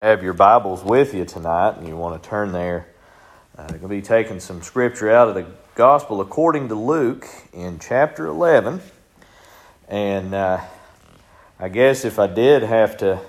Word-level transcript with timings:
have 0.00 0.22
your 0.22 0.32
Bibles 0.32 0.84
with 0.84 1.12
you 1.12 1.24
tonight 1.24 1.76
and 1.76 1.88
you 1.88 1.96
want 1.96 2.22
to 2.22 2.28
turn 2.28 2.52
there, 2.52 2.86
uh, 3.56 3.66
going 3.66 3.80
to 3.80 3.88
be 3.88 4.00
taking 4.00 4.38
some 4.38 4.62
scripture 4.62 5.10
out 5.10 5.26
of 5.26 5.34
the 5.34 5.44
Gospel 5.74 6.20
according 6.20 6.68
to 6.68 6.76
Luke 6.76 7.26
in 7.52 7.80
chapter 7.80 8.26
11. 8.26 8.80
And 9.88 10.34
uh, 10.34 10.60
I 11.58 11.68
guess 11.68 12.04
if 12.04 12.20
I 12.20 12.28
did 12.28 12.62
have 12.62 12.98
to 12.98 13.20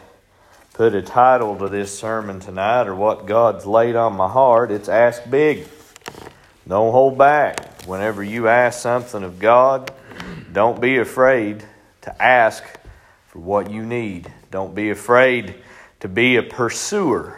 put 0.75 0.93
a 0.93 1.01
title 1.01 1.57
to 1.57 1.69
this 1.69 1.97
sermon 1.97 2.39
tonight 2.39 2.85
or 2.85 2.93
what 2.93 3.25
God's 3.25 3.65
laid 3.65 3.95
on 3.95 4.13
my 4.13 4.29
heart, 4.29 4.69
it's 4.69 4.89
Ask 4.89 5.27
Big. 5.27 5.67
Don't 6.67 6.91
hold 6.91 7.17
back. 7.17 7.81
Whenever 7.87 8.23
you 8.23 8.47
ask 8.47 8.79
something 8.79 9.23
of 9.23 9.39
God, 9.39 9.91
don't 10.53 10.79
be 10.79 10.99
afraid 10.99 11.63
to 12.01 12.21
ask 12.21 12.63
for 13.25 13.39
what 13.39 13.71
you 13.71 13.83
need. 13.83 14.31
Don't 14.51 14.75
be 14.75 14.91
afraid 14.91 15.55
to 15.99 16.07
be 16.07 16.37
a 16.37 16.43
pursuer 16.43 17.37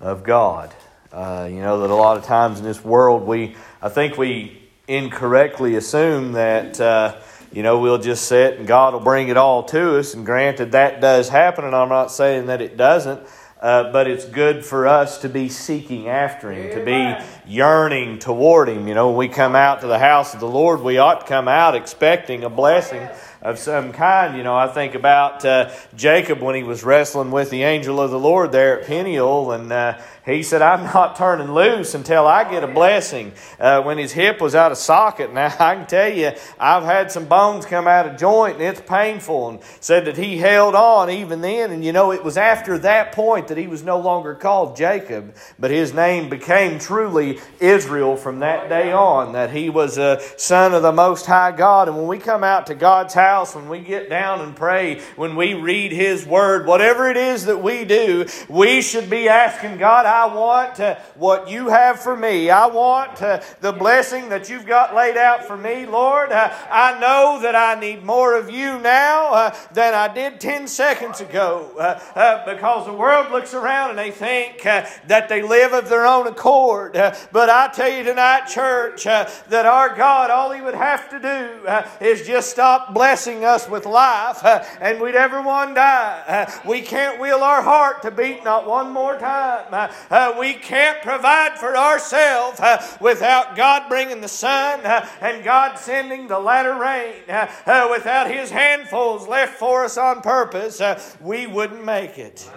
of 0.00 0.22
God. 0.22 0.74
Uh, 1.12 1.48
you 1.50 1.60
know 1.60 1.80
that 1.80 1.90
a 1.90 1.94
lot 1.94 2.16
of 2.16 2.24
times 2.24 2.58
in 2.58 2.64
this 2.64 2.84
world, 2.84 3.26
we 3.26 3.56
I 3.80 3.88
think 3.88 4.18
we 4.18 4.62
incorrectly 4.86 5.76
assume 5.76 6.32
that 6.32 6.80
uh, 6.80 7.18
you 7.50 7.62
know 7.62 7.78
we'll 7.78 7.98
just 7.98 8.26
sit 8.26 8.58
and 8.58 8.66
God 8.66 8.92
will 8.92 9.00
bring 9.00 9.28
it 9.28 9.36
all 9.36 9.62
to 9.64 9.98
us. 9.98 10.14
And 10.14 10.26
granted, 10.26 10.72
that 10.72 11.00
does 11.00 11.28
happen, 11.28 11.64
and 11.64 11.74
I'm 11.74 11.88
not 11.88 12.10
saying 12.12 12.46
that 12.46 12.60
it 12.60 12.76
doesn't. 12.76 13.20
Uh, 13.60 13.90
but 13.90 14.06
it's 14.08 14.24
good 14.24 14.64
for 14.64 14.86
us 14.86 15.18
to 15.18 15.28
be 15.28 15.48
seeking 15.48 16.08
after 16.08 16.52
Him, 16.52 16.78
to 16.78 16.84
be 16.84 17.50
yearning 17.50 18.20
toward 18.20 18.68
Him. 18.68 18.86
You 18.86 18.94
know, 18.94 19.08
when 19.08 19.16
we 19.16 19.28
come 19.28 19.56
out 19.56 19.80
to 19.80 19.88
the 19.88 19.98
house 19.98 20.32
of 20.32 20.38
the 20.38 20.46
Lord, 20.46 20.80
we 20.80 20.98
ought 20.98 21.22
to 21.22 21.26
come 21.26 21.48
out 21.48 21.74
expecting 21.74 22.44
a 22.44 22.50
blessing 22.50 23.08
of 23.48 23.58
some 23.58 23.92
kind. 23.92 24.36
You 24.36 24.42
know, 24.42 24.54
I 24.54 24.68
think 24.68 24.94
about 24.94 25.44
uh, 25.44 25.70
Jacob 25.96 26.40
when 26.40 26.54
he 26.54 26.62
was 26.62 26.84
wrestling 26.84 27.30
with 27.30 27.48
the 27.50 27.62
angel 27.62 28.00
of 28.00 28.10
the 28.10 28.18
Lord 28.18 28.52
there 28.52 28.80
at 28.80 28.86
Peniel, 28.86 29.52
and 29.52 29.72
uh, 29.72 29.98
he 30.28 30.42
said, 30.42 30.62
I'm 30.62 30.84
not 30.84 31.16
turning 31.16 31.52
loose 31.52 31.94
until 31.94 32.26
I 32.26 32.48
get 32.48 32.64
a 32.64 32.68
blessing. 32.68 33.32
Uh, 33.58 33.82
when 33.82 33.98
his 33.98 34.12
hip 34.12 34.40
was 34.40 34.54
out 34.54 34.72
of 34.72 34.78
socket, 34.78 35.32
now 35.32 35.46
I 35.58 35.74
can 35.74 35.86
tell 35.86 36.12
you, 36.12 36.32
I've 36.58 36.84
had 36.84 37.10
some 37.10 37.26
bones 37.26 37.66
come 37.66 37.86
out 37.86 38.06
of 38.06 38.18
joint 38.18 38.54
and 38.54 38.62
it's 38.62 38.80
painful. 38.80 39.48
And 39.48 39.60
said 39.80 40.04
that 40.06 40.16
he 40.16 40.38
held 40.38 40.74
on 40.74 41.10
even 41.10 41.40
then. 41.40 41.70
And 41.70 41.84
you 41.84 41.92
know, 41.92 42.12
it 42.12 42.22
was 42.24 42.36
after 42.36 42.78
that 42.80 43.12
point 43.12 43.48
that 43.48 43.58
he 43.58 43.66
was 43.66 43.82
no 43.82 43.98
longer 43.98 44.34
called 44.34 44.76
Jacob, 44.76 45.34
but 45.58 45.70
his 45.70 45.94
name 45.94 46.28
became 46.28 46.78
truly 46.78 47.40
Israel 47.60 48.16
from 48.16 48.40
that 48.40 48.68
day 48.68 48.92
on, 48.92 49.32
that 49.32 49.50
he 49.50 49.70
was 49.70 49.98
a 49.98 50.20
son 50.36 50.74
of 50.74 50.82
the 50.82 50.92
Most 50.92 51.26
High 51.26 51.52
God. 51.52 51.88
And 51.88 51.96
when 51.96 52.06
we 52.06 52.18
come 52.18 52.44
out 52.44 52.66
to 52.66 52.74
God's 52.74 53.14
house, 53.14 53.54
when 53.54 53.68
we 53.68 53.80
get 53.80 54.08
down 54.08 54.40
and 54.40 54.54
pray, 54.54 55.00
when 55.16 55.36
we 55.36 55.54
read 55.54 55.92
his 55.92 56.26
word, 56.26 56.66
whatever 56.66 57.08
it 57.08 57.16
is 57.16 57.46
that 57.46 57.62
we 57.62 57.84
do, 57.84 58.26
we 58.48 58.82
should 58.82 59.08
be 59.08 59.28
asking 59.28 59.78
God, 59.78 60.06
I 60.18 60.26
want 60.34 60.80
uh, 60.80 60.96
what 61.14 61.48
you 61.48 61.68
have 61.68 62.00
for 62.00 62.16
me. 62.16 62.50
I 62.50 62.66
want 62.66 63.22
uh, 63.22 63.40
the 63.60 63.70
blessing 63.72 64.28
that 64.30 64.50
you've 64.50 64.66
got 64.66 64.92
laid 64.92 65.16
out 65.16 65.44
for 65.44 65.56
me, 65.56 65.86
Lord. 65.86 66.32
Uh, 66.32 66.52
I 66.68 66.98
know 66.98 67.38
that 67.42 67.54
I 67.54 67.78
need 67.78 68.02
more 68.02 68.34
of 68.36 68.50
you 68.50 68.80
now 68.80 69.32
uh, 69.32 69.56
than 69.72 69.94
I 69.94 70.12
did 70.12 70.40
10 70.40 70.66
seconds 70.66 71.20
ago 71.20 71.70
uh, 71.78 72.00
uh, 72.16 72.52
because 72.52 72.86
the 72.86 72.92
world 72.92 73.30
looks 73.30 73.54
around 73.54 73.90
and 73.90 73.98
they 73.98 74.10
think 74.10 74.62
that 74.62 75.28
they 75.28 75.40
live 75.40 75.72
of 75.72 75.88
their 75.88 76.04
own 76.04 76.26
accord. 76.26 76.94
but 76.94 77.48
I 77.48 77.70
tell 77.72 77.88
you 77.88 78.02
tonight, 78.02 78.46
church, 78.46 79.04
that 79.04 79.66
our 79.66 79.94
God, 79.94 80.30
all 80.30 80.50
He 80.50 80.60
would 80.60 80.74
have 80.74 81.08
to 81.10 81.20
do 81.20 82.04
is 82.04 82.26
just 82.26 82.50
stop 82.50 82.92
blessing 82.92 83.44
us 83.44 83.68
with 83.68 83.86
life 83.86 84.44
and 84.80 85.00
we'd 85.00 85.14
everyone 85.14 85.74
die. 85.74 86.52
we 86.66 86.80
can't 86.80 87.20
will 87.20 87.44
our 87.44 87.62
heart 87.62 88.02
to 88.02 88.10
beat 88.10 88.42
not 88.42 88.66
one 88.66 88.92
more 88.92 89.16
time. 89.16 89.90
Uh, 90.10 90.34
we 90.38 90.54
can't 90.54 91.02
provide 91.02 91.58
for 91.58 91.76
ourselves 91.76 92.60
uh, 92.60 92.84
without 93.00 93.56
God 93.56 93.88
bringing 93.88 94.20
the 94.20 94.28
sun 94.28 94.80
uh, 94.84 95.06
and 95.20 95.44
God 95.44 95.78
sending 95.78 96.28
the 96.28 96.38
latter 96.38 96.74
rain. 96.74 97.14
Uh, 97.28 97.50
uh, 97.66 97.88
without 97.90 98.30
His 98.30 98.50
handfuls 98.50 99.28
left 99.28 99.58
for 99.58 99.84
us 99.84 99.98
on 99.98 100.22
purpose, 100.22 100.80
uh, 100.80 101.00
we 101.20 101.46
wouldn't 101.46 101.84
make 101.84 102.18
it. 102.18 102.50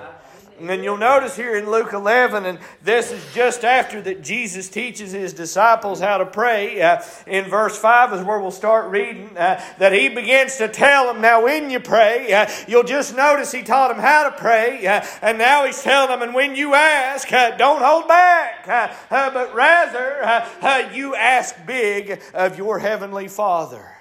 And 0.70 0.84
you'll 0.84 0.98
notice 0.98 1.36
here 1.36 1.56
in 1.56 1.70
Luke 1.72 1.94
11, 1.94 2.46
and 2.46 2.60
this 2.84 3.12
is 3.12 3.26
just 3.34 3.64
after 3.64 4.00
that 4.02 4.22
Jesus 4.22 4.70
teaches 4.70 5.12
his 5.12 5.34
disciples 5.34 6.00
how 6.00 6.18
to 6.18 6.26
pray. 6.26 6.82
Uh, 6.82 7.02
in 7.26 7.46
verse 7.46 7.78
5 7.78 8.14
is 8.14 8.22
where 8.22 8.40
we'll 8.40 8.52
start 8.52 8.92
reading, 8.92 9.36
uh, 9.38 9.64
that 9.80 9.92
he 9.92 10.10
begins 10.10 10.58
to 10.58 10.68
tell 10.68 11.08
them, 11.08 11.20
now 11.20 11.44
when 11.44 11.72
you 11.72 11.80
pray, 11.80 12.32
uh, 12.34 12.48
you'll 12.68 12.84
just 12.84 13.16
notice 13.16 13.52
he 13.52 13.64
taught 13.64 13.88
them 13.88 14.00
how 14.00 14.30
to 14.30 14.32
pray, 14.38 14.86
uh, 14.86 15.04
and 15.22 15.38
now 15.38 15.66
he's 15.66 15.82
telling 15.82 16.10
them, 16.10 16.22
and 16.22 16.36
when 16.36 16.56
you 16.56 16.76
ask, 16.76 17.32
uh, 17.34 17.58
don't 17.58 17.82
hold 17.82 18.08
back, 18.08 18.68
uh, 18.68 19.32
but 19.32 19.56
rather 19.56 20.46
you 20.94 21.16
ask 21.16 21.56
big 21.66 22.22
of 22.34 22.58
your 22.58 22.78
heavenly 22.78 23.28
Father. 23.28 24.01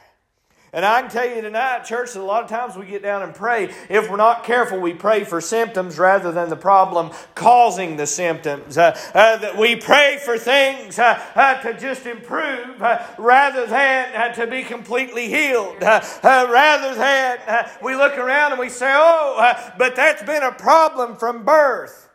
And 0.73 0.85
I 0.85 1.01
can 1.01 1.11
tell 1.11 1.29
you 1.29 1.43
tonight, 1.43 1.85
church, 1.85 2.13
that 2.13 2.21
a 2.21 2.23
lot 2.23 2.45
of 2.45 2.49
times 2.49 2.77
we 2.77 2.87
get 2.87 3.03
down 3.03 3.23
and 3.23 3.35
pray. 3.35 3.75
If 3.89 4.09
we're 4.09 4.17
not 4.17 4.45
careful, 4.45 4.79
we 4.79 4.95
pray 4.95 5.25
for 5.25 5.41
symptoms 5.41 5.99
rather 5.99 6.31
than 6.31 6.49
the 6.49 6.57
problem 6.57 7.11
causing 7.35 7.97
the 7.97 8.07
symptoms. 8.07 8.79
Uh, 8.79 8.97
uh, 9.13 9.37
that 9.39 9.59
we 9.59 9.75
pray 9.75 10.21
for 10.25 10.39
things 10.39 10.99
uh, 10.99 11.21
uh 11.35 11.61
to 11.63 11.79
just 11.79 12.07
improve 12.07 12.81
uh, 12.81 13.05
rather 13.19 13.67
than 13.67 14.15
uh, 14.15 14.33
to 14.35 14.47
be 14.47 14.63
completely 14.63 15.27
healed. 15.27 15.83
rather 15.83 16.95
than 16.95 17.71
we 17.83 17.97
look 17.97 18.17
around 18.17 18.53
and 18.53 18.61
we 18.61 18.69
say, 18.69 18.93
oh, 18.95 19.73
but 19.77 19.97
that's 19.97 20.23
been 20.23 20.45
a 20.45 20.53
problem 20.53 21.17
from 21.17 21.45
birth. 21.45 22.10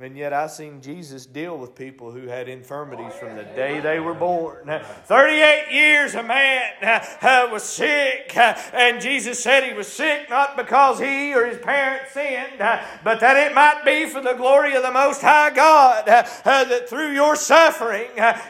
And 0.00 0.16
yet 0.16 0.32
I've 0.32 0.50
seen 0.50 0.80
Jesus 0.80 1.26
deal 1.26 1.58
with 1.58 1.74
people 1.74 2.10
who 2.10 2.26
had 2.26 2.48
infirmities 2.48 3.12
from 3.12 3.36
the 3.36 3.44
day 3.44 3.78
they 3.78 4.00
were 4.00 4.14
born. 4.14 4.66
38 5.04 5.66
years 5.70 6.14
a 6.14 6.22
man 6.22 6.72
uh, 6.82 7.48
was 7.52 7.62
sick, 7.62 8.32
uh, 8.34 8.54
and 8.72 9.02
Jesus 9.02 9.42
said 9.42 9.64
he 9.64 9.74
was 9.74 9.86
sick 9.86 10.30
not 10.30 10.56
because 10.56 10.98
he 10.98 11.34
or 11.34 11.44
his 11.44 11.58
parents 11.58 12.12
sinned, 12.12 12.60
uh, 12.60 12.82
but 13.04 13.20
that 13.20 13.36
it 13.36 13.54
might 13.54 13.84
be 13.84 14.06
for 14.06 14.22
the 14.22 14.32
glory 14.32 14.74
of 14.74 14.82
the 14.82 14.90
Most 14.90 15.20
High 15.20 15.50
God, 15.50 16.06
that 16.06 16.88
through 16.88 17.12
your 17.12 17.36
suffering, 17.36 18.08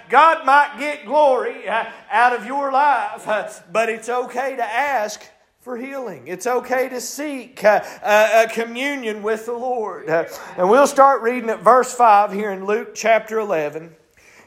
God 0.09 0.47
might 0.47 0.77
get 0.79 1.05
glory 1.05 1.69
out 1.69 2.33
of 2.39 2.47
your 2.47 2.71
life. 2.71 3.25
But 3.73 3.89
it's 3.89 4.09
okay 4.09 4.55
to 4.55 4.65
ask 4.65 5.21
for 5.63 5.77
healing. 5.77 6.27
It's 6.27 6.49
okay 6.49 6.89
to 6.89 7.01
seek 7.01 7.63
uh, 7.63 7.85
uh, 8.03 8.47
a 8.47 8.53
communion 8.53 9.23
with 9.23 9.47
the 9.47 9.53
Lord. 9.53 10.11
Uh, 10.11 10.25
and 10.57 10.69
we'll 10.69 10.89
start 10.89 11.23
reading 11.23 11.51
at 11.51 11.61
verse 11.61 11.95
5 11.95 12.33
here 12.33 12.51
in 12.51 12.67
Luke 12.67 12.97
chapter 12.97 13.39
11. 13.39 13.95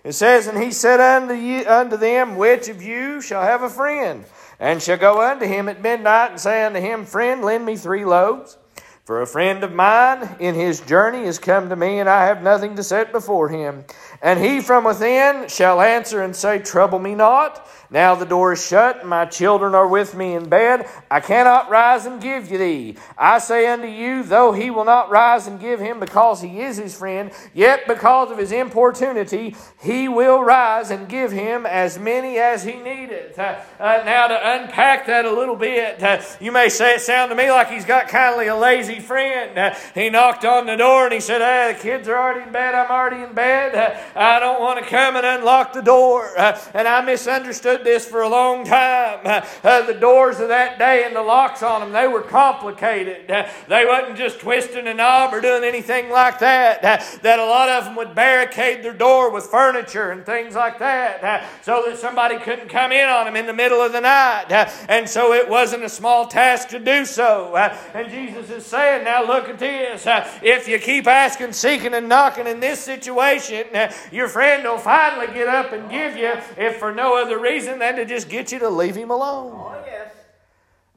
It 0.03 0.11
says, 0.11 0.47
And 0.47 0.61
he 0.61 0.71
said 0.71 0.99
unto, 0.99 1.33
you, 1.33 1.65
unto 1.65 1.95
them, 1.95 2.35
Which 2.35 2.67
of 2.67 2.83
you 2.83 3.21
shall 3.21 3.43
have 3.43 3.63
a 3.63 3.69
friend, 3.69 4.25
and 4.59 4.81
shall 4.83 4.97
go 4.97 5.21
unto 5.21 5.45
him 5.45 5.69
at 5.69 5.81
midnight, 5.81 6.31
and 6.31 6.39
say 6.39 6.65
unto 6.65 6.81
him, 6.81 7.05
Friend, 7.05 7.41
lend 7.41 7.65
me 7.65 7.77
three 7.77 8.03
loaves? 8.03 8.57
For 9.05 9.21
a 9.21 9.27
friend 9.27 9.63
of 9.63 9.71
mine 9.71 10.35
in 10.39 10.53
his 10.53 10.81
journey 10.81 11.23
is 11.23 11.39
come 11.39 11.69
to 11.69 11.77
me, 11.77 11.99
and 11.99 12.09
I 12.09 12.25
have 12.25 12.43
nothing 12.43 12.75
to 12.75 12.83
set 12.83 13.13
before 13.13 13.47
him. 13.47 13.85
And 14.21 14.39
he 14.39 14.61
from 14.61 14.83
within 14.83 15.47
shall 15.47 15.81
answer 15.81 16.21
and 16.21 16.35
say, 16.35 16.59
Trouble 16.59 16.99
me 16.99 17.15
not. 17.15 17.67
Now 17.89 18.15
the 18.15 18.25
door 18.25 18.53
is 18.53 18.65
shut, 18.65 19.01
and 19.01 19.09
my 19.09 19.25
children 19.25 19.75
are 19.75 19.87
with 19.87 20.15
me 20.15 20.33
in 20.33 20.49
bed. 20.49 20.87
I 21.09 21.19
cannot 21.19 21.69
rise 21.69 22.05
and 22.05 22.21
give 22.21 22.51
you 22.51 22.57
thee. 22.57 22.97
I 23.17 23.39
say 23.39 23.67
unto 23.67 23.87
you, 23.87 24.23
though 24.23 24.51
he 24.51 24.69
will 24.69 24.85
not 24.85 25.11
rise 25.11 25.47
and 25.47 25.59
give 25.59 25.79
him 25.79 25.99
because 25.99 26.41
he 26.41 26.61
is 26.61 26.77
his 26.77 26.97
friend, 26.97 27.31
yet 27.53 27.87
because 27.87 28.31
of 28.31 28.37
his 28.37 28.51
importunity, 28.51 29.55
he 29.81 30.07
will 30.07 30.43
rise 30.43 30.89
and 30.91 31.07
give 31.07 31.31
him 31.31 31.65
as 31.65 31.99
many 31.99 32.37
as 32.37 32.63
he 32.63 32.73
needeth. 32.73 33.37
Uh, 33.37 33.61
uh, 33.79 34.01
now, 34.03 34.27
to 34.27 34.61
unpack 34.61 35.05
that 35.05 35.25
a 35.25 35.31
little 35.31 35.55
bit, 35.55 36.01
uh, 36.01 36.21
you 36.41 36.51
may 36.51 36.69
say 36.69 36.95
it 36.95 37.01
sound 37.01 37.29
to 37.29 37.35
me 37.35 37.51
like 37.51 37.69
he's 37.69 37.85
got 37.85 38.07
kind 38.07 38.41
of 38.41 38.47
a 38.47 38.59
lazy 38.59 38.99
friend. 38.99 39.57
Uh, 39.57 39.75
he 39.93 40.09
knocked 40.09 40.43
on 40.43 40.65
the 40.65 40.75
door 40.75 41.05
and 41.05 41.13
he 41.13 41.19
said, 41.19 41.41
hey, 41.41 41.73
the 41.73 41.79
kids 41.79 42.07
are 42.07 42.17
already 42.17 42.41
in 42.41 42.51
bed. 42.51 42.73
I'm 42.73 42.89
already 42.89 43.21
in 43.21 43.33
bed. 43.33 44.03
I 44.15 44.39
don't 44.39 44.59
want 44.59 44.83
to 44.83 44.89
come 44.89 45.15
and 45.15 45.25
unlock 45.25 45.73
the 45.73 45.81
door. 45.81 46.37
Uh, 46.37 46.59
and 46.73 46.87
I 46.87 47.01
misunderstood 47.01 47.83
this 47.83 48.05
for 48.05 48.21
a 48.21 48.29
long 48.29 48.65
time. 48.65 49.19
Uh, 49.63 49.81
the 49.85 49.93
doors 49.93 50.39
of 50.39 50.49
that 50.49 50.77
day 50.77 51.03
and 51.05 51.15
the 51.15 51.21
locks 51.21 51.63
on 51.63 51.81
them, 51.81 51.91
they 51.91 52.07
were 52.07 52.21
complicated. 52.21 53.29
Uh, 53.29 53.47
they 53.67 53.85
wasn't 53.85 54.17
just 54.17 54.39
twisting 54.39 54.87
a 54.87 54.93
knob 54.93 55.33
or 55.33 55.41
doing 55.41 55.63
anything 55.63 56.09
like 56.09 56.39
that. 56.39 56.81
That 56.81 57.39
a 57.39 57.45
lot 57.45 57.69
of 57.69 57.85
them 57.85 57.95
would 57.95 58.15
barricade 58.15 58.83
their 58.83 58.93
door 58.93 59.31
with 59.31 59.45
furniture 59.45 60.11
and 60.11 60.25
things 60.25 60.55
like 60.55 60.79
that 60.79 61.45
so 61.61 61.83
that 61.87 61.97
somebody 61.97 62.37
couldn't 62.39 62.69
come 62.69 62.91
in 62.91 63.07
on 63.07 63.25
them 63.25 63.35
in 63.35 63.45
the 63.45 63.53
middle 63.53 63.81
of 63.81 63.91
the 63.91 64.01
night. 64.01 64.45
And 64.89 65.09
so 65.09 65.33
it 65.33 65.49
wasn't 65.49 65.83
a 65.83 65.89
small 65.89 66.27
task 66.27 66.69
to 66.69 66.79
do 66.79 67.05
so. 67.05 67.55
And 67.93 68.09
Jesus 68.09 68.49
is 68.49 68.65
saying, 68.65 69.03
now 69.03 69.25
look 69.25 69.49
at 69.49 69.59
this. 69.59 70.03
if 70.41 70.67
you 70.67 70.79
keep 70.79 71.07
asking, 71.07 71.53
seeking, 71.53 71.93
and 71.93 72.09
knocking 72.09 72.47
in 72.47 72.59
this 72.59 72.79
situation, 72.79 73.65
your 74.11 74.27
friend 74.27 74.63
will 74.63 74.77
finally 74.77 75.27
get 75.27 75.47
up 75.47 75.71
and 75.71 75.89
give 75.89 76.15
you, 76.15 76.33
if 76.57 76.77
for 76.77 76.93
no 76.93 77.21
other 77.21 77.39
reason, 77.39 77.79
than 77.79 77.95
to 77.95 78.05
just 78.05 78.29
get 78.29 78.51
you 78.51 78.59
to 78.59 78.69
leave 78.69 78.95
him 78.95 79.11
alone. 79.11 79.74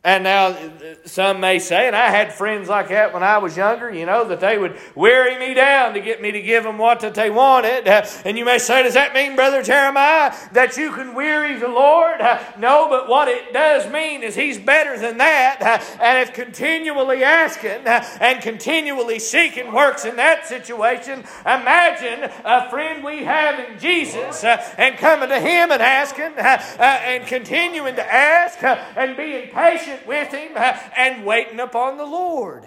And 0.08 0.24
now, 0.24 0.56
some 1.04 1.38
may 1.38 1.58
say, 1.58 1.86
and 1.86 1.94
I 1.94 2.08
had 2.08 2.32
friends 2.32 2.66
like 2.66 2.88
that 2.88 3.12
when 3.12 3.22
I 3.22 3.36
was 3.36 3.58
younger, 3.58 3.92
you 3.92 4.06
know, 4.06 4.26
that 4.28 4.40
they 4.40 4.56
would 4.56 4.78
weary 4.94 5.38
me 5.38 5.52
down 5.52 5.92
to 5.92 6.00
get 6.00 6.22
me 6.22 6.30
to 6.30 6.40
give 6.40 6.64
them 6.64 6.78
what 6.78 7.00
that 7.00 7.14
they 7.14 7.28
wanted. 7.28 7.86
Uh, 7.86 8.06
and 8.24 8.38
you 8.38 8.46
may 8.46 8.56
say, 8.56 8.82
does 8.82 8.94
that 8.94 9.12
mean, 9.12 9.36
Brother 9.36 9.62
Jeremiah, 9.62 10.34
that 10.52 10.78
you 10.78 10.92
can 10.92 11.14
weary 11.14 11.58
the 11.58 11.68
Lord? 11.68 12.22
Uh, 12.22 12.42
no, 12.58 12.88
but 12.88 13.06
what 13.06 13.28
it 13.28 13.52
does 13.52 13.92
mean 13.92 14.22
is 14.22 14.34
He's 14.34 14.58
better 14.58 14.98
than 14.98 15.18
that. 15.18 15.58
Uh, 15.60 16.02
and 16.02 16.26
if 16.26 16.34
continually 16.34 17.22
asking 17.22 17.86
and 17.86 18.40
continually 18.40 19.18
seeking 19.18 19.74
works 19.74 20.06
in 20.06 20.16
that 20.16 20.46
situation, 20.46 21.22
imagine 21.42 22.30
a 22.46 22.70
friend 22.70 23.04
we 23.04 23.24
have 23.24 23.60
in 23.60 23.78
Jesus 23.78 24.42
and 24.42 24.96
coming 24.96 25.28
to 25.28 25.38
Him 25.38 25.70
and 25.70 25.82
asking 25.82 26.32
and 26.38 27.26
continuing 27.26 27.96
to 27.96 28.14
ask 28.14 28.62
and 28.96 29.14
being 29.14 29.50
patient 29.50 29.97
patient 30.06 30.08
with 30.08 30.32
Him 30.32 30.56
and 30.96 31.24
waiting 31.24 31.60
upon 31.60 31.96
the 31.96 32.06
Lord. 32.06 32.64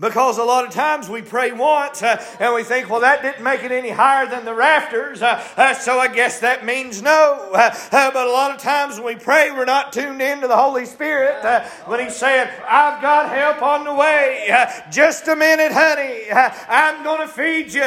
Because 0.00 0.38
a 0.38 0.44
lot 0.44 0.66
of 0.66 0.72
times 0.72 1.08
we 1.08 1.22
pray 1.22 1.52
once 1.52 2.02
uh, 2.02 2.22
and 2.40 2.54
we 2.54 2.64
think, 2.64 2.90
well, 2.90 3.00
that 3.00 3.22
didn't 3.22 3.44
make 3.44 3.62
it 3.62 3.70
any 3.70 3.90
higher 3.90 4.26
than 4.26 4.44
the 4.44 4.54
rafters, 4.54 5.22
uh, 5.22 5.42
uh, 5.56 5.74
so 5.74 6.00
I 6.00 6.08
guess 6.08 6.40
that 6.40 6.64
means 6.64 7.00
no. 7.00 7.50
Uh, 7.54 7.70
uh, 7.92 8.10
but 8.10 8.26
a 8.26 8.30
lot 8.30 8.50
of 8.50 8.58
times 8.58 8.96
when 8.96 9.06
we 9.06 9.14
pray, 9.14 9.52
we're 9.52 9.64
not 9.64 9.92
tuned 9.92 10.20
into 10.20 10.48
the 10.48 10.56
Holy 10.56 10.84
Spirit. 10.84 11.44
Uh, 11.44 11.64
when 11.86 12.00
He's 12.00 12.16
saying, 12.16 12.48
I've 12.68 13.00
got 13.00 13.30
help 13.30 13.62
on 13.62 13.84
the 13.84 13.94
way. 13.94 14.48
just 14.90 15.28
a 15.28 15.36
minute, 15.36 15.70
honey. 15.72 16.24
I'm 16.32 17.04
going 17.04 17.20
to 17.20 17.28
feed 17.28 17.72
you. 17.72 17.82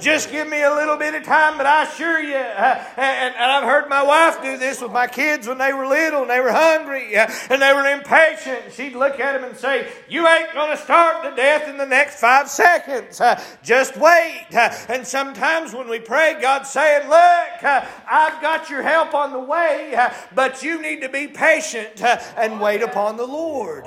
just 0.00 0.30
give 0.30 0.48
me 0.48 0.62
a 0.62 0.74
little 0.74 0.96
bit 0.96 1.14
of 1.14 1.24
time, 1.24 1.58
but 1.58 1.66
I 1.66 1.84
assure 1.84 2.20
you. 2.20 2.34
And, 2.34 3.34
and, 3.34 3.54
I've 3.54 3.64
heard 3.64 3.88
my 3.88 4.02
wife 4.02 4.42
do 4.42 4.56
this 4.56 4.80
with 4.80 4.90
my 4.90 5.06
kids 5.06 5.46
when 5.46 5.58
they 5.58 5.72
were 5.72 5.86
little 5.86 6.22
and 6.22 6.30
they 6.30 6.40
were 6.40 6.52
hungry 6.52 7.14
and 7.14 7.62
they 7.62 7.72
were 7.72 7.86
impatient. 7.86 8.72
She'd 8.72 8.94
look 8.94 9.20
at 9.20 9.38
them 9.38 9.48
and 9.48 9.56
say, 9.56 9.92
You 10.08 10.26
ain't 10.26 10.52
going 10.54 10.70
to 10.70 10.82
start 10.82 11.33
death 11.36 11.68
in 11.68 11.76
the 11.76 11.86
next 11.86 12.20
five 12.20 12.48
seconds. 12.48 13.20
Uh, 13.20 13.42
just 13.62 13.96
wait. 13.96 14.46
Uh, 14.52 14.70
and 14.88 15.06
sometimes 15.06 15.74
when 15.74 15.88
we 15.88 16.00
pray, 16.00 16.36
God's 16.40 16.70
saying, 16.70 17.08
Look, 17.08 17.62
uh, 17.62 17.84
I've 18.08 18.40
got 18.40 18.70
your 18.70 18.82
help 18.82 19.14
on 19.14 19.32
the 19.32 19.40
way, 19.40 19.94
but 20.34 20.62
you 20.62 20.80
need 20.80 21.02
to 21.02 21.08
be 21.08 21.28
patient 21.28 22.02
and 22.02 22.60
wait 22.60 22.82
upon 22.82 23.16
the 23.16 23.26
Lord. 23.26 23.86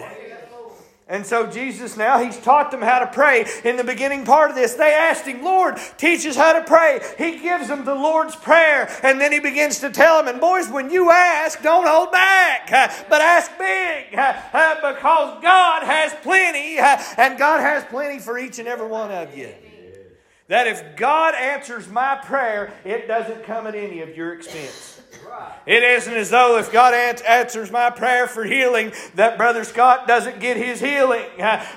And 1.09 1.25
so 1.25 1.47
Jesus 1.47 1.95
now, 1.95 2.19
he's 2.19 2.37
taught 2.37 2.69
them 2.69 2.81
how 2.81 2.99
to 2.99 3.07
pray. 3.07 3.45
In 3.63 3.77
the 3.77 3.83
beginning 3.85 4.25
part 4.25 4.49
of 4.49 4.57
this, 4.57 4.73
they 4.73 4.93
asked 4.93 5.25
him, 5.25 5.41
Lord, 5.41 5.77
teach 5.97 6.25
us 6.25 6.35
how 6.35 6.51
to 6.51 6.63
pray. 6.65 6.99
He 7.17 7.39
gives 7.39 7.69
them 7.69 7.85
the 7.85 7.95
Lord's 7.95 8.35
Prayer, 8.35 8.93
and 9.03 9.19
then 9.21 9.31
he 9.31 9.39
begins 9.39 9.79
to 9.79 9.89
tell 9.89 10.17
them, 10.17 10.27
and 10.27 10.41
boys, 10.41 10.67
when 10.67 10.91
you 10.91 11.09
ask, 11.09 11.61
don't 11.61 11.87
hold 11.87 12.11
back, 12.11 12.69
but 13.09 13.21
ask 13.21 13.57
big, 13.57 14.09
because 14.11 15.41
God 15.41 15.83
has 15.83 16.13
plenty, 16.23 16.77
and 17.17 17.37
God 17.39 17.61
has 17.61 17.85
plenty 17.85 18.19
for 18.19 18.37
each 18.37 18.59
and 18.59 18.67
every 18.67 18.87
one 18.87 19.11
of 19.11 19.37
you. 19.37 19.53
That 20.49 20.67
if 20.67 20.97
God 20.97 21.35
answers 21.35 21.87
my 21.87 22.15
prayer, 22.15 22.73
it 22.83 23.07
doesn't 23.07 23.45
come 23.45 23.65
at 23.67 23.75
any 23.75 24.01
of 24.01 24.15
your 24.15 24.33
expense. 24.33 24.96
It 25.67 25.83
isn't 25.83 26.13
as 26.13 26.29
though 26.29 26.57
if 26.57 26.71
God 26.71 26.93
answers 26.93 27.71
my 27.71 27.89
prayer 27.89 28.25
for 28.25 28.45
healing, 28.45 28.93
that 29.15 29.37
Brother 29.37 29.65
Scott 29.65 30.07
doesn't 30.07 30.39
get 30.39 30.55
his 30.55 30.79
healing, 30.79 31.25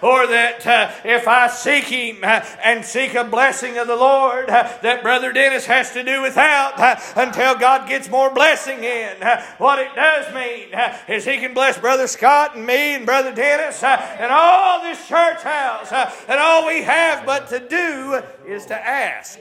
or 0.00 0.28
that 0.28 0.64
uh, 0.64 0.92
if 1.04 1.26
I 1.26 1.48
seek 1.48 1.86
Him 1.86 2.22
and 2.22 2.84
seek 2.84 3.14
a 3.14 3.24
blessing 3.24 3.78
of 3.78 3.88
the 3.88 3.96
Lord, 3.96 4.48
that 4.48 5.02
Brother 5.02 5.32
Dennis 5.32 5.66
has 5.66 5.92
to 5.94 6.04
do 6.04 6.22
without 6.22 6.74
until 7.16 7.56
God 7.56 7.88
gets 7.88 8.08
more 8.08 8.32
blessing 8.32 8.84
in. 8.84 9.16
What 9.58 9.80
it 9.80 9.92
does 9.96 10.32
mean 10.32 10.68
is 11.08 11.24
He 11.24 11.38
can 11.38 11.52
bless 11.52 11.76
Brother 11.76 12.06
Scott 12.06 12.54
and 12.54 12.64
me 12.64 12.94
and 12.94 13.04
Brother 13.04 13.34
Dennis 13.34 13.82
and 13.82 14.30
all 14.30 14.82
this 14.82 15.08
church 15.08 15.42
house, 15.42 15.90
and 16.28 16.38
all 16.38 16.64
we 16.68 16.82
have 16.82 17.26
but 17.26 17.48
to 17.48 17.58
do 17.58 18.22
is 18.46 18.66
to 18.66 18.76
ask. 18.76 19.40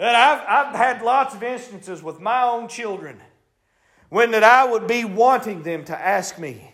That 0.00 0.14
I've, 0.14 0.68
I've 0.68 0.74
had 0.74 1.02
lots 1.02 1.34
of 1.34 1.42
instances 1.42 2.02
with 2.02 2.20
my 2.20 2.42
own 2.42 2.68
children 2.68 3.20
when 4.08 4.30
that 4.30 4.42
I 4.42 4.64
would 4.64 4.86
be 4.86 5.04
wanting 5.04 5.62
them 5.62 5.84
to 5.84 5.94
ask 5.94 6.38
me 6.38 6.72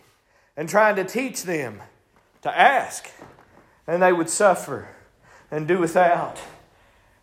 and 0.55 0.69
trying 0.69 0.95
to 0.95 1.03
teach 1.03 1.43
them 1.43 1.81
to 2.43 2.57
ask. 2.57 3.11
And 3.85 4.01
they 4.01 4.13
would 4.13 4.29
suffer 4.29 4.87
and 5.51 5.67
do 5.67 5.77
without. 5.77 6.39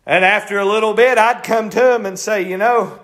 And 0.05 0.23
after 0.23 0.59
a 0.59 0.65
little 0.65 0.93
bit, 0.93 1.17
I'd 1.17 1.43
come 1.43 1.71
to 1.71 1.79
them 1.79 2.05
and 2.05 2.19
say, 2.19 2.47
You 2.47 2.57
know, 2.57 2.99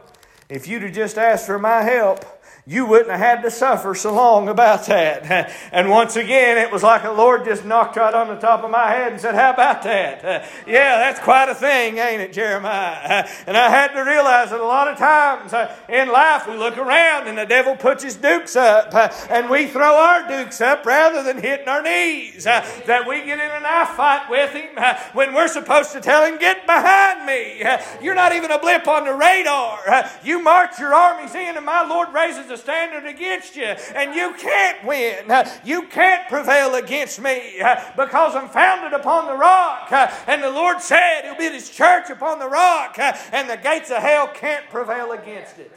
if 0.48 0.68
you'd 0.68 0.84
have 0.84 0.94
just 0.94 1.18
asked 1.18 1.48
for 1.48 1.58
my 1.58 1.82
help, 1.82 2.24
you 2.68 2.86
wouldn't 2.86 3.10
have 3.10 3.20
had 3.20 3.42
to 3.42 3.52
suffer 3.52 3.96
so 3.96 4.14
long 4.14 4.48
about 4.48 4.86
that. 4.86 5.52
And 5.72 5.90
once 5.90 6.16
again, 6.16 6.58
it 6.58 6.72
was 6.72 6.84
like 6.84 7.04
the 7.04 7.14
Lord 7.14 7.46
just 7.46 7.64
knocked 7.64 7.96
right 7.96 8.14
on 8.14 8.28
the 8.28 8.36
top 8.36 8.64
of 8.64 8.70
my 8.70 8.90
head 8.90 9.14
and 9.14 9.22
said, 9.22 9.36
How 9.36 9.52
about 9.52 9.84
that? 9.84 10.50
Yeah, 10.68 10.98
that's 10.98 11.20
quite 11.20 11.50
a 11.50 11.56
thing, 11.56 11.98
ain't 11.98 12.22
it, 12.22 12.34
Jeremiah? 12.34 13.28
And 13.48 13.58
I 13.58 13.70
had 13.70 13.94
to 13.94 14.02
realize 14.02 14.52
that 14.52 14.60
a 14.60 14.66
lot 14.66 14.88
of 14.88 14.98
times 14.98 15.54
uh, 15.54 15.76
in 15.90 16.10
life 16.10 16.48
we 16.48 16.56
look 16.56 16.78
around 16.78 17.28
and 17.28 17.38
the 17.38 17.46
devil 17.46 17.76
puts 17.76 18.04
his 18.04 18.16
dukes 18.16 18.56
up 18.56 18.94
uh, 18.94 19.10
and 19.30 19.50
we 19.50 19.68
throw 19.68 19.96
our 19.96 20.28
dukes 20.28 20.62
up 20.62 20.86
rather 20.86 21.24
than 21.24 21.42
hitting 21.42 21.68
our 21.68 21.82
knees. 21.82 22.46
Uh, 22.46 22.62
that 22.86 23.08
we 23.08 23.24
get 23.24 23.40
in 23.40 23.50
a 23.50 23.60
knife 23.60 23.90
fight 23.90 24.30
with 24.30 24.52
him 24.52 24.70
when 25.14 25.34
we're 25.34 25.48
supposed 25.48 25.92
to 25.94 26.02
tell 26.02 26.26
him, 26.26 26.38
Get 26.38 26.66
behind 26.66 27.26
me. 27.26 27.64
You're 28.02 28.16
not 28.16 28.34
even 28.34 28.52
a 28.52 28.60
blip 28.60 28.88
on 28.88 29.06
the 29.06 29.14
radar. 29.14 29.80
You 30.24 30.42
march 30.42 30.80
your 30.80 30.94
armies 30.94 31.34
in, 31.36 31.58
and 31.58 31.66
my 31.66 31.86
Lord 31.88 32.14
raises 32.14 32.51
a 32.52 32.58
standard 32.58 33.08
against 33.08 33.56
you, 33.56 33.64
and 33.64 34.14
you 34.14 34.34
can't 34.38 34.86
win. 34.86 35.32
Uh, 35.32 35.50
you 35.64 35.88
can't 35.88 36.28
prevail 36.30 36.76
against 36.76 37.20
me 37.20 37.60
uh, 37.62 37.82
because 37.98 38.36
I'm 38.36 38.50
founded 38.50 38.94
upon 38.94 39.26
the 39.26 39.36
rock. 39.36 39.92
Uh, 39.92 40.12
and 40.28 40.44
the 40.44 40.52
Lord 40.52 40.82
said 40.82 41.22
He'll 41.24 41.36
build 41.36 41.54
His 41.54 41.70
church 41.70 42.10
upon 42.10 42.40
the 42.40 42.48
rock, 42.48 43.00
and 43.00 43.50
the 43.50 43.58
gates 43.58 43.90
of 43.90 43.98
hell 43.98 44.28
can't 44.28 44.70
prevail 44.70 45.12
against 45.12 45.58
it. 45.58 45.72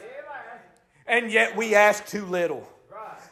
And 1.07 1.31
yet 1.31 1.55
we 1.55 1.75
ask 1.75 2.05
too 2.05 2.25
little. 2.25 2.67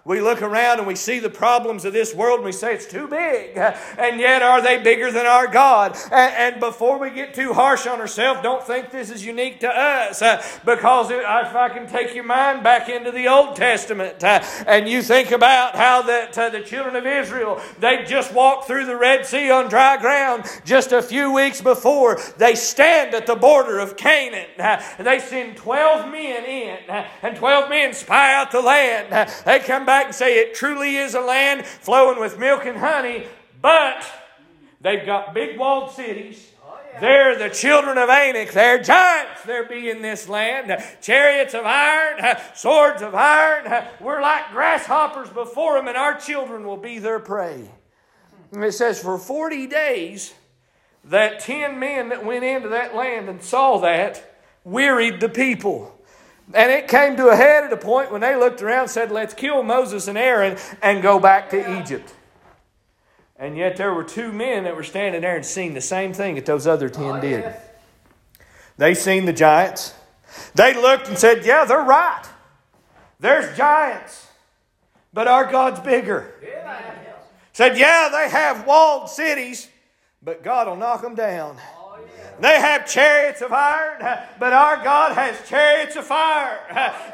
We 0.06 0.20
look 0.20 0.42
around 0.42 0.80
and 0.80 0.88
we 0.88 0.96
see 0.96 1.20
the 1.20 1.30
problems 1.30 1.86
of 1.86 1.94
this 1.94 2.14
world 2.14 2.40
and 2.40 2.46
we 2.46 2.52
say 2.52 2.74
it's 2.74 2.86
too 2.86 3.08
big. 3.08 3.56
And 3.56 4.20
yet, 4.20 4.42
are 4.42 4.62
they 4.62 4.78
bigger 4.78 5.14
than 5.14 5.26
our 5.26 5.48
God? 5.48 5.98
And, 6.12 6.60
before 6.60 7.00
we 7.00 7.10
get 7.10 7.34
too 7.34 7.54
harsh 7.54 7.88
on 7.88 8.00
ourselves, 8.00 8.42
don't 8.42 8.64
think 8.64 8.92
this 8.92 9.10
is 9.10 9.26
unique 9.26 9.62
to 9.62 9.70
us. 9.70 10.22
Uh, 10.22 10.42
because 10.66 11.10
if 11.10 11.26
I 11.26 11.70
can 11.70 11.88
take 11.88 12.14
your 12.14 12.24
mind 12.26 12.64
back 12.64 12.90
into 12.90 13.12
the 13.12 13.28
Old 13.28 13.56
Testament 13.56 14.24
uh, 14.24 14.44
and 14.68 14.88
you 14.88 15.02
think 15.02 15.32
about 15.32 15.76
how 15.76 16.02
that 16.04 16.38
uh, 16.38 16.50
the 16.50 16.62
children 16.62 16.96
of 16.96 17.06
Israel, 17.06 17.62
they 17.80 18.04
just 18.06 18.34
walked 18.34 18.68
through 18.68 18.86
the 18.86 18.96
Red 18.96 19.26
Sea 19.26 19.52
on 19.52 19.68
dry 19.70 19.98
ground 19.98 20.46
just 20.64 20.92
a 20.92 21.02
few 21.02 21.34
weeks 21.34 21.62
before. 21.62 22.20
They 22.38 22.56
stand 22.56 23.14
at 23.14 23.26
the 23.26 23.36
border 23.36 23.80
of 23.80 23.98
Canaan. 23.98 24.48
they 25.00 25.20
send 25.20 25.58
12 25.58 26.12
men 26.12 26.46
in, 26.46 26.78
and 27.22 27.36
12 27.36 27.70
men 27.70 27.94
spy 27.94 28.34
out 28.34 28.52
the 28.52 28.62
land. 28.62 29.30
they 29.46 29.60
come 29.60 29.86
back 29.86 29.93
back 29.94 30.06
and 30.08 30.16
say 30.16 30.40
it 30.40 30.56
truly 30.56 30.96
is 30.96 31.14
a 31.14 31.22
land 31.22 31.68
flowing 31.68 32.20
with 32.20 32.40
milk 32.40 32.66
and 32.66 32.76
honey, 32.76 33.28
but 33.62 34.04
they've 34.82 35.06
got 35.06 35.36
big 35.36 35.56
walled 35.56 35.92
cities. 35.92 36.50
They're 37.00 37.38
the 37.38 37.54
children 37.54 38.00
of 38.00 38.10
Anak. 38.10 38.54
They're 38.54 38.82
giants. 38.82 39.44
There 39.46 39.66
be 39.66 39.92
in 39.92 40.02
this 40.02 40.28
land. 40.28 40.84
Chariots 41.02 41.54
of 41.54 41.64
iron, 41.66 42.38
swords 42.56 43.04
of 43.04 43.14
iron. 43.14 43.86
We're 44.00 44.22
like 44.22 44.52
grasshoppers 44.52 45.30
before 45.30 45.76
them, 45.76 45.88
and 45.88 45.98
our 45.98 46.20
children 46.20 46.66
will 46.66 46.78
be 46.78 46.98
their 46.98 47.20
prey. 47.20 47.70
And 48.52 48.64
it 48.64 48.72
says, 48.74 49.00
for 49.00 49.20
40 49.20 49.68
days, 49.68 50.34
that 51.04 51.40
10 51.40 51.80
men 51.80 52.10
that 52.10 52.26
went 52.26 52.44
into 52.44 52.70
that 52.70 52.96
land 52.96 53.30
and 53.30 53.44
saw 53.44 53.78
that 53.80 54.38
wearied 54.64 55.20
the 55.20 55.30
people. 55.30 56.03
And 56.54 56.72
it 56.72 56.88
came 56.88 57.16
to 57.18 57.30
a 57.30 57.36
head 57.36 57.64
at 57.64 57.74
a 57.74 57.78
point 57.78 58.12
when 58.12 58.22
they 58.22 58.36
looked 58.36 58.62
around 58.62 58.82
and 58.82 58.90
said, 58.90 59.12
Let's 59.12 59.34
kill 59.34 59.64
Moses 59.64 60.08
and 60.08 60.18
Aaron 60.18 60.58
and 60.82 61.02
go 61.02 61.20
back 61.20 61.50
to 61.52 61.82
Egypt. 61.82 62.14
And 63.38 63.58
yet 63.58 63.78
there 63.78 63.94
were 63.94 64.04
two 64.04 64.32
men 64.32 64.64
that 64.66 64.76
were 64.76 64.84
standing 64.84 65.22
there 65.22 65.36
and 65.36 65.46
seeing 65.46 65.74
the 65.74 65.82
same 65.82 66.14
thing 66.14 66.36
that 66.36 66.46
those 66.46 66.68
other 66.68 66.90
ten 66.90 67.18
oh, 67.18 67.22
did. 67.22 67.56
They 68.78 68.94
seen 68.94 69.26
the 69.26 69.34
giants. 69.34 69.94
They 70.56 70.74
looked 70.74 71.08
and 71.08 71.18
said, 71.18 71.46
Yeah, 71.46 71.66
they're 71.66 71.82
right. 71.84 72.24
There's 73.20 73.56
giants, 73.58 74.28
but 75.14 75.28
our 75.28 75.50
God's 75.50 75.80
bigger. 75.80 76.34
Said, 77.54 77.78
Yeah, 77.78 78.10
they 78.12 78.30
have 78.30 78.66
walled 78.66 79.10
cities, 79.10 79.68
but 80.22 80.44
God 80.44 80.68
will 80.68 80.76
knock 80.76 81.02
them 81.02 81.16
down. 81.16 81.58
They 82.40 82.60
have 82.60 82.88
chariots 82.88 83.42
of 83.42 83.54
iron, 83.54 84.02
but 84.40 84.54
our 84.54 84.84
God 84.84 85.14
has 85.14 85.48
chariots 85.48 85.96
of 85.96 86.06
fire. 86.06 86.60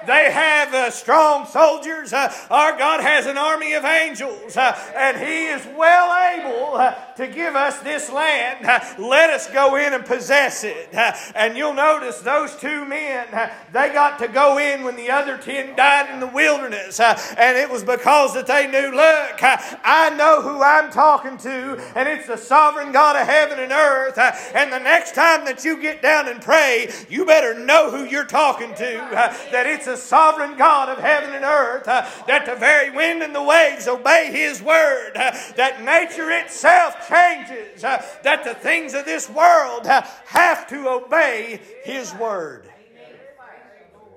They 0.07 0.31
have 0.31 0.73
uh, 0.73 0.91
strong 0.91 1.45
soldiers. 1.45 2.13
Our 2.13 2.77
God 2.77 3.01
has 3.01 3.25
an 3.25 3.37
army 3.37 3.73
of 3.73 3.85
angels, 3.85 4.57
and 4.57 5.17
He 5.17 5.47
is 5.47 5.65
well 5.77 6.39
able 6.39 6.75
uh, 6.75 6.95
to 7.15 7.27
give 7.27 7.55
us 7.55 7.79
this 7.79 8.09
land. 8.11 8.65
Let 8.97 9.29
us 9.29 9.49
go 9.51 9.75
in 9.75 9.93
and 9.93 10.05
possess 10.05 10.63
it. 10.63 10.89
And 11.35 11.57
you'll 11.57 11.73
notice 11.73 12.21
those 12.21 12.55
two 12.55 12.85
men, 12.85 13.27
they 13.71 13.89
got 13.93 14.19
to 14.19 14.27
go 14.27 14.57
in 14.57 14.83
when 14.83 14.95
the 14.95 15.11
other 15.11 15.37
ten 15.37 15.75
died 15.75 16.13
in 16.13 16.19
the 16.19 16.27
wilderness, 16.27 16.99
and 16.99 17.57
it 17.57 17.69
was 17.69 17.83
because 17.83 18.33
that 18.33 18.47
they 18.47 18.67
knew, 18.67 18.91
look, 18.91 19.39
I 19.41 20.13
know 20.17 20.41
who 20.41 20.63
I'm 20.63 20.91
talking 20.91 21.37
to, 21.37 21.77
and 21.95 22.07
it's 22.09 22.27
the 22.27 22.37
sovereign 22.37 22.91
God 22.91 23.15
of 23.15 23.27
heaven 23.27 23.59
and 23.59 23.71
earth. 23.71 24.17
And 24.55 24.71
the 24.71 24.79
next 24.79 25.08
time 25.11 25.45
that 25.45 25.63
you 25.63 25.81
get 25.81 26.01
down 26.01 26.27
and 26.27 26.41
pray, 26.41 26.91
you 27.09 27.25
better 27.25 27.57
know 27.57 27.91
who 27.91 28.03
you're 28.03 28.25
talking 28.25 28.73
to, 28.75 28.97
uh, 28.99 29.33
that 29.51 29.65
it's 29.65 29.87
a 29.87 29.97
sovereign 29.97 30.57
God 30.57 30.89
of 30.89 30.97
heaven 30.99 31.33
and 31.33 31.45
earth, 31.45 31.87
uh, 31.87 32.07
that 32.27 32.45
the 32.45 32.55
very 32.55 32.91
wind 32.91 33.23
and 33.23 33.33
the 33.33 33.43
waves 33.43 33.87
obey 33.87 34.29
His 34.31 34.61
word, 34.61 35.11
uh, 35.15 35.31
that 35.55 35.83
nature 35.83 36.29
itself 36.31 37.07
changes, 37.07 37.83
uh, 37.83 38.03
that 38.23 38.43
the 38.43 38.53
things 38.53 38.93
of 38.93 39.05
this 39.05 39.29
world 39.29 39.87
uh, 39.87 40.01
have 40.25 40.67
to 40.67 40.89
obey 40.89 41.59
His 41.83 42.13
word. 42.15 42.69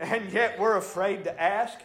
And 0.01 0.33
yet 0.33 0.59
we're 0.59 0.77
afraid 0.77 1.25
to 1.25 1.41
ask. 1.41 1.79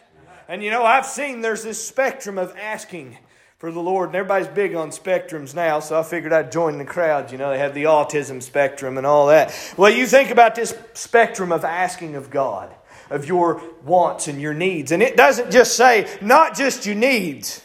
And 0.48 0.62
you 0.62 0.70
know, 0.70 0.84
I've 0.84 1.06
seen 1.06 1.40
there's 1.40 1.62
this 1.62 1.84
spectrum 1.84 2.38
of 2.38 2.56
asking 2.56 3.18
for 3.58 3.72
the 3.72 3.80
Lord. 3.80 4.10
And 4.10 4.16
everybody's 4.16 4.48
big 4.48 4.74
on 4.74 4.90
spectrums 4.90 5.54
now, 5.54 5.80
so 5.80 5.98
I 5.98 6.02
figured 6.02 6.32
I'd 6.32 6.50
join 6.50 6.78
the 6.78 6.84
crowd. 6.84 7.30
You 7.32 7.38
know, 7.38 7.50
they 7.50 7.58
have 7.58 7.74
the 7.74 7.84
autism 7.84 8.42
spectrum 8.42 8.96
and 8.96 9.06
all 9.06 9.26
that. 9.26 9.54
Well, 9.76 9.92
you 9.92 10.06
think 10.06 10.30
about 10.30 10.54
this 10.54 10.76
spectrum 10.94 11.52
of 11.52 11.64
asking 11.64 12.14
of 12.14 12.30
God, 12.30 12.72
of 13.10 13.26
your 13.26 13.60
wants 13.84 14.28
and 14.28 14.40
your 14.40 14.54
needs. 14.54 14.92
And 14.92 15.02
it 15.02 15.16
doesn't 15.16 15.50
just 15.50 15.76
say, 15.76 16.08
not 16.20 16.56
just 16.56 16.86
your 16.86 16.94
needs, 16.94 17.62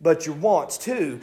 but 0.00 0.24
your 0.24 0.36
wants 0.36 0.78
too, 0.78 1.20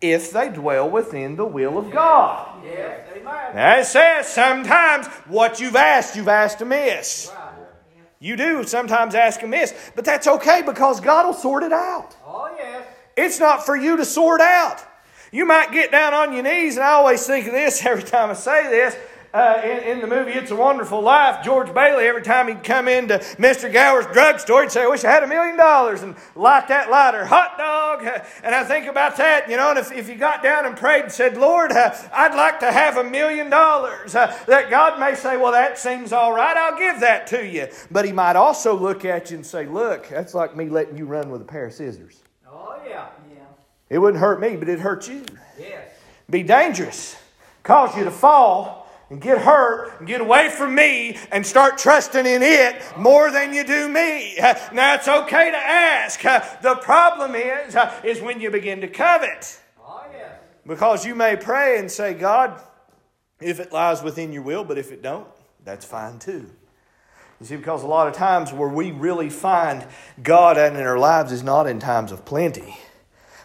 if 0.00 0.30
they 0.32 0.48
dwell 0.48 0.90
within 0.90 1.36
the 1.36 1.46
will 1.46 1.78
of 1.78 1.90
God. 1.90 2.62
Yes, 2.64 3.08
amen. 3.12 3.54
Now 3.54 3.78
it 3.78 3.86
says 3.86 4.26
sometimes 4.26 5.06
what 5.26 5.60
you've 5.60 5.76
asked, 5.76 6.16
you've 6.16 6.28
asked 6.28 6.60
amiss. 6.60 7.32
Right. 7.34 7.52
You 8.18 8.36
do 8.36 8.64
sometimes 8.64 9.14
ask 9.14 9.42
amiss, 9.42 9.74
but 9.94 10.04
that's 10.04 10.26
okay 10.26 10.62
because 10.64 11.00
God 11.00 11.26
will 11.26 11.34
sort 11.34 11.62
it 11.62 11.72
out. 11.72 12.16
Oh, 12.26 12.48
yes. 12.56 12.86
It's 13.16 13.40
not 13.40 13.64
for 13.64 13.76
you 13.76 13.96
to 13.96 14.04
sort 14.04 14.40
out. 14.40 14.82
You 15.32 15.44
might 15.44 15.72
get 15.72 15.90
down 15.90 16.14
on 16.14 16.32
your 16.32 16.42
knees, 16.42 16.76
and 16.76 16.84
I 16.84 16.92
always 16.92 17.26
think 17.26 17.46
of 17.46 17.52
this 17.52 17.84
every 17.86 18.04
time 18.04 18.30
I 18.30 18.34
say 18.34 18.68
this. 18.70 18.96
Uh, 19.34 19.60
in, 19.62 19.78
in, 19.82 20.00
the 20.00 20.06
movie 20.06 20.30
It's 20.30 20.50
a 20.50 20.56
Wonderful 20.56 21.02
Life, 21.02 21.44
George 21.44 21.74
Bailey, 21.74 22.06
every 22.06 22.22
time 22.22 22.48
he'd 22.48 22.64
come 22.64 22.88
into 22.88 23.18
Mr. 23.36 23.70
Gower's 23.70 24.06
drugstore, 24.06 24.62
he'd 24.62 24.72
say, 24.72 24.84
I 24.84 24.86
wish 24.86 25.04
I 25.04 25.10
had 25.10 25.24
a 25.24 25.26
million 25.26 25.58
dollars 25.58 26.00
and 26.00 26.16
light 26.34 26.68
that 26.68 26.90
lighter. 26.90 27.26
Hot 27.26 27.58
dog. 27.58 27.76
And 28.42 28.54
I 28.54 28.64
think 28.64 28.86
about 28.86 29.16
that, 29.16 29.50
you 29.50 29.56
know, 29.56 29.70
and 29.70 29.78
if, 29.78 29.92
if 29.92 30.08
you 30.08 30.14
got 30.14 30.42
down 30.42 30.64
and 30.64 30.76
prayed 30.76 31.02
and 31.04 31.12
said, 31.12 31.36
Lord, 31.36 31.72
uh, 31.72 31.94
I'd 32.12 32.34
like 32.34 32.60
to 32.60 32.70
have 32.70 32.96
a 32.96 33.04
million 33.04 33.50
dollars, 33.50 34.14
uh, 34.14 34.34
that 34.46 34.70
God 34.70 35.00
may 35.00 35.14
say, 35.14 35.36
Well, 35.36 35.52
that 35.52 35.78
seems 35.78 36.12
all 36.12 36.32
right. 36.32 36.56
I'll 36.56 36.78
give 36.78 37.00
that 37.00 37.26
to 37.28 37.46
you. 37.46 37.68
But 37.90 38.04
he 38.04 38.12
might 38.12 38.36
also 38.36 38.74
look 38.74 39.04
at 39.04 39.30
you 39.30 39.38
and 39.38 39.46
say, 39.46 39.66
Look, 39.66 40.08
that's 40.08 40.34
like 40.34 40.56
me 40.56 40.68
letting 40.68 40.96
you 40.96 41.06
run 41.06 41.30
with 41.30 41.42
a 41.42 41.46
pair 41.46 41.66
of 41.66 41.72
scissors. 41.72 42.22
Oh, 42.66 42.80
yeah. 42.86 43.06
It 43.88 43.98
wouldn't 43.98 44.20
hurt 44.20 44.40
me, 44.40 44.56
but 44.56 44.68
it'd 44.68 44.80
hurt 44.80 45.08
you. 45.08 45.24
Yes. 45.58 45.88
Be 46.28 46.42
dangerous. 46.42 47.16
Cause 47.62 47.96
you 47.96 48.04
to 48.04 48.10
fall 48.10 48.88
and 49.10 49.20
get 49.20 49.38
hurt 49.38 50.00
and 50.00 50.08
get 50.08 50.20
away 50.20 50.50
from 50.50 50.74
me 50.74 51.16
and 51.30 51.46
start 51.46 51.78
trusting 51.78 52.26
in 52.26 52.42
it 52.42 52.82
more 52.96 53.30
than 53.30 53.54
you 53.54 53.64
do 53.64 53.88
me. 53.88 54.36
Now 54.72 54.94
it's 54.94 55.06
okay 55.06 55.50
to 55.52 55.56
ask. 55.56 56.20
The 56.62 56.78
problem 56.82 57.36
is, 57.36 57.76
is 58.02 58.20
when 58.20 58.40
you 58.40 58.50
begin 58.50 58.80
to 58.80 58.88
covet. 58.88 59.60
Oh, 59.80 60.04
yes. 60.12 60.32
Because 60.66 61.06
you 61.06 61.14
may 61.14 61.36
pray 61.36 61.78
and 61.78 61.90
say, 61.90 62.14
God, 62.14 62.60
if 63.40 63.60
it 63.60 63.72
lies 63.72 64.02
within 64.02 64.32
your 64.32 64.42
will, 64.42 64.64
but 64.64 64.78
if 64.78 64.90
it 64.90 65.02
don't, 65.02 65.28
that's 65.64 65.84
fine 65.84 66.18
too. 66.18 66.50
You 67.40 67.46
see, 67.46 67.56
because 67.56 67.82
a 67.82 67.86
lot 67.86 68.08
of 68.08 68.14
times 68.14 68.52
where 68.52 68.68
we 68.68 68.92
really 68.92 69.28
find 69.28 69.86
God 70.22 70.56
in 70.56 70.76
our 70.76 70.98
lives 70.98 71.32
is 71.32 71.42
not 71.42 71.66
in 71.66 71.78
times 71.78 72.12
of 72.12 72.24
plenty 72.24 72.76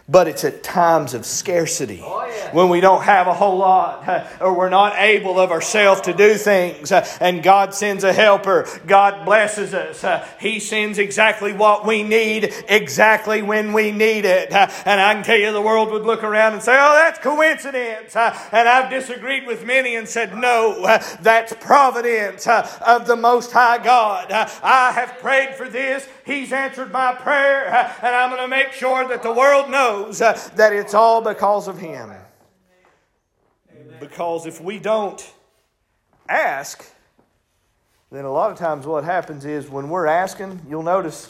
but 0.09 0.27
it's 0.27 0.43
at 0.43 0.63
times 0.63 1.13
of 1.13 1.25
scarcity 1.25 2.01
oh, 2.03 2.25
yeah. 2.25 2.53
when 2.53 2.69
we 2.69 2.81
don't 2.81 3.03
have 3.03 3.27
a 3.27 3.33
whole 3.33 3.57
lot 3.57 4.07
or 4.41 4.53
we're 4.53 4.69
not 4.69 4.93
able 4.97 5.39
of 5.39 5.51
ourselves 5.51 6.01
to 6.01 6.13
do 6.13 6.35
things 6.35 6.91
uh, 6.91 7.05
and 7.19 7.43
God 7.43 7.73
sends 7.73 8.03
a 8.03 8.13
helper. 8.13 8.67
God 8.85 9.25
blesses 9.25 9.73
us. 9.73 10.03
Uh, 10.03 10.27
he 10.39 10.59
sends 10.59 10.99
exactly 10.99 11.53
what 11.53 11.85
we 11.85 12.03
need 12.03 12.53
exactly 12.67 13.41
when 13.41 13.73
we 13.73 13.91
need 13.91 14.25
it. 14.25 14.51
Uh, 14.51 14.67
and 14.85 14.99
I 14.99 15.13
can 15.13 15.23
tell 15.23 15.37
you 15.37 15.51
the 15.51 15.61
world 15.61 15.91
would 15.91 16.03
look 16.03 16.23
around 16.23 16.53
and 16.53 16.61
say, 16.61 16.73
oh, 16.73 16.93
that's 16.93 17.19
coincidence. 17.19 18.15
And 18.15 18.67
I've 18.67 18.89
disagreed 18.89 19.45
with 19.45 19.65
many 19.65 19.95
and 19.95 20.07
said, 20.07 20.37
no, 20.37 20.99
that's 21.21 21.53
providence 21.53 22.47
of 22.47 23.07
the 23.07 23.15
Most 23.15 23.51
High 23.51 23.83
God. 23.83 24.31
I 24.31 24.91
have 24.91 25.19
prayed 25.19 25.55
for 25.55 25.69
this. 25.69 26.07
He's 26.31 26.53
answered 26.53 26.91
my 26.91 27.13
prayer. 27.13 27.67
And 28.01 28.15
I'm 28.15 28.29
going 28.29 28.41
to 28.41 28.47
make 28.47 28.71
sure 28.71 29.07
that 29.07 29.21
the 29.21 29.33
world 29.33 29.69
knows 29.69 29.81
knows 29.81 30.21
uh, 30.21 30.49
that 30.55 30.73
it's 30.73 30.93
all 30.93 31.21
because 31.21 31.67
of 31.67 31.79
Him. 31.79 32.11
Because 33.99 34.45
if 34.45 34.59
we 34.59 34.79
don't 34.79 35.33
ask, 36.27 36.83
then 38.11 38.25
a 38.25 38.31
lot 38.31 38.51
of 38.51 38.57
times 38.57 38.85
what 38.85 39.03
happens 39.03 39.45
is 39.45 39.69
when 39.69 39.89
we're 39.89 40.07
asking, 40.07 40.59
you'll 40.67 40.83
notice 40.83 41.27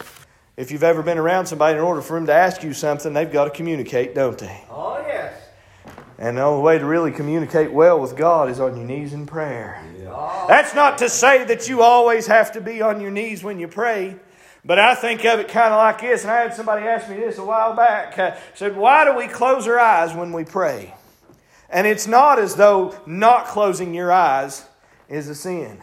if 0.57 0.71
you've 0.71 0.83
ever 0.83 1.01
been 1.01 1.17
around 1.17 1.47
somebody, 1.47 1.77
in 1.77 1.83
order 1.83 2.01
for 2.01 2.13
them 2.13 2.25
to 2.27 2.33
ask 2.33 2.63
you 2.63 2.73
something, 2.73 3.13
they've 3.13 3.31
got 3.31 3.45
to 3.45 3.51
communicate, 3.51 4.15
don't 4.15 4.37
they? 4.37 4.63
Oh, 4.69 5.03
yes. 5.05 5.33
And 6.17 6.37
the 6.37 6.43
only 6.43 6.63
way 6.63 6.77
to 6.77 6.85
really 6.85 7.11
communicate 7.11 7.71
well 7.71 7.99
with 7.99 8.15
God 8.15 8.49
is 8.49 8.59
on 8.59 8.77
your 8.77 8.85
knees 8.85 9.11
in 9.11 9.25
prayer. 9.25 9.83
Yeah. 9.99 10.45
That's 10.47 10.73
not 10.73 10.97
to 10.99 11.09
say 11.09 11.43
that 11.45 11.67
you 11.67 11.81
always 11.81 12.27
have 12.27 12.53
to 12.53 12.61
be 12.61 12.81
on 12.81 13.01
your 13.01 13.11
knees 13.11 13.43
when 13.43 13.59
you 13.59 13.67
pray. 13.67 14.17
But 14.63 14.77
I 14.77 14.93
think 14.93 15.25
of 15.25 15.39
it 15.39 15.47
kind 15.47 15.73
of 15.73 15.77
like 15.77 16.01
this, 16.01 16.21
and 16.21 16.31
I 16.31 16.41
had 16.41 16.53
somebody 16.53 16.85
ask 16.85 17.09
me 17.09 17.15
this 17.15 17.37
a 17.39 17.43
while 17.43 17.75
back. 17.75 18.17
Uh, 18.17 18.35
said, 18.53 18.75
Why 18.75 19.05
do 19.05 19.15
we 19.15 19.27
close 19.27 19.67
our 19.67 19.79
eyes 19.79 20.13
when 20.13 20.31
we 20.31 20.43
pray? 20.43 20.93
And 21.69 21.87
it's 21.87 22.05
not 22.05 22.37
as 22.37 22.55
though 22.55 22.95
not 23.05 23.47
closing 23.47 23.93
your 23.93 24.11
eyes 24.11 24.65
is 25.09 25.29
a 25.29 25.35
sin. 25.35 25.81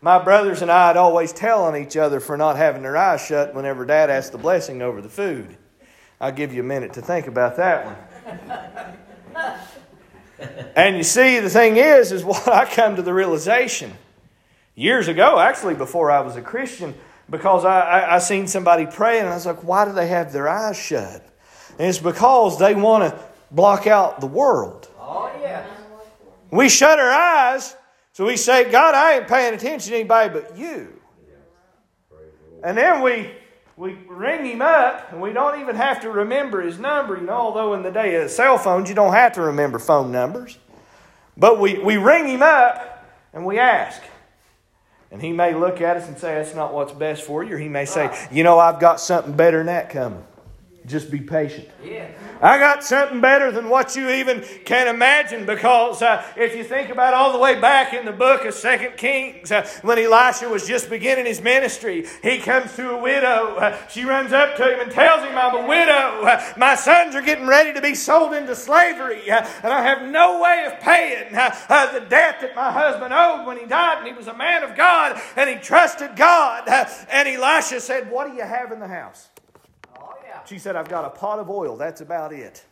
My 0.00 0.22
brothers 0.22 0.62
and 0.62 0.70
I 0.70 0.88
would 0.88 0.96
always 0.96 1.32
tell 1.32 1.64
on 1.64 1.76
each 1.76 1.96
other 1.96 2.20
for 2.20 2.36
not 2.36 2.56
having 2.56 2.82
their 2.82 2.96
eyes 2.96 3.24
shut 3.24 3.54
whenever 3.54 3.84
Dad 3.84 4.10
asked 4.10 4.32
the 4.32 4.38
blessing 4.38 4.82
over 4.82 5.00
the 5.00 5.08
food. 5.08 5.56
I'll 6.20 6.32
give 6.32 6.52
you 6.54 6.60
a 6.60 6.64
minute 6.64 6.94
to 6.94 7.02
think 7.02 7.26
about 7.26 7.56
that 7.56 7.86
one. 7.86 9.56
and 10.74 10.96
you 10.96 11.02
see, 11.02 11.40
the 11.40 11.50
thing 11.50 11.76
is, 11.76 12.12
is 12.12 12.24
what 12.24 12.48
I 12.48 12.64
come 12.64 12.96
to 12.96 13.02
the 13.02 13.14
realization 13.14 13.92
years 14.74 15.08
ago, 15.08 15.38
actually 15.38 15.74
before 15.74 16.10
I 16.10 16.20
was 16.20 16.36
a 16.36 16.42
Christian, 16.42 16.94
because 17.30 17.64
I, 17.64 17.80
I, 17.80 18.14
I 18.16 18.18
seen 18.18 18.46
somebody 18.46 18.86
praying 18.86 19.22
and 19.22 19.30
I 19.30 19.34
was 19.34 19.46
like, 19.46 19.64
why 19.64 19.84
do 19.84 19.92
they 19.92 20.06
have 20.08 20.32
their 20.32 20.48
eyes 20.48 20.76
shut? 20.78 21.22
And 21.78 21.88
it's 21.88 21.98
because 21.98 22.58
they 22.58 22.74
want 22.74 23.04
to 23.04 23.18
block 23.50 23.86
out 23.86 24.20
the 24.20 24.26
world. 24.26 24.88
Oh, 24.98 25.30
yeah. 25.40 25.66
We 26.50 26.68
shut 26.68 26.98
our 26.98 27.10
eyes, 27.10 27.76
so 28.12 28.24
we 28.26 28.36
say, 28.36 28.70
God, 28.70 28.94
I 28.94 29.18
ain't 29.18 29.28
paying 29.28 29.54
attention 29.54 29.90
to 29.90 29.98
anybody 29.98 30.32
but 30.32 30.56
you. 30.56 30.92
And 32.62 32.76
then 32.76 33.02
we 33.02 33.30
we 33.76 33.92
ring 34.08 34.46
him 34.46 34.62
up, 34.62 35.12
and 35.12 35.20
we 35.20 35.34
don't 35.34 35.60
even 35.60 35.76
have 35.76 36.00
to 36.00 36.10
remember 36.10 36.62
his 36.62 36.78
number, 36.78 37.16
you 37.16 37.24
know, 37.24 37.34
although 37.34 37.74
in 37.74 37.82
the 37.82 37.90
day 37.90 38.14
of 38.14 38.30
cell 38.30 38.56
phones, 38.56 38.88
you 38.88 38.94
don't 38.94 39.12
have 39.12 39.34
to 39.34 39.42
remember 39.42 39.78
phone 39.78 40.10
numbers. 40.10 40.58
But 41.36 41.60
we, 41.60 41.78
we 41.78 41.98
ring 41.98 42.26
him 42.26 42.42
up 42.42 43.04
and 43.34 43.44
we 43.44 43.58
ask, 43.58 44.00
and 45.10 45.22
he 45.22 45.32
may 45.32 45.54
look 45.54 45.80
at 45.80 45.96
us 45.96 46.08
and 46.08 46.18
say, 46.18 46.34
That's 46.34 46.54
not 46.54 46.74
what's 46.74 46.92
best 46.92 47.22
for 47.22 47.44
you. 47.44 47.54
Or 47.54 47.58
he 47.58 47.68
may 47.68 47.84
say, 47.84 48.08
ah. 48.10 48.28
You 48.30 48.42
know, 48.42 48.58
I've 48.58 48.80
got 48.80 49.00
something 49.00 49.32
better 49.34 49.58
than 49.58 49.66
that 49.66 49.90
coming. 49.90 50.24
Just 50.86 51.10
be 51.10 51.18
patient. 51.18 51.68
Yeah. 51.84 52.08
I 52.40 52.58
got 52.58 52.84
something 52.84 53.20
better 53.20 53.50
than 53.50 53.68
what 53.68 53.96
you 53.96 54.08
even 54.08 54.44
can 54.64 54.86
imagine 54.86 55.44
because 55.44 56.00
uh, 56.00 56.24
if 56.36 56.54
you 56.54 56.62
think 56.62 56.90
about 56.90 57.12
all 57.12 57.32
the 57.32 57.38
way 57.38 57.60
back 57.60 57.92
in 57.92 58.04
the 58.04 58.12
book 58.12 58.44
of 58.44 58.54
Second 58.54 58.96
Kings, 58.96 59.50
uh, 59.50 59.66
when 59.82 59.98
Elisha 59.98 60.48
was 60.48 60.68
just 60.68 60.88
beginning 60.88 61.26
his 61.26 61.40
ministry, 61.40 62.06
he 62.22 62.38
comes 62.38 62.76
to 62.76 62.90
a 62.90 63.02
widow. 63.02 63.56
Uh, 63.56 63.88
she 63.88 64.04
runs 64.04 64.32
up 64.32 64.56
to 64.58 64.74
him 64.74 64.80
and 64.80 64.92
tells 64.92 65.24
him, 65.24 65.36
I'm 65.36 65.64
a 65.64 65.66
widow. 65.66 66.22
Uh, 66.22 66.52
my 66.56 66.76
sons 66.76 67.16
are 67.16 67.22
getting 67.22 67.48
ready 67.48 67.72
to 67.72 67.80
be 67.80 67.96
sold 67.96 68.32
into 68.32 68.54
slavery, 68.54 69.28
uh, 69.28 69.44
and 69.64 69.72
I 69.72 69.82
have 69.82 70.08
no 70.08 70.40
way 70.40 70.68
of 70.72 70.78
paying 70.78 71.34
uh, 71.34 71.92
the 71.92 72.00
debt 72.00 72.40
that 72.42 72.54
my 72.54 72.70
husband 72.70 73.12
owed 73.12 73.44
when 73.44 73.58
he 73.58 73.66
died. 73.66 73.98
And 73.98 74.06
he 74.06 74.12
was 74.12 74.28
a 74.28 74.36
man 74.36 74.62
of 74.62 74.76
God, 74.76 75.20
and 75.34 75.50
he 75.50 75.56
trusted 75.56 76.14
God. 76.14 76.68
and 76.68 77.28
Elisha 77.28 77.80
said, 77.80 78.08
What 78.08 78.30
do 78.30 78.36
you 78.36 78.44
have 78.44 78.70
in 78.70 78.78
the 78.78 78.88
house? 78.88 79.30
She 80.46 80.58
said, 80.58 80.76
I've 80.76 80.88
got 80.88 81.04
a 81.04 81.10
pot 81.10 81.38
of 81.38 81.50
oil. 81.50 81.76
That's 81.76 82.00
about 82.00 82.32
it. 82.32 82.64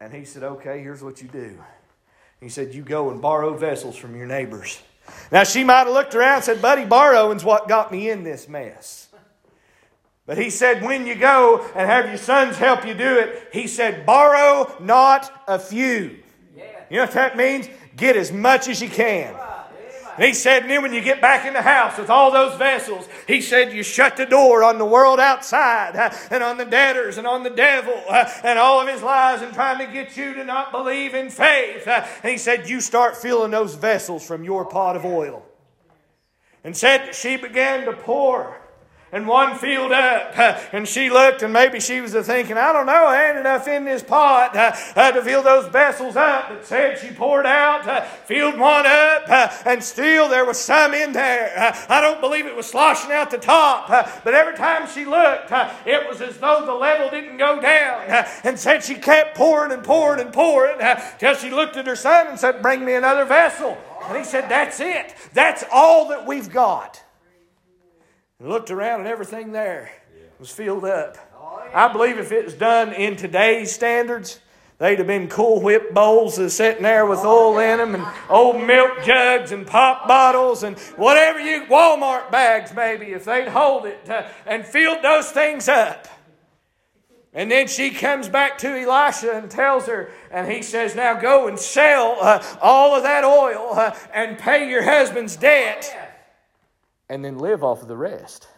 And 0.00 0.12
he 0.12 0.24
said, 0.24 0.42
Okay, 0.42 0.80
here's 0.80 1.02
what 1.02 1.20
you 1.22 1.28
do. 1.28 1.58
He 2.40 2.48
said, 2.48 2.74
You 2.74 2.82
go 2.82 3.10
and 3.10 3.20
borrow 3.20 3.56
vessels 3.56 3.96
from 3.96 4.16
your 4.16 4.26
neighbors. 4.26 4.80
Now, 5.30 5.44
she 5.44 5.64
might 5.64 5.84
have 5.84 5.92
looked 5.92 6.14
around 6.14 6.36
and 6.36 6.44
said, 6.44 6.62
Buddy, 6.62 6.84
borrowing's 6.84 7.44
what 7.44 7.68
got 7.68 7.90
me 7.90 8.08
in 8.08 8.22
this 8.22 8.48
mess. 8.48 9.08
But 10.26 10.38
he 10.38 10.50
said, 10.50 10.82
When 10.82 11.06
you 11.06 11.16
go 11.16 11.68
and 11.74 11.88
have 11.88 12.06
your 12.06 12.18
sons 12.18 12.56
help 12.56 12.86
you 12.86 12.94
do 12.94 13.18
it, 13.18 13.48
he 13.52 13.66
said, 13.66 14.06
Borrow 14.06 14.76
not 14.80 15.30
a 15.48 15.58
few. 15.58 16.18
You 16.90 16.98
know 16.98 17.04
what 17.04 17.12
that 17.12 17.36
means? 17.36 17.68
Get 17.96 18.16
as 18.16 18.30
much 18.30 18.68
as 18.68 18.82
you 18.82 18.88
can. 18.88 19.34
And 20.16 20.24
he 20.24 20.34
said, 20.34 20.62
and 20.62 20.70
then 20.70 20.82
when 20.82 20.92
you 20.92 21.00
get 21.00 21.20
back 21.20 21.46
in 21.46 21.54
the 21.54 21.62
house 21.62 21.98
with 21.98 22.10
all 22.10 22.30
those 22.30 22.56
vessels, 22.58 23.08
he 23.26 23.40
said, 23.40 23.72
you 23.72 23.82
shut 23.82 24.16
the 24.16 24.26
door 24.26 24.62
on 24.62 24.78
the 24.78 24.84
world 24.84 25.18
outside 25.18 25.96
and 26.30 26.42
on 26.42 26.58
the 26.58 26.64
debtors 26.64 27.18
and 27.18 27.26
on 27.26 27.42
the 27.42 27.50
devil 27.50 27.94
and 28.44 28.58
all 28.58 28.80
of 28.80 28.88
his 28.88 29.02
lies 29.02 29.42
and 29.42 29.54
trying 29.54 29.78
to 29.78 29.92
get 29.92 30.16
you 30.16 30.34
to 30.34 30.44
not 30.44 30.70
believe 30.70 31.14
in 31.14 31.30
faith. 31.30 31.86
And 31.86 32.30
he 32.30 32.36
said, 32.38 32.68
you 32.68 32.80
start 32.80 33.16
filling 33.16 33.50
those 33.50 33.74
vessels 33.74 34.26
from 34.26 34.44
your 34.44 34.64
pot 34.64 34.96
of 34.96 35.04
oil. 35.04 35.44
And 36.64 36.76
said 36.76 37.14
she 37.14 37.36
began 37.36 37.86
to 37.86 37.92
pour 37.92 38.61
and 39.12 39.28
one 39.28 39.56
filled 39.56 39.92
up. 39.92 40.32
And 40.72 40.88
she 40.88 41.10
looked, 41.10 41.42
and 41.42 41.52
maybe 41.52 41.80
she 41.80 42.00
was 42.00 42.14
thinking, 42.14 42.56
I 42.56 42.72
don't 42.72 42.86
know, 42.86 43.06
I 43.06 43.28
ain't 43.28 43.38
enough 43.38 43.68
in 43.68 43.84
this 43.84 44.02
pot 44.02 44.54
to 44.94 45.22
fill 45.22 45.42
those 45.42 45.68
vessels 45.68 46.16
up. 46.16 46.48
But 46.48 46.64
said 46.64 46.98
she 46.98 47.10
poured 47.10 47.44
out, 47.44 48.06
filled 48.26 48.58
one 48.58 48.86
up, 48.86 49.28
and 49.66 49.84
still 49.84 50.28
there 50.28 50.46
was 50.46 50.58
some 50.58 50.94
in 50.94 51.12
there. 51.12 51.74
I 51.88 52.00
don't 52.00 52.20
believe 52.20 52.46
it 52.46 52.56
was 52.56 52.66
sloshing 52.66 53.12
out 53.12 53.30
the 53.30 53.38
top, 53.38 53.88
but 54.24 54.34
every 54.34 54.54
time 54.54 54.88
she 54.88 55.04
looked, 55.04 55.52
it 55.86 56.08
was 56.08 56.20
as 56.22 56.38
though 56.38 56.64
the 56.64 56.74
level 56.74 57.10
didn't 57.10 57.36
go 57.36 57.60
down. 57.60 58.02
and 58.44 58.58
said 58.58 58.82
she 58.82 58.94
kept 58.94 59.36
pouring 59.36 59.72
and 59.72 59.84
pouring 59.84 60.20
and 60.20 60.32
pouring 60.32 60.78
till 61.18 61.34
she 61.34 61.50
looked 61.50 61.76
at 61.76 61.86
her 61.86 61.96
son 61.96 62.28
and 62.28 62.38
said, 62.38 62.62
Bring 62.62 62.84
me 62.84 62.94
another 62.94 63.24
vessel. 63.24 63.76
And 64.04 64.16
he 64.16 64.24
said, 64.24 64.48
That's 64.48 64.80
it. 64.80 65.14
That's 65.34 65.64
all 65.70 66.08
that 66.08 66.26
we've 66.26 66.50
got 66.50 67.02
and 68.42 68.50
looked 68.50 68.72
around 68.72 69.00
and 69.00 69.08
everything 69.08 69.52
there 69.52 69.92
was 70.40 70.50
filled 70.50 70.84
up. 70.84 71.16
I 71.72 71.92
believe 71.92 72.18
if 72.18 72.32
it 72.32 72.44
was 72.44 72.54
done 72.54 72.92
in 72.92 73.14
today's 73.14 73.70
standards, 73.72 74.40
they'd 74.78 74.98
have 74.98 75.06
been 75.06 75.28
cool 75.28 75.60
whip 75.60 75.94
bowls 75.94 76.36
that's 76.36 76.54
sitting 76.54 76.82
there 76.82 77.06
with 77.06 77.20
oil 77.20 77.60
in 77.60 77.78
them 77.78 77.94
and 77.94 78.04
old 78.28 78.60
milk 78.60 79.04
jugs 79.04 79.52
and 79.52 79.64
pop 79.64 80.08
bottles 80.08 80.64
and 80.64 80.76
whatever 80.96 81.38
you, 81.38 81.66
Walmart 81.66 82.32
bags 82.32 82.74
maybe, 82.74 83.12
if 83.12 83.24
they'd 83.24 83.46
hold 83.46 83.86
it 83.86 84.10
uh, 84.10 84.24
and 84.44 84.66
filled 84.66 85.02
those 85.02 85.30
things 85.30 85.68
up. 85.68 86.08
And 87.32 87.50
then 87.50 87.68
she 87.68 87.90
comes 87.90 88.28
back 88.28 88.58
to 88.58 88.68
Elisha 88.68 89.32
and 89.36 89.50
tells 89.50 89.86
her, 89.86 90.10
and 90.32 90.50
he 90.50 90.62
says, 90.62 90.96
Now 90.96 91.18
go 91.18 91.46
and 91.46 91.58
sell 91.58 92.18
uh, 92.20 92.44
all 92.60 92.94
of 92.94 93.04
that 93.04 93.22
oil 93.24 93.70
uh, 93.72 93.96
and 94.12 94.36
pay 94.36 94.68
your 94.68 94.82
husband's 94.82 95.36
debt 95.36 96.01
and 97.12 97.22
then 97.22 97.36
live 97.36 97.62
off 97.62 97.82
of 97.82 97.88
the 97.88 97.96
rest. 97.96 98.48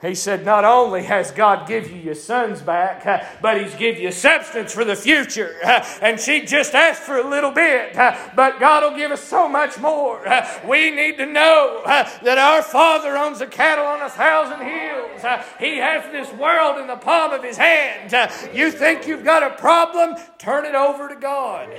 He 0.00 0.14
said, 0.14 0.44
Not 0.44 0.64
only 0.64 1.02
has 1.02 1.32
God 1.32 1.66
give 1.66 1.90
you 1.90 1.96
your 1.96 2.14
sons 2.14 2.62
back, 2.62 3.40
but 3.42 3.60
He's 3.60 3.74
give 3.74 3.98
you 3.98 4.12
substance 4.12 4.72
for 4.72 4.84
the 4.84 4.94
future. 4.94 5.56
And 6.00 6.20
she 6.20 6.44
just 6.44 6.74
asked 6.74 7.02
for 7.02 7.18
a 7.18 7.28
little 7.28 7.50
bit, 7.50 7.94
but 7.94 8.60
God 8.60 8.84
will 8.84 8.96
give 8.96 9.10
us 9.10 9.22
so 9.22 9.48
much 9.48 9.78
more. 9.78 10.24
We 10.68 10.92
need 10.92 11.18
to 11.18 11.26
know 11.26 11.82
that 11.84 12.38
our 12.38 12.62
Father 12.62 13.16
owns 13.16 13.40
the 13.40 13.46
cattle 13.48 13.84
on 13.84 14.00
a 14.00 14.08
thousand 14.08 14.64
hills. 14.64 15.20
He 15.58 15.78
has 15.78 16.10
this 16.12 16.32
world 16.38 16.78
in 16.78 16.86
the 16.86 16.96
palm 16.96 17.32
of 17.32 17.42
His 17.42 17.56
hand. 17.56 18.12
You 18.54 18.70
think 18.70 19.08
you've 19.08 19.24
got 19.24 19.42
a 19.42 19.56
problem? 19.56 20.16
Turn 20.38 20.64
it 20.64 20.76
over 20.76 21.08
to 21.08 21.16
God. 21.16 21.70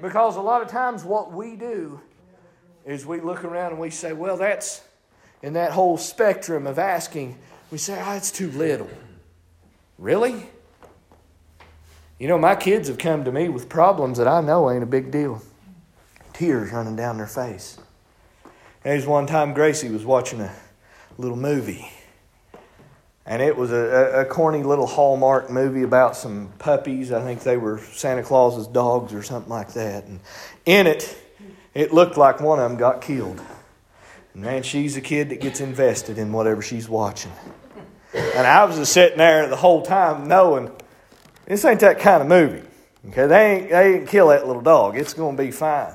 Because 0.00 0.36
a 0.36 0.40
lot 0.40 0.62
of 0.62 0.68
times 0.68 1.04
what 1.04 1.32
we 1.32 1.56
do 1.56 2.00
is 2.84 3.06
we 3.06 3.20
look 3.20 3.44
around 3.44 3.72
and 3.72 3.80
we 3.80 3.90
say, 3.90 4.12
well, 4.12 4.36
that's 4.36 4.82
in 5.42 5.54
that 5.54 5.72
whole 5.72 5.98
spectrum 5.98 6.66
of 6.66 6.78
asking, 6.78 7.38
we 7.70 7.78
say, 7.78 8.00
oh, 8.04 8.12
it's 8.12 8.30
too 8.30 8.50
little. 8.52 8.90
Really? 9.98 10.46
You 12.18 12.28
know, 12.28 12.38
my 12.38 12.54
kids 12.54 12.88
have 12.88 12.98
come 12.98 13.24
to 13.24 13.32
me 13.32 13.48
with 13.48 13.68
problems 13.68 14.18
that 14.18 14.28
I 14.28 14.40
know 14.40 14.70
ain't 14.70 14.82
a 14.82 14.86
big 14.86 15.10
deal. 15.10 15.42
Tears 16.32 16.72
running 16.72 16.96
down 16.96 17.18
their 17.18 17.26
face. 17.26 17.78
There's 18.84 19.06
one 19.06 19.26
time 19.26 19.54
Gracie 19.54 19.88
was 19.88 20.04
watching 20.04 20.40
a 20.40 20.54
little 21.18 21.36
movie. 21.36 21.90
And 23.24 23.40
it 23.40 23.56
was 23.56 23.70
a, 23.70 24.20
a, 24.20 24.24
corny 24.24 24.64
little 24.64 24.86
Hallmark 24.86 25.48
movie 25.48 25.82
about 25.82 26.16
some 26.16 26.52
puppies. 26.58 27.12
I 27.12 27.22
think 27.22 27.44
they 27.44 27.56
were 27.56 27.78
Santa 27.78 28.24
Claus's 28.24 28.66
dogs 28.66 29.14
or 29.14 29.22
something 29.22 29.50
like 29.50 29.74
that. 29.74 30.06
And 30.06 30.18
in 30.66 30.88
it, 30.88 31.16
it 31.74 31.92
looked 31.92 32.16
like 32.16 32.40
one 32.40 32.58
of 32.58 32.70
them 32.70 32.78
got 32.78 33.00
killed. 33.00 33.40
Man, 34.34 34.62
she's 34.62 34.96
a 34.96 35.00
kid 35.00 35.30
that 35.30 35.40
gets 35.40 35.60
invested 35.60 36.18
in 36.18 36.32
whatever 36.32 36.62
she's 36.62 36.88
watching. 36.88 37.32
And 38.14 38.46
I 38.46 38.64
was 38.64 38.76
just 38.76 38.92
sitting 38.92 39.18
there 39.18 39.48
the 39.48 39.56
whole 39.56 39.82
time 39.82 40.28
knowing 40.28 40.70
this 41.46 41.64
ain't 41.64 41.80
that 41.80 41.98
kind 41.98 42.22
of 42.22 42.28
movie. 42.28 42.66
Okay, 43.08 43.26
they 43.26 43.52
ain't, 43.52 43.70
they 43.70 43.94
ain't 43.94 44.08
kill 44.08 44.28
that 44.28 44.46
little 44.46 44.62
dog. 44.62 44.96
It's 44.96 45.12
going 45.12 45.36
to 45.36 45.42
be 45.42 45.50
fine. 45.50 45.94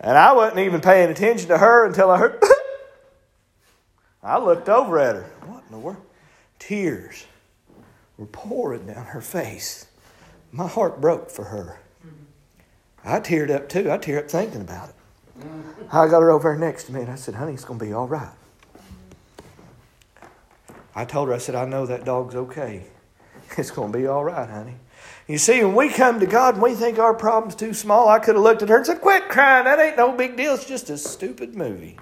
And 0.00 0.16
I 0.16 0.32
wasn't 0.32 0.60
even 0.60 0.80
paying 0.80 1.10
attention 1.10 1.48
to 1.48 1.58
her 1.58 1.86
until 1.86 2.10
I 2.10 2.18
heard. 2.18 2.42
I 4.22 4.38
looked 4.38 4.68
over 4.68 4.98
at 4.98 5.16
her. 5.16 5.22
What 5.46 5.64
in 5.64 5.72
the 5.72 5.78
world? 5.78 6.02
Tears 6.58 7.26
were 8.16 8.26
pouring 8.26 8.86
down 8.86 9.06
her 9.06 9.20
face. 9.20 9.86
My 10.52 10.66
heart 10.66 11.00
broke 11.00 11.30
for 11.30 11.44
her. 11.44 11.80
I 13.06 13.20
teared 13.20 13.50
up 13.50 13.68
too. 13.68 13.90
I 13.90 13.98
teared 13.98 14.18
up 14.18 14.30
thinking 14.30 14.60
about 14.60 14.88
it. 14.88 14.94
I 15.92 16.08
got 16.08 16.20
her 16.20 16.30
over 16.30 16.50
there 16.50 16.58
next 16.58 16.84
to 16.84 16.92
me 16.92 17.00
and 17.00 17.10
I 17.10 17.14
said, 17.14 17.36
honey, 17.36 17.54
it's 17.54 17.64
going 17.64 17.78
to 17.78 17.84
be 17.84 17.92
all 17.92 18.08
right. 18.08 18.34
I 20.94 21.04
told 21.04 21.28
her, 21.28 21.34
I 21.34 21.38
said, 21.38 21.54
I 21.54 21.66
know 21.66 21.86
that 21.86 22.04
dog's 22.04 22.34
okay. 22.34 22.84
It's 23.56 23.70
going 23.70 23.92
to 23.92 23.98
be 23.98 24.06
all 24.06 24.24
right, 24.24 24.50
honey. 24.50 24.74
You 25.28 25.38
see, 25.38 25.62
when 25.62 25.74
we 25.74 25.88
come 25.88 26.18
to 26.20 26.26
God 26.26 26.54
and 26.54 26.62
we 26.62 26.74
think 26.74 26.98
our 26.98 27.14
problem's 27.14 27.54
too 27.54 27.72
small, 27.74 28.08
I 28.08 28.18
could 28.18 28.34
have 28.34 28.42
looked 28.42 28.62
at 28.62 28.68
her 28.68 28.78
and 28.78 28.86
said, 28.86 29.00
Quit 29.00 29.28
crying. 29.28 29.64
That 29.64 29.78
ain't 29.78 29.96
no 29.96 30.12
big 30.12 30.36
deal. 30.36 30.54
It's 30.54 30.66
just 30.66 30.90
a 30.90 30.98
stupid 30.98 31.54
movie. 31.54 31.96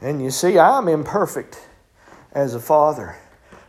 And 0.00 0.22
you 0.22 0.30
see, 0.30 0.58
I'm 0.58 0.88
imperfect 0.88 1.68
as 2.32 2.54
a 2.54 2.60
father 2.60 3.16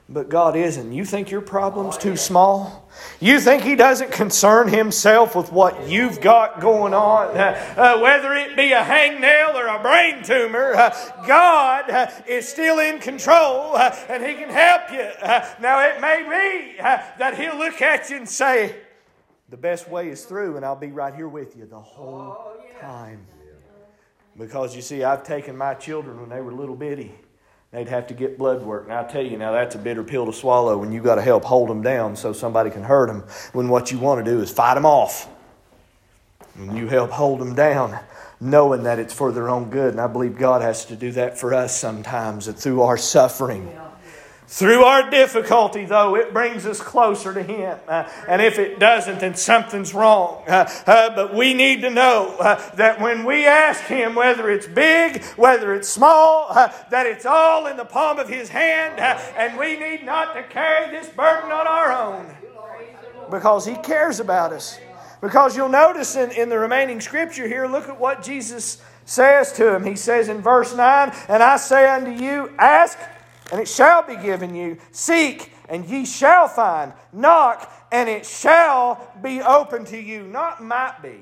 but 0.09 0.29
God 0.29 0.55
isn't. 0.55 0.93
You 0.93 1.03
think 1.03 1.31
your 1.31 1.41
problem's 1.41 1.97
too 1.97 2.15
small? 2.15 2.89
You 3.19 3.41
think 3.41 3.63
He 3.63 3.75
doesn't 3.75 4.11
concern 4.11 4.69
Himself 4.69 5.35
with 5.35 5.51
what 5.51 5.89
you've 5.89 6.21
got 6.21 6.61
going 6.61 6.93
on? 6.93 7.35
Uh, 7.35 7.73
uh, 7.77 7.99
whether 7.99 8.33
it 8.33 8.55
be 8.55 8.71
a 8.71 8.81
hangnail 8.81 9.55
or 9.55 9.67
a 9.67 9.81
brain 9.81 10.23
tumor, 10.23 10.73
uh, 10.75 10.95
God 11.27 11.89
uh, 11.89 12.09
is 12.25 12.47
still 12.47 12.79
in 12.79 12.99
control 12.99 13.75
uh, 13.75 13.93
and 14.07 14.25
He 14.25 14.35
can 14.35 14.49
help 14.49 14.91
you. 14.91 14.99
Uh, 14.99 15.45
now, 15.59 15.85
it 15.85 15.99
may 15.99 16.23
be 16.23 16.77
that 16.81 17.37
He'll 17.37 17.57
look 17.57 17.81
at 17.81 18.09
you 18.09 18.17
and 18.17 18.29
say, 18.29 18.75
The 19.49 19.57
best 19.57 19.89
way 19.89 20.07
is 20.07 20.23
through, 20.23 20.55
and 20.55 20.65
I'll 20.65 20.77
be 20.77 20.91
right 20.91 21.13
here 21.13 21.27
with 21.27 21.57
you 21.57 21.65
the 21.65 21.79
whole 21.79 22.53
time. 22.79 23.27
Because 24.37 24.73
you 24.73 24.81
see, 24.81 25.03
I've 25.03 25.23
taken 25.23 25.57
my 25.57 25.73
children 25.73 26.21
when 26.21 26.29
they 26.29 26.39
were 26.39 26.53
little 26.53 26.75
bitty 26.75 27.11
they'd 27.71 27.87
have 27.89 28.07
to 28.07 28.13
get 28.13 28.37
blood 28.37 28.61
work. 28.63 28.85
And 28.85 28.93
I 28.93 29.03
tell 29.03 29.23
you 29.23 29.37
now, 29.37 29.51
that's 29.51 29.75
a 29.75 29.79
bitter 29.79 30.03
pill 30.03 30.25
to 30.25 30.33
swallow 30.33 30.77
when 30.77 30.91
you 30.91 31.01
got 31.01 31.15
to 31.15 31.21
help 31.21 31.43
hold 31.43 31.69
them 31.69 31.81
down 31.81 32.15
so 32.15 32.33
somebody 32.33 32.69
can 32.69 32.83
hurt 32.83 33.07
them. 33.07 33.23
When 33.53 33.69
what 33.69 33.91
you 33.91 33.99
want 33.99 34.23
to 34.23 34.31
do 34.31 34.41
is 34.41 34.51
fight 34.51 34.75
them 34.75 34.85
off, 34.85 35.29
and 36.55 36.77
you 36.77 36.87
help 36.87 37.11
hold 37.11 37.39
them 37.39 37.55
down, 37.55 37.97
knowing 38.39 38.83
that 38.83 38.99
it's 38.99 39.13
for 39.13 39.31
their 39.31 39.49
own 39.49 39.69
good. 39.69 39.91
And 39.91 40.01
I 40.01 40.07
believe 40.07 40.37
God 40.37 40.61
has 40.61 40.85
to 40.85 40.95
do 40.95 41.11
that 41.13 41.37
for 41.37 41.53
us 41.53 41.77
sometimes, 41.77 42.45
that 42.45 42.53
through 42.53 42.81
our 42.81 42.97
suffering. 42.97 43.67
Yeah 43.67 43.86
through 44.49 44.83
our 44.83 45.09
difficulty, 45.09 45.83
though, 45.83 46.15
it 46.15 46.31
brings 46.31 46.65
us 46.65 46.79
closer 46.79 47.33
to 47.33 47.43
Him. 47.43 47.77
Uh, 47.85 48.09
and 48.29 48.41
if 48.41 48.57
it 48.57 48.79
doesn't, 48.79 49.19
then 49.19 49.35
something's 49.35 49.93
wrong. 49.93 50.45
Uh, 50.47 50.69
uh, 50.87 51.13
but 51.13 51.35
we 51.35 51.53
need 51.53 51.81
to 51.81 51.89
know 51.89 52.37
uh, 52.39 52.55
that 52.75 53.01
when 53.01 53.25
we 53.25 53.45
ask 53.45 53.83
Him, 53.83 54.15
whether 54.15 54.49
it's 54.49 54.65
big, 54.65 55.21
whether 55.35 55.73
it's 55.73 55.89
small, 55.89 56.47
uh, 56.49 56.71
that 56.91 57.05
it's 57.05 57.25
all 57.25 57.67
in 57.67 57.75
the 57.75 57.83
palm 57.83 58.19
of 58.19 58.29
His 58.29 58.47
hand, 58.47 59.01
uh, 59.01 59.19
and 59.35 59.59
we 59.59 59.77
need 59.77 60.05
not 60.05 60.33
to 60.33 60.43
carry 60.43 60.91
this 60.91 61.09
burden 61.09 61.51
on 61.51 61.67
our 61.67 61.91
own 61.91 62.33
because 63.29 63.65
He 63.65 63.75
cares 63.75 64.21
about 64.21 64.53
us. 64.53 64.79
Because 65.19 65.57
you'll 65.57 65.67
notice 65.67 66.15
in, 66.15 66.31
in 66.31 66.47
the 66.47 66.57
remaining 66.57 67.01
scripture 67.01 67.47
here, 67.49 67.67
look 67.67 67.89
at 67.89 67.99
what 67.99 68.23
Jesus 68.23 68.81
says 69.03 69.51
to 69.53 69.73
him. 69.73 69.83
He 69.83 69.95
says 69.95 70.29
in 70.29 70.41
verse 70.41 70.75
9, 70.75 71.11
And 71.27 71.41
I 71.41 71.57
say 71.57 71.89
unto 71.89 72.11
you, 72.11 72.51
ask 72.59 72.99
and 73.51 73.61
it 73.61 73.67
shall 73.67 74.01
be 74.01 74.15
given 74.17 74.55
you. 74.55 74.77
Seek, 74.91 75.51
and 75.69 75.85
ye 75.85 76.05
shall 76.05 76.47
find. 76.47 76.93
Knock, 77.13 77.71
and 77.91 78.09
it 78.09 78.25
shall 78.25 79.13
be 79.21 79.41
open 79.41 79.85
to 79.85 79.97
you. 79.99 80.23
Not 80.23 80.63
might 80.63 81.01
be, 81.01 81.19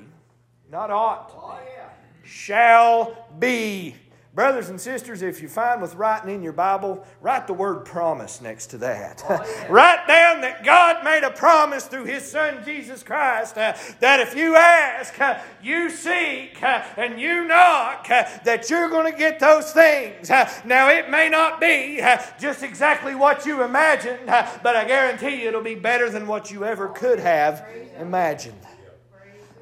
not 0.70 0.90
ought. 0.90 1.32
Oh, 1.36 1.58
yeah. 1.76 1.88
Shall 2.24 3.28
be 3.38 3.94
Brothers 4.36 4.68
and 4.68 4.78
sisters, 4.78 5.22
if 5.22 5.40
you 5.40 5.48
find 5.48 5.80
with 5.80 5.94
writing 5.94 6.28
in 6.28 6.42
your 6.42 6.52
Bible, 6.52 7.02
write 7.22 7.46
the 7.46 7.54
word 7.54 7.86
promise 7.86 8.42
next 8.42 8.66
to 8.66 8.78
that. 8.78 9.24
Oh, 9.26 9.42
yeah. 9.42 9.66
write 9.70 10.06
down 10.06 10.42
that 10.42 10.62
God 10.62 11.02
made 11.02 11.24
a 11.24 11.30
promise 11.30 11.86
through 11.86 12.04
His 12.04 12.30
Son 12.30 12.62
Jesus 12.62 13.02
Christ 13.02 13.56
uh, 13.56 13.72
that 14.00 14.20
if 14.20 14.36
you 14.36 14.54
ask, 14.54 15.18
uh, 15.18 15.38
you 15.62 15.88
seek, 15.88 16.62
uh, 16.62 16.84
and 16.98 17.18
you 17.18 17.46
knock, 17.46 18.08
uh, 18.10 18.24
that 18.44 18.68
you're 18.68 18.90
going 18.90 19.10
to 19.10 19.18
get 19.18 19.40
those 19.40 19.72
things. 19.72 20.30
Uh, 20.30 20.52
now, 20.66 20.90
it 20.90 21.08
may 21.08 21.30
not 21.30 21.58
be 21.58 22.02
uh, 22.02 22.18
just 22.38 22.62
exactly 22.62 23.14
what 23.14 23.46
you 23.46 23.62
imagined, 23.62 24.26
but 24.26 24.76
I 24.76 24.84
guarantee 24.84 25.44
you 25.44 25.48
it'll 25.48 25.62
be 25.62 25.76
better 25.76 26.10
than 26.10 26.26
what 26.26 26.50
you 26.50 26.62
ever 26.62 26.88
could 26.88 27.20
have 27.20 27.66
imagined. 27.98 28.60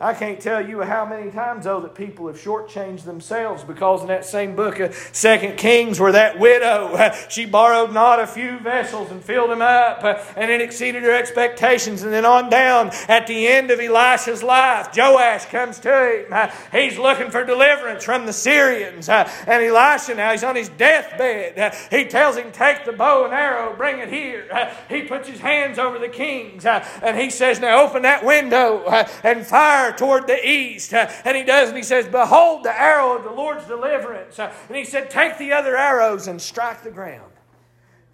I 0.01 0.13
can't 0.13 0.41
tell 0.41 0.67
you 0.67 0.83
how 0.83 1.07
many 1.07 1.31
times, 1.31 1.67
though, 1.67 1.81
that 1.81 1.95
people 1.95 2.27
have 2.27 2.37
shortchanged 2.37 3.05
themselves 3.05 3.63
because 3.63 4.03
in 4.03 4.09
that 4.09 4.25
same 4.25 4.57
book 4.57 4.81
of 4.81 4.93
Second 5.13 5.57
Kings, 5.57 6.01
where 6.01 6.11
that 6.11 6.41
widow, 6.41 7.13
she 7.29 7.47
borrowed 7.47 7.93
not 7.93 8.19
a 8.19 8.27
few 8.27 8.59
vessels 8.59 9.13
and 9.13 9.23
filled 9.23 9.51
them 9.51 9.63
up, 9.63 10.03
uh, 10.03 10.21
and 10.37 10.51
it 10.51 10.61
exceeded 10.61 11.05
her 11.05 11.13
expectations. 11.13 12.03
And 12.03 12.13
then 12.13 12.25
on 12.25 12.51
down, 12.51 12.91
at 13.07 13.29
the 13.29 13.47
end 13.47 13.71
of 13.71 13.79
Elisha's 13.79 14.43
life, 14.43 14.89
Joash 14.97 15.47
comes 15.47 15.79
to 15.81 16.25
him. 16.25 16.27
Uh, 16.33 16.51
he's 16.73 16.99
looking 16.99 17.31
for 17.31 17.45
deliverance 17.45 18.03
from 18.03 18.27
the 18.27 18.33
Syrians. 18.33 19.09
Uh, 19.09 19.31
and 19.47 19.63
Elisha, 19.63 20.17
now 20.17 20.33
he's 20.33 20.43
on 20.43 20.57
his 20.57 20.71
deathbed. 20.71 21.73
He 21.91 22.07
tells 22.07 22.37
him, 22.37 22.51
Take 22.51 22.85
the 22.85 22.93
bow 22.93 23.27
and 23.27 23.33
arrow, 23.33 23.77
bring 23.77 24.01
it 24.01 24.09
here. 24.09 24.45
He 24.89 25.03
puts 25.03 25.29
his 25.29 25.39
hands 25.39 25.79
over 25.79 26.01
the 26.01 26.09
kings, 26.09 26.67
and 26.67 27.17
he 27.17 27.31
says, 27.31 27.61
Now 27.61 27.85
open 27.85 28.03
that 28.03 28.25
window 28.25 28.85
and 29.23 29.47
fire 29.47 29.84
fire 29.85 29.97
toward 29.97 30.27
the 30.27 30.49
east. 30.49 30.93
Uh, 30.93 31.11
and 31.25 31.37
he 31.37 31.43
does, 31.43 31.69
and 31.69 31.77
he 31.77 31.83
says, 31.83 32.07
Behold 32.07 32.65
the 32.65 32.81
arrow 32.81 33.17
of 33.17 33.25
the 33.25 33.31
Lord's 33.31 33.67
deliverance. 33.67 34.39
Uh, 34.39 34.53
and 34.69 34.77
he 34.77 34.85
said, 34.85 35.11
Take 35.11 35.39
the 35.39 35.53
other 35.53 35.77
arrows 35.77 36.27
and 36.27 36.41
strike 36.41 36.83
the 36.83 36.91
ground. 36.91 37.33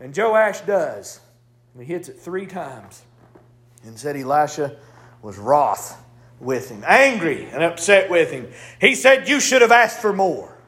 And 0.00 0.16
Joash 0.16 0.60
does. 0.62 1.20
And 1.74 1.82
he 1.84 1.92
hits 1.92 2.08
it 2.08 2.18
three 2.18 2.46
times. 2.46 3.02
And 3.84 3.98
said 3.98 4.16
Elisha 4.16 4.76
was 5.22 5.38
wroth 5.38 5.98
with 6.38 6.70
him, 6.70 6.82
angry 6.86 7.46
and 7.46 7.62
upset 7.62 8.10
with 8.10 8.30
him. 8.30 8.48
He 8.80 8.94
said, 8.94 9.28
You 9.28 9.40
should 9.40 9.62
have 9.62 9.72
asked 9.72 10.00
for 10.00 10.12
more. 10.12 10.58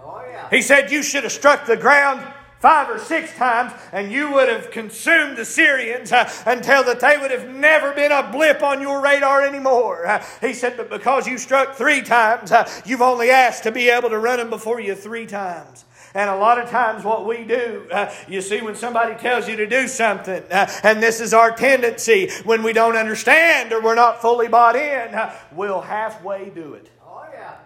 Oh, 0.00 0.22
yeah. 0.26 0.48
He 0.50 0.62
said, 0.62 0.90
You 0.90 1.02
should 1.02 1.24
have 1.24 1.32
struck 1.32 1.66
the 1.66 1.76
ground 1.76 2.26
five 2.60 2.90
or 2.90 2.98
six 2.98 3.32
times, 3.36 3.72
and 3.92 4.10
you 4.12 4.32
would 4.32 4.48
have 4.48 4.70
consumed 4.70 5.36
the 5.36 5.44
Syrians 5.44 6.12
uh, 6.12 6.30
until 6.46 6.84
that 6.84 7.00
they 7.00 7.16
would 7.16 7.30
have 7.30 7.48
never 7.48 7.92
been 7.92 8.12
a 8.12 8.30
blip 8.30 8.62
on 8.62 8.80
your 8.80 9.00
radar 9.00 9.42
anymore. 9.42 10.06
Uh, 10.06 10.24
he 10.40 10.52
said, 10.52 10.76
But 10.76 10.90
because 10.90 11.26
you 11.26 11.38
struck 11.38 11.74
three 11.74 12.02
times, 12.02 12.52
uh, 12.52 12.68
you've 12.84 13.02
only 13.02 13.30
asked 13.30 13.62
to 13.64 13.72
be 13.72 13.88
able 13.88 14.10
to 14.10 14.18
run 14.18 14.38
them 14.38 14.50
before 14.50 14.80
you 14.80 14.94
three 14.94 15.26
times. 15.26 15.84
And 16.14 16.30
a 16.30 16.36
lot 16.36 16.58
of 16.58 16.70
times, 16.70 17.04
what 17.04 17.26
we 17.26 17.44
do, 17.44 17.86
uh, 17.92 18.12
you 18.26 18.40
see, 18.40 18.62
when 18.62 18.74
somebody 18.74 19.14
tells 19.14 19.46
you 19.46 19.56
to 19.56 19.66
do 19.66 19.86
something, 19.86 20.42
uh, 20.50 20.66
and 20.82 21.02
this 21.02 21.20
is 21.20 21.34
our 21.34 21.50
tendency 21.50 22.30
when 22.44 22.62
we 22.62 22.72
don't 22.72 22.96
understand 22.96 23.72
or 23.72 23.82
we're 23.82 23.94
not 23.94 24.20
fully 24.20 24.48
bought 24.48 24.74
in, 24.74 25.14
uh, 25.14 25.34
we'll 25.52 25.82
halfway 25.82 26.48
do 26.48 26.74
it. 26.74 26.90
Oh, 27.06 27.26
yeah. 27.32 27.56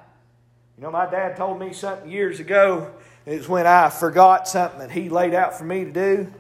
You 0.76 0.82
know, 0.82 0.90
my 0.90 1.08
dad 1.08 1.36
told 1.36 1.60
me 1.60 1.72
something 1.72 2.10
years 2.10 2.40
ago 2.40 2.92
it's 3.26 3.48
when 3.48 3.66
I 3.66 3.88
forgot 3.88 4.48
something 4.48 4.80
that 4.80 4.90
he 4.90 5.08
laid 5.08 5.34
out 5.34 5.56
for 5.56 5.64
me 5.64 5.84
to 5.84 5.92
do. 5.92 6.32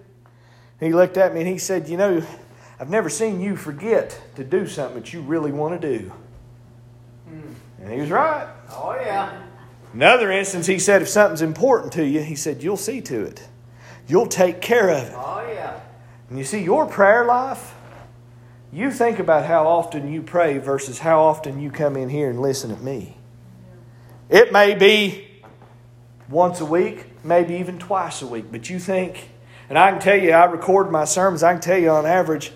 He 0.80 0.92
looked 0.92 1.16
at 1.16 1.32
me 1.32 1.40
and 1.40 1.48
he 1.48 1.58
said, 1.58 1.88
You 1.88 1.96
know, 1.96 2.26
I've 2.80 2.90
never 2.90 3.08
seen 3.08 3.40
you 3.40 3.56
forget 3.56 4.20
to 4.34 4.42
do 4.42 4.66
something 4.66 5.00
that 5.00 5.12
you 5.12 5.20
really 5.20 5.52
want 5.52 5.80
to 5.80 5.98
do. 5.98 6.12
Mm. 7.30 7.54
And 7.80 7.92
he 7.92 8.00
was 8.00 8.10
right. 8.10 8.48
Oh, 8.70 8.96
yeah. 9.00 9.42
Another 9.92 10.32
instance, 10.32 10.66
he 10.66 10.80
said, 10.80 11.02
If 11.02 11.08
something's 11.08 11.42
important 11.42 11.92
to 11.94 12.04
you, 12.04 12.20
he 12.22 12.34
said, 12.34 12.62
You'll 12.62 12.76
see 12.76 13.00
to 13.02 13.22
it. 13.22 13.46
You'll 14.08 14.26
take 14.26 14.60
care 14.60 14.88
of 14.88 15.04
it. 15.04 15.14
Oh, 15.14 15.46
yeah. 15.48 15.78
And 16.28 16.38
you 16.38 16.44
see, 16.44 16.64
your 16.64 16.86
prayer 16.86 17.24
life, 17.24 17.74
you 18.72 18.90
think 18.90 19.20
about 19.20 19.46
how 19.46 19.68
often 19.68 20.12
you 20.12 20.22
pray 20.22 20.58
versus 20.58 20.98
how 20.98 21.20
often 21.20 21.60
you 21.60 21.70
come 21.70 21.96
in 21.96 22.08
here 22.08 22.30
and 22.30 22.40
listen 22.40 22.70
at 22.72 22.80
me. 22.80 23.18
It 24.28 24.50
may 24.50 24.74
be 24.74 25.28
once 26.32 26.60
a 26.60 26.64
week, 26.64 27.06
maybe 27.22 27.54
even 27.54 27.78
twice 27.78 28.22
a 28.22 28.26
week. 28.26 28.46
But 28.50 28.70
you 28.70 28.78
think, 28.78 29.28
and 29.68 29.78
I 29.78 29.90
can 29.90 30.00
tell 30.00 30.16
you, 30.16 30.32
I 30.32 30.46
record 30.46 30.90
my 30.90 31.04
sermons, 31.04 31.42
I 31.42 31.52
can 31.52 31.60
tell 31.60 31.78
you 31.78 31.90
on 31.90 32.06
average 32.06 32.52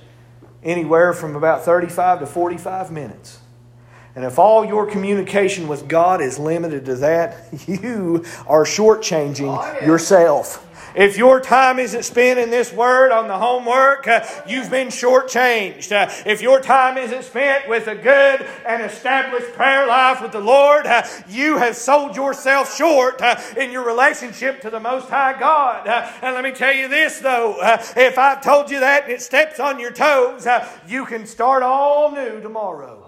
anywhere 0.63 1.13
from 1.13 1.37
about 1.37 1.65
35 1.65 2.21
to 2.21 2.27
45 2.27 2.91
minutes. 2.91 3.41
And 4.17 4.25
if 4.25 4.39
all 4.39 4.65
your 4.65 4.87
communication 4.87 5.69
with 5.69 5.89
God 5.89 6.23
is 6.23 6.39
limited 6.39 6.87
to 6.87 6.97
that, 6.97 7.49
you 7.69 8.25
are 8.47 8.65
shortchanging 8.65 9.59
oh, 9.59 9.79
yeah. 9.79 9.87
yourself. 9.87 10.66
If 10.97 11.19
your 11.19 11.41
time 11.41 11.79
isn't 11.79 12.05
spent 12.05 12.39
in 12.39 12.49
this 12.49 12.73
word 12.73 13.13
on 13.13 13.29
the 13.29 13.37
homework, 13.37 14.09
uh, 14.09 14.27
you've 14.49 14.71
been 14.71 14.89
shortchanged. 14.89 15.93
Uh, 15.93 16.11
if 16.25 16.41
your 16.41 16.59
time 16.59 16.97
isn't 16.97 17.23
spent 17.25 17.69
with 17.69 17.87
a 17.87 17.95
good 17.95 18.47
and 18.67 18.83
established 18.83 19.53
prayer 19.53 19.87
life 19.87 20.23
with 20.23 20.33
the 20.33 20.41
Lord, 20.41 20.87
uh, 20.87 21.03
you 21.29 21.59
have 21.59 21.77
sold 21.77 22.17
yourself 22.17 22.75
short 22.75 23.21
uh, 23.21 23.39
in 23.59 23.71
your 23.71 23.85
relationship 23.85 24.63
to 24.63 24.71
the 24.71 24.81
Most 24.81 25.11
High 25.11 25.39
God. 25.39 25.87
Uh, 25.87 26.11
and 26.23 26.35
let 26.35 26.43
me 26.43 26.53
tell 26.53 26.73
you 26.73 26.89
this, 26.89 27.21
though 27.21 27.61
uh, 27.61 27.77
if 27.95 28.17
I've 28.17 28.43
told 28.43 28.71
you 28.71 28.81
that 28.81 29.05
and 29.05 29.13
it 29.13 29.21
steps 29.21 29.61
on 29.61 29.79
your 29.79 29.93
toes, 29.93 30.47
you 30.89 31.05
can 31.05 31.27
start 31.27 31.63
all 31.63 32.11
new 32.11 32.41
tomorrow. 32.41 33.06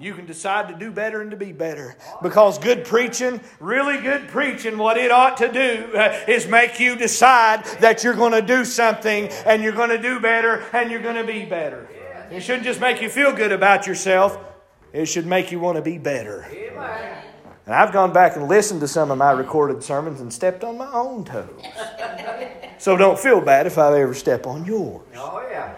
You 0.00 0.14
can 0.14 0.24
decide 0.24 0.68
to 0.68 0.74
do 0.74 0.90
better 0.90 1.20
and 1.20 1.30
to 1.30 1.36
be 1.36 1.52
better. 1.52 1.94
Because 2.22 2.58
good 2.58 2.86
preaching, 2.86 3.38
really 3.60 4.00
good 4.00 4.28
preaching, 4.28 4.78
what 4.78 4.96
it 4.96 5.10
ought 5.10 5.36
to 5.36 5.52
do 5.52 5.94
uh, 5.94 6.18
is 6.26 6.48
make 6.48 6.80
you 6.80 6.96
decide 6.96 7.66
that 7.80 8.02
you're 8.02 8.14
going 8.14 8.32
to 8.32 8.40
do 8.40 8.64
something 8.64 9.28
and 9.44 9.62
you're 9.62 9.74
going 9.74 9.90
to 9.90 10.00
do 10.00 10.18
better 10.18 10.64
and 10.72 10.90
you're 10.90 11.02
going 11.02 11.16
to 11.16 11.30
be 11.30 11.44
better. 11.44 11.86
It 12.30 12.40
shouldn't 12.40 12.64
just 12.64 12.80
make 12.80 13.02
you 13.02 13.10
feel 13.10 13.34
good 13.34 13.52
about 13.52 13.86
yourself, 13.86 14.38
it 14.94 15.04
should 15.04 15.26
make 15.26 15.52
you 15.52 15.60
want 15.60 15.76
to 15.76 15.82
be 15.82 15.98
better. 15.98 16.46
And 17.66 17.74
I've 17.74 17.92
gone 17.92 18.12
back 18.12 18.36
and 18.36 18.48
listened 18.48 18.80
to 18.80 18.88
some 18.88 19.10
of 19.10 19.18
my 19.18 19.32
recorded 19.32 19.82
sermons 19.82 20.22
and 20.22 20.32
stepped 20.32 20.64
on 20.64 20.78
my 20.78 20.90
own 20.92 21.26
toes. 21.26 21.62
So 22.78 22.96
don't 22.96 23.18
feel 23.18 23.42
bad 23.42 23.66
if 23.66 23.76
I 23.76 24.00
ever 24.00 24.14
step 24.14 24.46
on 24.46 24.64
yours. 24.64 25.02
Oh, 25.14 25.46
yeah. 25.50 25.74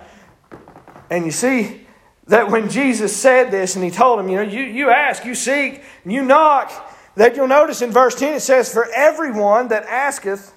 And 1.11 1.25
you 1.25 1.33
see, 1.33 1.82
that 2.27 2.51
when 2.51 2.69
Jesus 2.71 3.15
said 3.15 3.51
this 3.51 3.75
and 3.75 3.85
he 3.85 3.91
told 3.91 4.21
him, 4.21 4.29
you 4.29 4.37
know, 4.37 4.43
you, 4.43 4.63
you 4.63 4.91
ask, 4.91 5.25
you 5.25 5.35
seek, 5.35 5.83
and 6.05 6.13
you 6.13 6.23
knock, 6.23 6.71
that 7.17 7.37
you'll 7.37 7.49
notice 7.49 7.83
in 7.83 7.91
verse 7.91 8.15
10 8.15 8.35
it 8.35 8.41
says, 8.41 8.73
For 8.73 8.87
everyone 8.95 9.69
that 9.69 9.85
asketh 9.85 10.55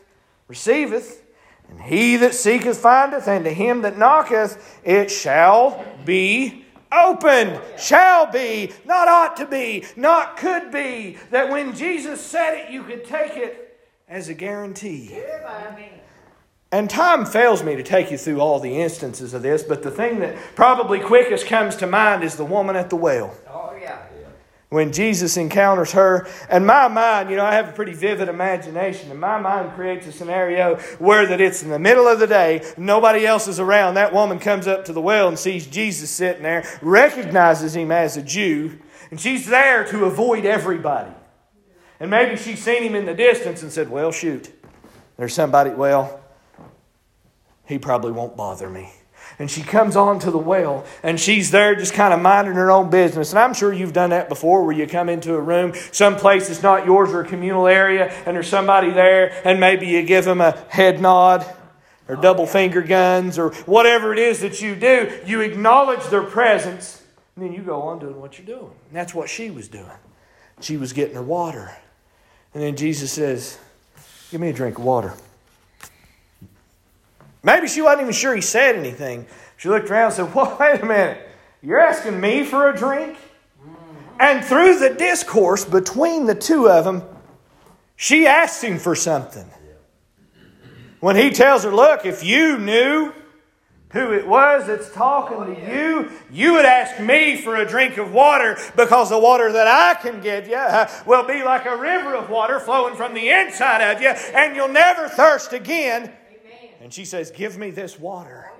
receiveth, 0.47 1.23
and 1.69 1.81
he 1.81 2.17
that 2.17 2.35
seeketh 2.35 2.77
findeth, 2.77 3.27
and 3.27 3.43
to 3.45 3.51
him 3.51 3.81
that 3.81 3.97
knocketh 3.97 4.79
it 4.83 5.09
shall 5.09 5.83
be 6.05 6.65
opened. 6.91 7.59
Shall 7.77 8.31
be, 8.31 8.71
not 8.85 9.07
ought 9.07 9.37
to 9.37 9.45
be, 9.45 9.85
not 9.95 10.37
could 10.37 10.71
be. 10.71 11.17
That 11.31 11.49
when 11.49 11.75
Jesus 11.75 12.21
said 12.21 12.53
it, 12.55 12.71
you 12.71 12.83
could 12.83 13.05
take 13.05 13.35
it 13.35 13.79
as 14.07 14.29
a 14.29 14.33
guarantee. 14.33 15.07
And 16.75 16.89
time 16.89 17.25
fails 17.25 17.63
me 17.63 17.77
to 17.77 17.83
take 17.83 18.11
you 18.11 18.17
through 18.17 18.41
all 18.41 18.59
the 18.59 18.81
instances 18.81 19.33
of 19.33 19.41
this, 19.41 19.63
but 19.63 19.81
the 19.81 19.89
thing 19.89 20.19
that 20.19 20.35
probably 20.55 20.99
quickest 20.99 21.47
comes 21.47 21.77
to 21.77 21.87
mind 21.87 22.21
is 22.21 22.35
the 22.35 22.43
woman 22.43 22.75
at 22.75 22.89
the 22.89 22.97
well. 22.97 23.33
Oh, 23.47 23.73
yeah. 23.79 23.97
When 24.67 24.91
Jesus 24.91 25.37
encounters 25.37 25.93
her, 25.93 26.27
and 26.49 26.67
my 26.67 26.89
mind, 26.89 27.29
you 27.29 27.37
know, 27.37 27.45
I 27.45 27.53
have 27.53 27.69
a 27.69 27.71
pretty 27.71 27.93
vivid 27.93 28.27
imagination, 28.27 29.09
and 29.09 29.17
my 29.17 29.39
mind 29.39 29.71
creates 29.71 30.05
a 30.07 30.11
scenario 30.11 30.75
where 30.99 31.25
that 31.25 31.39
it's 31.39 31.63
in 31.63 31.69
the 31.69 31.79
middle 31.79 32.09
of 32.09 32.19
the 32.19 32.27
day, 32.27 32.61
nobody 32.75 33.25
else 33.25 33.47
is 33.47 33.61
around. 33.61 33.93
That 33.93 34.11
woman 34.11 34.37
comes 34.37 34.67
up 34.67 34.83
to 34.83 34.91
the 34.91 34.99
well 34.99 35.29
and 35.29 35.39
sees 35.39 35.65
Jesus 35.67 36.09
sitting 36.09 36.43
there, 36.43 36.67
recognizes 36.81 37.73
him 37.73 37.89
as 37.89 38.17
a 38.17 38.21
Jew, 38.21 38.79
and 39.11 39.21
she's 39.21 39.47
there 39.47 39.85
to 39.85 40.03
avoid 40.03 40.43
everybody. 40.43 41.13
And 42.01 42.11
maybe 42.11 42.35
she's 42.35 42.61
seen 42.61 42.83
him 42.83 42.95
in 42.95 43.05
the 43.05 43.13
distance 43.13 43.63
and 43.63 43.71
said, 43.71 43.89
Well, 43.89 44.11
shoot, 44.11 44.51
there's 45.15 45.33
somebody, 45.33 45.69
well, 45.69 46.19
he 47.67 47.79
probably 47.79 48.11
won't 48.11 48.35
bother 48.37 48.69
me. 48.69 48.91
And 49.37 49.51
she 49.51 49.63
comes 49.63 49.95
on 49.95 50.19
to 50.19 50.31
the 50.31 50.37
well 50.37 50.85
and 51.03 51.19
she's 51.19 51.51
there 51.51 51.75
just 51.75 51.93
kind 51.93 52.13
of 52.13 52.21
minding 52.21 52.53
her 52.53 52.71
own 52.71 52.89
business. 52.89 53.31
And 53.31 53.39
I'm 53.39 53.53
sure 53.53 53.73
you've 53.73 53.93
done 53.93 54.11
that 54.11 54.29
before 54.29 54.63
where 54.63 54.75
you 54.75 54.87
come 54.87 55.09
into 55.09 55.35
a 55.35 55.41
room, 55.41 55.73
some 55.91 56.15
place 56.15 56.47
that's 56.47 56.63
not 56.63 56.85
yours 56.85 57.11
or 57.11 57.21
a 57.21 57.27
communal 57.27 57.67
area, 57.67 58.11
and 58.25 58.35
there's 58.35 58.47
somebody 58.47 58.91
there, 58.91 59.41
and 59.43 59.59
maybe 59.59 59.87
you 59.87 60.03
give 60.03 60.25
them 60.25 60.41
a 60.41 60.51
head 60.69 61.01
nod 61.01 61.45
or 62.07 62.15
double 62.15 62.45
finger 62.45 62.81
guns 62.81 63.37
or 63.37 63.49
whatever 63.65 64.13
it 64.13 64.19
is 64.19 64.39
that 64.41 64.61
you 64.61 64.75
do. 64.75 65.11
You 65.25 65.41
acknowledge 65.41 66.05
their 66.05 66.23
presence, 66.23 67.03
and 67.35 67.43
then 67.43 67.53
you 67.53 67.61
go 67.61 67.81
on 67.81 67.99
doing 67.99 68.19
what 68.21 68.37
you're 68.37 68.47
doing. 68.47 68.71
And 68.87 68.95
that's 68.95 69.13
what 69.13 69.29
she 69.29 69.49
was 69.49 69.67
doing. 69.67 69.85
She 70.61 70.77
was 70.77 70.93
getting 70.93 71.15
her 71.15 71.21
water. 71.21 71.75
And 72.53 72.63
then 72.63 72.77
Jesus 72.77 73.11
says, 73.11 73.59
Give 74.31 74.39
me 74.39 74.49
a 74.49 74.53
drink 74.53 74.77
of 74.77 74.83
water. 74.83 75.13
Maybe 77.45 77.67
she 77.67 77.81
wasn't 77.83 78.01
even 78.01 78.13
sure 78.13 78.33
he 78.33 78.41
said 78.41 78.75
anything. 78.75 79.27
She 79.57 79.69
looked 79.69 79.89
around 79.89 80.05
and 80.05 80.13
said, 80.15 80.33
well, 80.33 80.57
Wait 80.59 80.81
a 80.81 80.85
minute. 80.85 81.29
You're 81.61 81.79
asking 81.79 82.19
me 82.19 82.43
for 82.43 82.69
a 82.69 82.75
drink? 82.75 83.17
And 84.19 84.43
through 84.43 84.79
the 84.79 84.89
discourse 84.89 85.63
between 85.63 86.25
the 86.25 86.35
two 86.35 86.67
of 86.69 86.85
them, 86.85 87.03
She 87.95 88.25
asked 88.25 88.63
him 88.63 88.79
for 88.79 88.95
something. 88.95 89.45
When 90.99 91.15
he 91.15 91.29
tells 91.29 91.63
her, 91.63 91.71
Look, 91.71 92.05
if 92.05 92.23
you 92.23 92.57
knew 92.57 93.13
who 93.91 94.11
it 94.11 94.27
was 94.27 94.67
that's 94.67 94.91
talking 94.91 95.55
to 95.55 95.71
you, 95.71 96.11
you 96.31 96.53
would 96.53 96.65
ask 96.65 96.99
me 96.99 97.37
for 97.37 97.55
a 97.55 97.65
drink 97.65 97.97
of 97.97 98.11
water 98.11 98.57
because 98.75 99.09
the 99.09 99.19
water 99.19 99.51
that 99.51 99.67
I 99.67 100.01
can 100.01 100.21
give 100.21 100.47
you 100.47 100.55
uh, 100.55 100.89
will 101.05 101.27
be 101.27 101.43
like 101.43 101.65
a 101.65 101.77
river 101.77 102.15
of 102.15 102.29
water 102.29 102.59
flowing 102.59 102.95
from 102.95 103.13
the 103.13 103.29
inside 103.29 103.81
of 103.81 104.01
you, 104.01 104.09
and 104.09 104.55
you'll 104.55 104.67
never 104.67 105.07
thirst 105.07 105.53
again. 105.53 106.11
And 106.85 106.93
she 106.93 107.03
says, 107.03 107.31
Give 107.31 107.57
me 107.57 107.71
this 107.71 107.99
water. 107.99 108.51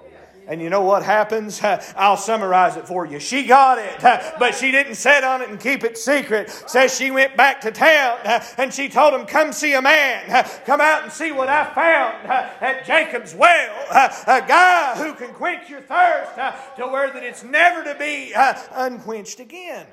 And 0.48 0.60
you 0.60 0.72
know 0.72 0.82
what 0.82 1.04
happens? 1.04 1.62
I'll 1.96 2.18
summarize 2.18 2.76
it 2.76 2.88
for 2.88 3.06
you. 3.06 3.20
She 3.20 3.46
got 3.46 3.78
it, 3.78 4.00
but 4.40 4.56
she 4.56 4.72
didn't 4.72 4.96
sit 4.96 5.24
on 5.24 5.44
it 5.44 5.50
and 5.50 5.60
keep 5.60 5.84
it 5.84 5.96
secret. 5.96 6.50
Says 6.50 6.98
she 6.98 7.12
went 7.12 7.38
back 7.38 7.62
to 7.62 7.72
town 7.72 8.18
and 8.58 8.74
she 8.74 8.90
told 8.90 9.14
him, 9.14 9.28
Come 9.28 9.54
see 9.54 9.76
a 9.76 9.82
man. 9.82 10.44
Come 10.66 10.82
out 10.82 11.04
and 11.04 11.12
see 11.12 11.32
what 11.34 11.50
I 11.50 11.72
found 11.76 12.26
at 12.26 12.84
Jacob's 12.84 13.36
well. 13.36 13.86
A 13.92 14.42
guy 14.48 14.96
who 14.98 15.14
can 15.14 15.32
quench 15.32 15.70
your 15.70 15.82
thirst 15.82 16.34
to 16.78 16.88
where 16.88 17.12
that 17.12 17.22
it's 17.22 17.44
never 17.44 17.84
to 17.84 17.94
be 17.94 18.34
unquenched 18.72 19.40
again. 19.40 19.86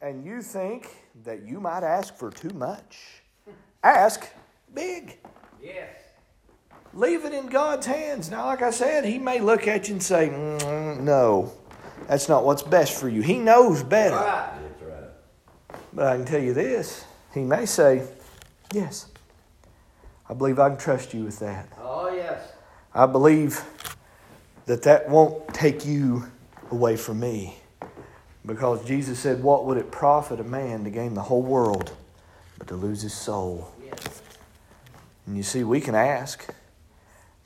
And 0.00 0.24
you 0.24 0.42
think 0.42 0.94
that 1.24 1.42
you 1.42 1.58
might 1.58 1.82
ask 1.82 2.14
for 2.14 2.30
too 2.30 2.50
much. 2.50 3.24
Ask 3.82 4.28
big. 4.72 5.18
Yes. 5.60 5.97
Leave 6.94 7.24
it 7.24 7.32
in 7.32 7.46
God's 7.46 7.86
hands. 7.86 8.30
Now, 8.30 8.46
like 8.46 8.62
I 8.62 8.70
said, 8.70 9.04
He 9.04 9.18
may 9.18 9.40
look 9.40 9.68
at 9.68 9.88
you 9.88 9.94
and 9.94 10.02
say, 10.02 10.28
mm, 10.28 11.00
No, 11.00 11.52
that's 12.08 12.28
not 12.28 12.44
what's 12.44 12.62
best 12.62 12.98
for 12.98 13.08
you. 13.08 13.22
He 13.22 13.38
knows 13.38 13.82
better. 13.82 14.16
Right. 14.16 14.58
But 15.92 16.06
I 16.06 16.16
can 16.16 16.24
tell 16.26 16.40
you 16.40 16.54
this 16.54 17.04
He 17.34 17.40
may 17.40 17.66
say, 17.66 18.06
Yes, 18.72 19.06
I 20.28 20.34
believe 20.34 20.58
I 20.58 20.68
can 20.70 20.78
trust 20.78 21.14
you 21.14 21.24
with 21.24 21.38
that. 21.40 21.68
Oh, 21.80 22.12
yes. 22.14 22.52
I 22.94 23.06
believe 23.06 23.62
that 24.66 24.82
that 24.82 25.08
won't 25.08 25.48
take 25.54 25.86
you 25.86 26.30
away 26.70 26.96
from 26.96 27.20
me. 27.20 27.56
Because 28.44 28.84
Jesus 28.84 29.18
said, 29.18 29.42
What 29.42 29.64
would 29.66 29.76
it 29.76 29.90
profit 29.90 30.40
a 30.40 30.44
man 30.44 30.84
to 30.84 30.90
gain 30.90 31.14
the 31.14 31.22
whole 31.22 31.42
world 31.42 31.92
but 32.58 32.68
to 32.68 32.74
lose 32.74 33.02
his 33.02 33.14
soul? 33.14 33.72
Yes. 33.84 34.22
And 35.26 35.36
you 35.36 35.42
see, 35.42 35.64
we 35.64 35.80
can 35.80 35.94
ask. 35.94 36.48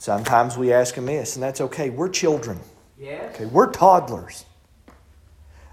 Sometimes 0.03 0.59
we 0.59 0.73
ask 0.73 0.97
amiss, 0.97 1.37
and 1.37 1.43
that's 1.45 1.61
okay. 1.61 1.89
We're 1.89 2.09
children. 2.09 2.59
Yes. 2.99 3.37
Okay, 3.37 3.47
we're 3.47 3.71
toddlers. 3.71 4.45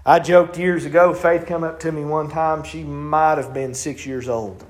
I 0.06 0.20
joked 0.20 0.56
years 0.56 0.84
ago, 0.84 1.12
Faith 1.14 1.46
come 1.46 1.64
up 1.64 1.80
to 1.80 1.90
me 1.90 2.04
one 2.04 2.30
time, 2.30 2.62
she 2.62 2.84
might 2.84 3.38
have 3.38 3.52
been 3.52 3.74
six 3.74 4.06
years 4.06 4.28
old. 4.28 4.64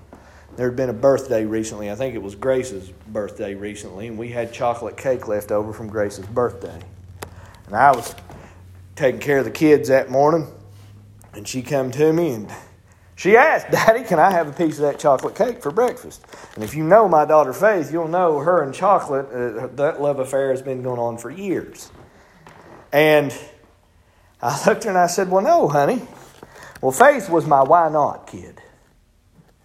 There 0.56 0.66
had 0.66 0.76
been 0.76 0.88
a 0.88 0.94
birthday 0.94 1.44
recently. 1.44 1.90
I 1.90 1.94
think 1.94 2.14
it 2.14 2.22
was 2.22 2.34
Grace's 2.34 2.88
birthday 3.08 3.54
recently, 3.54 4.06
and 4.06 4.16
we 4.16 4.30
had 4.30 4.50
chocolate 4.50 4.96
cake 4.96 5.28
left 5.28 5.52
over 5.52 5.74
from 5.74 5.90
Grace's 5.90 6.24
birthday. 6.24 6.80
And 7.66 7.76
I 7.76 7.90
was 7.90 8.14
taking 8.96 9.20
care 9.20 9.40
of 9.40 9.44
the 9.44 9.50
kids 9.50 9.90
that 9.90 10.08
morning, 10.10 10.46
and 11.34 11.46
she 11.46 11.60
come 11.60 11.90
to 11.90 12.14
me 12.14 12.30
and 12.30 12.50
she 13.20 13.36
asked, 13.36 13.70
Daddy, 13.70 14.02
can 14.02 14.18
I 14.18 14.30
have 14.30 14.48
a 14.48 14.52
piece 14.52 14.78
of 14.78 14.84
that 14.84 14.98
chocolate 14.98 15.34
cake 15.34 15.62
for 15.62 15.70
breakfast? 15.70 16.24
And 16.54 16.64
if 16.64 16.74
you 16.74 16.82
know 16.82 17.06
my 17.06 17.26
daughter 17.26 17.52
Faith, 17.52 17.92
you'll 17.92 18.08
know 18.08 18.38
her 18.38 18.62
and 18.62 18.74
chocolate, 18.74 19.26
uh, 19.26 19.66
that 19.74 20.00
love 20.00 20.20
affair 20.20 20.48
has 20.52 20.62
been 20.62 20.82
going 20.82 20.98
on 20.98 21.18
for 21.18 21.30
years. 21.30 21.90
And 22.94 23.30
I 24.40 24.56
looked 24.66 24.78
at 24.78 24.84
her 24.84 24.88
and 24.88 24.98
I 24.98 25.06
said, 25.06 25.30
Well, 25.30 25.42
no, 25.42 25.68
honey. 25.68 26.00
Well, 26.80 26.92
Faith 26.92 27.28
was 27.28 27.46
my 27.46 27.62
why 27.62 27.90
not 27.90 28.26
kid. 28.26 28.62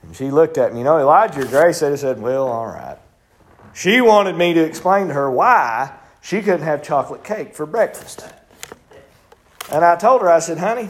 And 0.04 0.14
she 0.14 0.32
looked 0.32 0.58
at 0.58 0.74
me. 0.74 0.80
You 0.80 0.84
know, 0.84 0.98
Elijah 0.98 1.46
Grace 1.46 1.78
said, 1.78 1.98
said, 1.98 2.20
Well, 2.20 2.50
all 2.50 2.68
right. 2.68 2.98
She 3.74 4.02
wanted 4.02 4.36
me 4.36 4.54
to 4.54 4.66
explain 4.66 5.08
to 5.08 5.14
her 5.14 5.32
why 5.32 5.98
she 6.20 6.42
couldn't 6.42 6.64
have 6.64 6.84
chocolate 6.84 7.24
cake 7.24 7.56
for 7.56 7.66
breakfast. 7.66 8.28
And 9.72 9.86
I 9.86 9.96
told 9.96 10.24
her, 10.24 10.30
I 10.30 10.40
said, 10.40 10.58
Honey, 10.58 10.90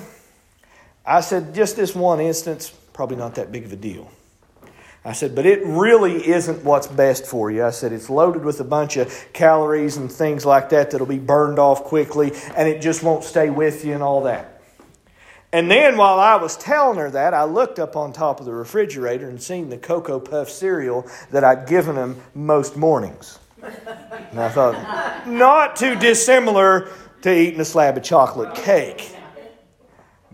I 1.06 1.22
said, 1.22 1.54
just 1.54 1.76
this 1.76 1.94
one 1.94 2.20
instance, 2.20 2.70
probably 2.94 3.18
not 3.18 3.36
that 3.36 3.52
big 3.52 3.66
of 3.66 3.74
a 3.74 3.76
deal. 3.76 4.12
I 5.04 5.14
said, 5.14 5.36
but 5.36 5.46
it 5.46 5.62
really 5.64 6.28
isn't 6.28 6.64
what's 6.64 6.88
best 6.88 7.28
for 7.28 7.52
you. 7.52 7.64
I 7.64 7.70
said, 7.70 7.94
it's 7.94 8.10
loaded 8.10 8.44
with 8.44 8.60
a 8.60 8.64
bunch 8.64 8.98
of 8.98 9.28
calories 9.34 9.98
and 9.98 10.12
things 10.12 10.48
like 10.48 10.70
that 10.70 10.90
that'll 10.90 11.06
be 11.06 11.20
burned 11.20 11.60
off 11.60 11.84
quickly, 11.84 12.32
and 12.58 12.68
it 12.68 12.82
just 12.82 13.04
won't 13.04 13.24
stay 13.24 13.52
with 13.52 13.86
you 13.86 13.94
and 13.94 14.02
all 14.02 14.24
that. 14.24 14.56
And 15.54 15.70
then 15.70 15.96
while 15.96 16.20
I 16.20 16.36
was 16.36 16.58
telling 16.58 16.98
her 16.98 17.12
that, 17.12 17.36
I 17.36 17.44
looked 17.44 17.78
up 17.78 17.96
on 17.96 18.12
top 18.12 18.40
of 18.40 18.48
the 18.48 18.54
refrigerator 18.54 19.30
and 19.30 19.42
seen 19.42 19.70
the 19.70 19.78
Cocoa 19.78 20.20
Puff 20.20 20.50
cereal 20.50 21.08
that 21.32 21.44
I'd 21.44 21.68
given 21.68 21.96
them 21.96 22.20
most 22.34 22.76
mornings. 22.76 23.40
And 23.62 24.40
I 24.40 24.50
thought, 24.50 25.28
not 25.28 25.76
too 25.76 25.96
dissimilar 25.96 26.90
to 27.22 27.34
eating 27.34 27.60
a 27.60 27.66
slab 27.66 27.96
of 27.96 28.04
chocolate 28.04 28.56
cake. 28.56 29.15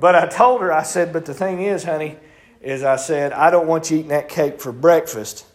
But 0.02 0.16
I 0.16 0.26
told 0.26 0.62
her, 0.62 0.74
I 0.74 0.82
said, 0.82 1.14
but 1.14 1.26
the 1.26 1.34
thing 1.36 1.62
is, 1.62 1.84
honey, 1.84 2.18
is 2.60 2.82
I 2.82 2.96
said, 2.96 3.34
I 3.34 3.52
don't 3.52 3.68
want 3.68 3.92
you 3.92 3.98
eating 3.98 4.10
that 4.10 4.30
cake 4.30 4.60
for 4.60 4.72
breakfast. 4.72 5.46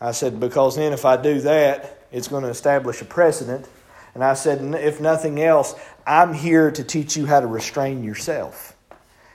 I 0.00 0.12
said, 0.12 0.40
because 0.40 0.76
then 0.76 0.94
if 0.94 1.04
I 1.04 1.18
do 1.18 1.42
that, 1.42 2.06
it's 2.10 2.26
going 2.26 2.42
to 2.44 2.48
establish 2.48 3.02
a 3.02 3.04
precedent. 3.04 3.68
And 4.14 4.24
I 4.24 4.32
said, 4.32 4.62
if 4.82 5.02
nothing 5.02 5.42
else, 5.42 5.74
I'm 6.06 6.32
here 6.32 6.70
to 6.70 6.82
teach 6.82 7.14
you 7.14 7.26
how 7.26 7.40
to 7.40 7.46
restrain 7.46 8.02
yourself. 8.02 8.74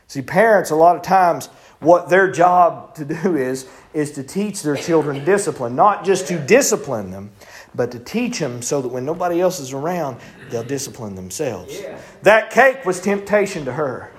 See, 0.07 0.23
parents, 0.23 0.71
a 0.71 0.75
lot 0.75 0.95
of 0.95 1.03
times, 1.03 1.45
what 1.79 2.09
their 2.09 2.31
job 2.31 2.95
to 2.95 3.05
do 3.05 3.35
is, 3.35 3.69
is 3.93 4.13
to 4.13 4.23
teach 4.23 4.63
their 4.63 4.77
children 4.77 5.23
discipline, 5.23 5.75
not 5.75 6.03
just 6.03 6.27
to 6.29 6.39
discipline 6.39 7.11
them, 7.11 7.29
but 7.75 7.91
to 7.91 7.99
teach 7.99 8.39
them 8.39 8.63
so 8.63 8.81
that 8.81 8.87
when 8.87 9.05
nobody 9.05 9.41
else 9.41 9.59
is 9.59 9.73
around, 9.73 10.17
they'll 10.49 10.63
discipline 10.63 11.13
themselves. 11.13 11.79
That 12.23 12.49
cake 12.49 12.83
was 12.83 12.99
temptation 12.99 13.65
to 13.65 13.73
her. 13.73 14.11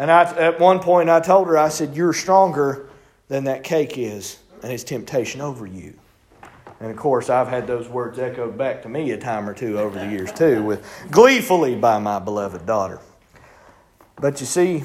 And 0.00 0.10
I, 0.10 0.22
at 0.38 0.58
one 0.58 0.80
point, 0.80 1.10
I 1.10 1.20
told 1.20 1.46
her, 1.48 1.58
I 1.58 1.68
said, 1.68 1.94
You're 1.94 2.14
stronger 2.14 2.88
than 3.28 3.44
that 3.44 3.62
cake 3.62 3.98
is, 3.98 4.38
and 4.62 4.72
it's 4.72 4.82
temptation 4.82 5.42
over 5.42 5.66
you. 5.66 5.92
And 6.80 6.90
of 6.90 6.96
course, 6.96 7.28
I've 7.28 7.48
had 7.48 7.66
those 7.66 7.86
words 7.86 8.18
echoed 8.18 8.56
back 8.56 8.80
to 8.84 8.88
me 8.88 9.10
a 9.10 9.18
time 9.18 9.46
or 9.46 9.52
two 9.52 9.78
over 9.78 9.98
the 9.98 10.10
years, 10.10 10.32
too, 10.32 10.62
with 10.62 10.82
gleefully 11.10 11.76
by 11.76 11.98
my 11.98 12.18
beloved 12.18 12.64
daughter. 12.64 12.98
But 14.16 14.40
you 14.40 14.46
see, 14.46 14.84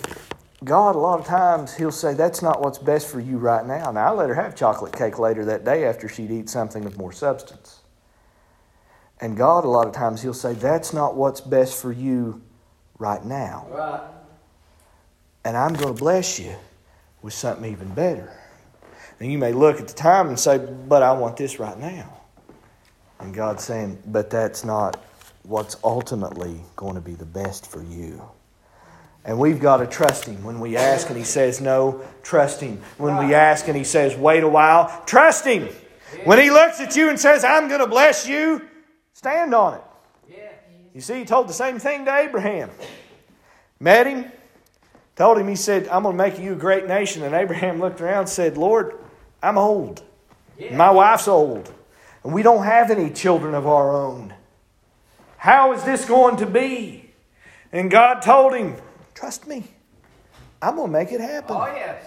God, 0.65 0.95
a 0.95 0.99
lot 0.99 1.21
of 1.21 1.25
times, 1.25 1.73
He'll 1.77 1.93
say, 1.93 2.13
That's 2.13 2.41
not 2.41 2.61
what's 2.61 2.77
best 2.77 3.07
for 3.07 3.21
you 3.21 3.37
right 3.37 3.65
now. 3.65 3.91
Now, 3.91 4.07
I 4.07 4.11
let 4.11 4.27
her 4.27 4.35
have 4.35 4.53
chocolate 4.53 4.91
cake 4.91 5.17
later 5.17 5.45
that 5.45 5.63
day 5.63 5.85
after 5.85 6.09
she'd 6.09 6.29
eat 6.29 6.49
something 6.49 6.83
of 6.83 6.97
more 6.97 7.13
substance. 7.13 7.83
And 9.21 9.37
God, 9.37 9.63
a 9.63 9.69
lot 9.69 9.87
of 9.87 9.93
times, 9.93 10.23
He'll 10.23 10.33
say, 10.33 10.51
That's 10.51 10.91
not 10.91 11.15
what's 11.15 11.39
best 11.39 11.81
for 11.81 11.93
you 11.93 12.41
right 12.99 13.23
now. 13.23 13.65
Right 13.69 14.01
and 15.45 15.55
I'm 15.55 15.73
going 15.73 15.93
to 15.93 15.99
bless 15.99 16.39
you 16.39 16.53
with 17.21 17.33
something 17.33 17.71
even 17.71 17.93
better. 17.93 18.29
And 19.19 19.31
you 19.31 19.37
may 19.37 19.53
look 19.53 19.79
at 19.79 19.87
the 19.87 19.93
time 19.93 20.27
and 20.27 20.39
say, 20.39 20.57
But 20.57 21.03
I 21.03 21.13
want 21.13 21.37
this 21.37 21.59
right 21.59 21.77
now. 21.79 22.11
And 23.19 23.33
God's 23.33 23.63
saying, 23.63 23.99
But 24.07 24.29
that's 24.29 24.65
not 24.65 25.01
what's 25.43 25.77
ultimately 25.83 26.59
going 26.75 26.95
to 26.95 27.01
be 27.01 27.13
the 27.13 27.25
best 27.25 27.71
for 27.71 27.81
you. 27.83 28.21
And 29.23 29.39
we've 29.39 29.59
got 29.59 29.77
to 29.77 29.87
trust 29.87 30.25
Him. 30.25 30.43
When 30.43 30.59
we 30.59 30.75
ask 30.75 31.09
and 31.09 31.17
He 31.17 31.23
says 31.23 31.61
no, 31.61 32.03
trust 32.23 32.59
Him. 32.59 32.81
When 32.97 33.15
we 33.25 33.33
ask 33.33 33.67
and 33.67 33.77
He 33.77 33.83
says 33.83 34.15
wait 34.17 34.43
a 34.43 34.49
while, 34.49 35.03
trust 35.05 35.45
Him. 35.45 35.69
When 36.25 36.39
He 36.39 36.49
looks 36.49 36.81
at 36.81 36.95
you 36.95 37.09
and 37.09 37.19
says, 37.19 37.43
I'm 37.43 37.67
going 37.67 37.79
to 37.79 37.87
bless 37.87 38.27
you, 38.27 38.61
stand 39.13 39.53
on 39.53 39.75
it. 39.75 39.81
You 40.93 41.01
see, 41.01 41.19
He 41.19 41.25
told 41.25 41.47
the 41.47 41.53
same 41.53 41.79
thing 41.79 42.05
to 42.05 42.15
Abraham. 42.15 42.69
Met 43.79 44.07
him, 44.07 44.31
told 45.15 45.37
him, 45.37 45.47
he 45.47 45.55
said, 45.55 45.87
I'm 45.87 46.03
going 46.03 46.17
to 46.17 46.23
make 46.23 46.39
you 46.39 46.53
a 46.53 46.57
great 46.57 46.87
nation. 46.87 47.23
And 47.23 47.33
Abraham 47.33 47.79
looked 47.81 48.01
around 48.01 48.19
and 48.19 48.29
said, 48.29 48.57
Lord, 48.57 48.93
I'm 49.41 49.57
old. 49.57 50.03
Yeah. 50.57 50.75
My 50.75 50.91
wife's 50.91 51.27
old. 51.27 51.71
And 52.23 52.33
we 52.33 52.41
don't 52.41 52.63
have 52.63 52.89
any 52.89 53.09
children 53.11 53.53
of 53.53 53.67
our 53.67 53.95
own. 53.95 54.33
How 55.37 55.73
is 55.73 55.83
this 55.83 56.05
going 56.05 56.37
to 56.37 56.45
be? 56.45 57.11
And 57.71 57.91
God 57.91 58.21
told 58.21 58.53
him, 58.53 58.75
Trust 59.13 59.47
me. 59.47 59.63
I'm 60.61 60.75
going 60.75 60.87
to 60.87 60.91
make 60.91 61.11
it 61.11 61.21
happen. 61.21 61.55
Oh, 61.55 61.65
yes. 61.67 62.03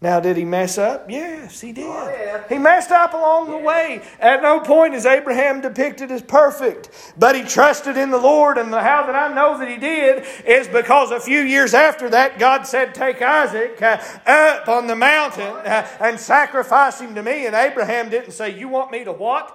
Now, 0.00 0.20
did 0.20 0.36
he 0.36 0.44
mess 0.44 0.78
up? 0.78 1.10
Yes, 1.10 1.60
he 1.60 1.72
did. 1.72 1.84
Oh, 1.84 2.08
yeah. 2.08 2.44
He 2.48 2.56
messed 2.56 2.92
up 2.92 3.14
along 3.14 3.46
yeah. 3.46 3.58
the 3.58 3.64
way. 3.64 4.02
At 4.20 4.42
no 4.42 4.60
point 4.60 4.94
is 4.94 5.04
Abraham 5.04 5.60
depicted 5.60 6.12
as 6.12 6.22
perfect, 6.22 7.14
but 7.18 7.34
he 7.34 7.42
trusted 7.42 7.96
in 7.96 8.10
the 8.10 8.18
Lord. 8.18 8.58
And 8.58 8.72
the, 8.72 8.80
how 8.80 9.04
that 9.06 9.16
I 9.16 9.34
know 9.34 9.58
that 9.58 9.68
he 9.68 9.76
did 9.76 10.24
is 10.46 10.68
because 10.68 11.10
a 11.10 11.18
few 11.18 11.40
years 11.40 11.74
after 11.74 12.08
that, 12.10 12.38
God 12.38 12.64
said, 12.64 12.94
Take 12.94 13.20
Isaac 13.20 13.82
uh, 13.82 13.98
up 14.24 14.68
on 14.68 14.86
the 14.86 14.94
mountain 14.94 15.42
uh, 15.42 15.88
and 15.98 16.20
sacrifice 16.20 17.00
him 17.00 17.16
to 17.16 17.22
me. 17.22 17.46
And 17.46 17.56
Abraham 17.56 18.08
didn't 18.08 18.32
say, 18.32 18.56
You 18.56 18.68
want 18.68 18.92
me 18.92 19.02
to 19.02 19.12
what? 19.12 19.52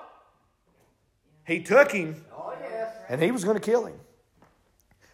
He 1.47 1.61
took 1.61 1.93
him, 1.93 2.25
oh, 2.33 2.53
yes. 2.61 2.93
and 3.07 3.23
he 3.23 3.31
was 3.31 3.45
going 3.45 3.57
to 3.57 3.63
kill 3.63 3.85
him. 3.85 3.95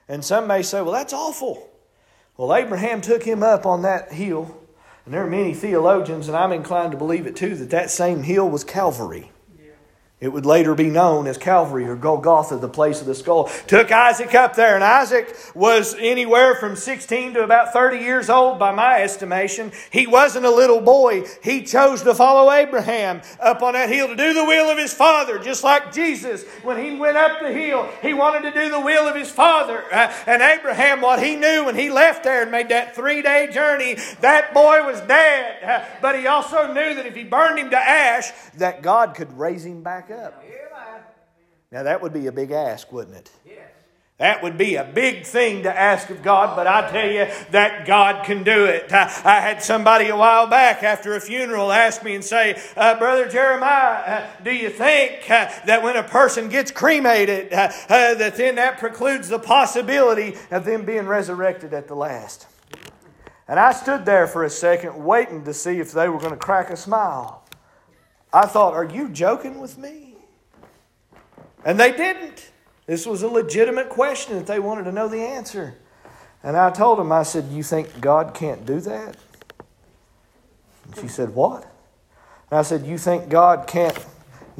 And 0.08 0.26
some 0.26 0.48
may 0.48 0.63
say, 0.63 0.82
Well, 0.82 0.94
that's 0.94 1.13
awful. 1.13 1.70
Well, 2.36 2.56
Abraham 2.56 3.02
took 3.02 3.22
him 3.22 3.44
up 3.44 3.68
on 3.68 3.84
that 3.84 4.12
hill 4.12 4.59
And 5.10 5.15
there 5.15 5.26
are 5.26 5.28
many 5.28 5.56
theologians, 5.56 6.28
and 6.28 6.38
I'm 6.38 6.52
inclined 6.52 6.91
to 6.91 6.98
believe 7.00 7.26
it 7.26 7.36
too, 7.36 7.56
that 7.56 7.72
that 7.72 7.89
same 7.89 8.22
hill 8.22 8.48
was 8.48 8.63
Calvary. 8.63 9.32
It 10.22 10.34
would 10.34 10.46
later 10.46 10.76
be 10.76 10.90
known 10.90 11.28
as 11.28 11.38
Calvary 11.38 11.86
or 11.86 11.96
Golgotha, 11.96 12.58
the 12.58 12.68
place 12.68 13.00
of 13.00 13.08
the 13.08 13.16
skull. 13.16 13.46
Took 13.68 13.90
Isaac 13.90 14.36
up 14.36 14.54
there, 14.54 14.76
and 14.76 14.84
Isaac 14.84 15.34
was 15.56 15.96
anywhere 15.98 16.56
from 16.56 16.76
16 16.76 17.36
to 17.36 17.44
about 17.44 17.72
30 17.72 18.00
years 18.00 18.30
old 18.30 18.60
by 18.60 18.74
my 18.74 19.02
estimation. 19.02 19.72
He 19.90 20.08
wasn't 20.08 20.46
a 20.46 20.52
little 20.52 20.82
boy. 20.82 21.24
He 21.42 21.64
chose 21.64 22.04
to 22.04 22.14
follow 22.14 22.52
Abraham 22.52 23.22
up 23.40 23.62
on 23.62 23.76
that 23.76 23.88
hill 23.88 24.10
to 24.10 24.16
do 24.18 24.34
the 24.34 24.44
will 24.44 24.70
of 24.70 24.78
his 24.78 24.94
father, 24.94 25.40
just 25.40 25.64
like 25.64 25.94
Jesus. 25.94 26.44
When 26.64 26.84
he 26.84 26.98
went 26.98 27.16
up 27.16 27.40
the 27.40 27.54
hill, 27.54 27.90
he 28.02 28.14
wanted 28.14 28.42
to 28.42 28.52
do 28.52 28.70
the 28.70 28.82
will 28.82 29.08
of 29.08 29.16
his 29.16 29.32
father. 29.32 29.86
Uh, 29.90 30.14
and 30.28 30.42
Abraham, 30.42 31.00
what 31.00 31.24
he 31.24 31.38
knew 31.38 31.64
when 31.64 31.76
he 31.76 31.90
left 31.90 32.26
there 32.26 32.42
and 32.42 32.52
made 32.52 32.68
that 32.70 32.94
three 32.94 33.22
day 33.22 33.48
journey, 33.54 33.96
that 34.20 34.54
boy 34.54 34.86
was 34.86 35.00
dead. 35.00 35.64
Uh, 35.64 35.86
but 36.02 36.20
he 36.20 36.28
also 36.28 36.68
knew 36.68 36.94
that 36.96 37.06
if 37.06 37.16
he 37.16 37.24
burned 37.24 37.58
him 37.58 37.70
to 37.70 37.78
ash, 37.78 38.34
that 38.58 38.82
God 38.82 39.16
could 39.16 39.32
raise 39.40 39.64
him 39.64 39.82
back 39.82 40.09
up. 40.12 40.43
Now, 41.72 41.84
that 41.84 42.02
would 42.02 42.13
be 42.13 42.28
a 42.28 42.32
big 42.32 42.52
ask, 42.52 42.91
wouldn't 42.91 43.15
it? 43.15 43.32
That 44.19 44.43
would 44.43 44.58
be 44.58 44.76
a 44.76 44.84
big 44.84 45.26
thing 45.26 45.63
to 45.63 45.74
ask 45.74 46.10
of 46.10 46.22
God, 46.22 46.54
but 46.58 46.67
I 46.67 46.91
tell 46.91 47.10
you 47.10 47.28
that 47.52 47.86
God 47.88 48.26
can 48.26 48.43
do 48.43 48.65
it. 48.65 48.91
I, 48.91 49.06
I 49.24 49.39
had 49.39 49.63
somebody 49.63 50.10
a 50.10 50.15
while 50.15 50.45
back 50.45 50.84
after 50.84 51.15
a 51.15 51.22
funeral 51.22 51.72
ask 51.72 52.04
me 52.04 52.15
and 52.15 52.24
say, 52.24 52.62
uh, 52.76 53.00
Brother 53.00 53.30
Jeremiah, 53.30 54.04
uh, 54.06 54.28
do 54.43 54.52
you 54.52 54.69
think 54.69 55.32
uh, 55.32 55.50
that 55.65 55.84
when 55.84 55.95
a 55.95 56.04
person 56.04 56.50
gets 56.50 56.69
cremated, 56.69 57.54
uh, 57.54 57.72
uh, 57.88 58.15
that 58.15 58.36
then 58.36 58.56
that 58.56 58.78
precludes 58.78 59.30
the 59.30 59.39
possibility 59.39 60.36
of 60.52 60.65
them 60.65 60.84
being 60.84 61.08
resurrected 61.08 61.74
at 61.74 61.88
the 61.88 61.95
last? 61.95 62.45
And 63.48 63.58
I 63.58 63.72
stood 63.72 64.04
there 64.04 64.28
for 64.28 64.43
a 64.43 64.50
second 64.50 65.02
waiting 65.02 65.45
to 65.45 65.54
see 65.54 65.80
if 65.80 65.93
they 65.93 66.10
were 66.10 66.19
going 66.19 66.32
to 66.32 66.38
crack 66.38 66.72
a 66.72 66.76
smile. 66.76 67.38
I 68.32 68.46
thought, 68.46 68.74
Are 68.74 68.86
you 68.86 69.10
joking 69.10 69.60
with 69.60 69.78
me? 69.78 70.15
And 71.65 71.80
they 71.80 71.92
didn't. 71.92 72.52
This 72.86 73.06
was 73.06 73.22
a 73.22 73.28
legitimate 73.28 73.89
question 73.89 74.36
that 74.36 74.48
they 74.48 74.60
wanted 74.60 74.86
to 74.86 74.92
know 74.92 75.08
the 75.08 75.22
answer. 75.22 75.76
And 76.42 76.56
I 76.56 76.72
told 76.72 77.00
them, 77.00 77.12
I 77.12 77.24
said, 77.24 77.46
You 77.46 77.63
think 77.63 78.00
God 78.02 78.34
can't 78.34 78.65
do 78.65 78.80
that? 78.82 79.18
And 80.86 80.96
she 81.00 81.08
said, 81.08 81.36
What? 81.36 81.63
And 82.50 82.60
I 82.60 82.62
said, 82.62 82.86
You 82.86 82.98
think 82.98 83.30
God 83.30 83.68
can't 83.68 83.98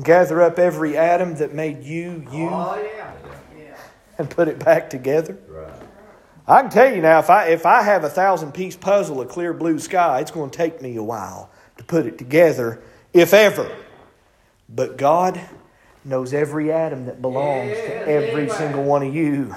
gather 0.04 0.42
up 0.42 0.60
every 0.60 0.98
atom 0.98 1.36
that 1.36 1.54
made 1.54 1.84
you, 1.84 2.28
you, 2.32 2.50
Oh, 2.52 2.82
yeah. 2.82 3.14
Yeah. 3.58 3.78
and 4.18 4.30
put 4.30 4.48
it 4.48 4.64
back 4.64 4.90
together? 4.90 5.38
Right. 5.48 5.72
I 6.48 6.62
can 6.62 6.72
tell 6.72 6.94
you 6.94 7.02
now, 7.02 7.20
if 7.20 7.30
I, 7.30 7.46
if 7.50 7.66
I 7.66 7.84
have 7.84 8.04
a 8.04 8.10
thousand 8.10 8.54
piece 8.54 8.76
puzzle, 8.76 9.22
a 9.22 9.26
clear 9.26 9.54
blue 9.54 9.78
sky, 9.78 10.20
it's 10.20 10.32
going 10.32 10.50
to 10.50 10.58
take 10.58 10.82
me 10.82 10.96
a 10.96 11.04
while 11.04 11.52
to 11.78 11.84
put 11.84 12.06
it 12.08 12.18
together, 12.18 12.82
if 13.14 13.34
ever. 13.34 13.76
But 14.68 14.98
God 14.98 15.40
knows 16.06 16.34
every 16.34 16.72
atom 16.72 17.06
that 17.06 17.22
belongs 17.22 17.74
to 17.74 18.08
every 18.08 18.44
amen. 18.44 18.56
single 18.56 18.84
one 18.84 19.04
of 19.04 19.14
you. 19.14 19.56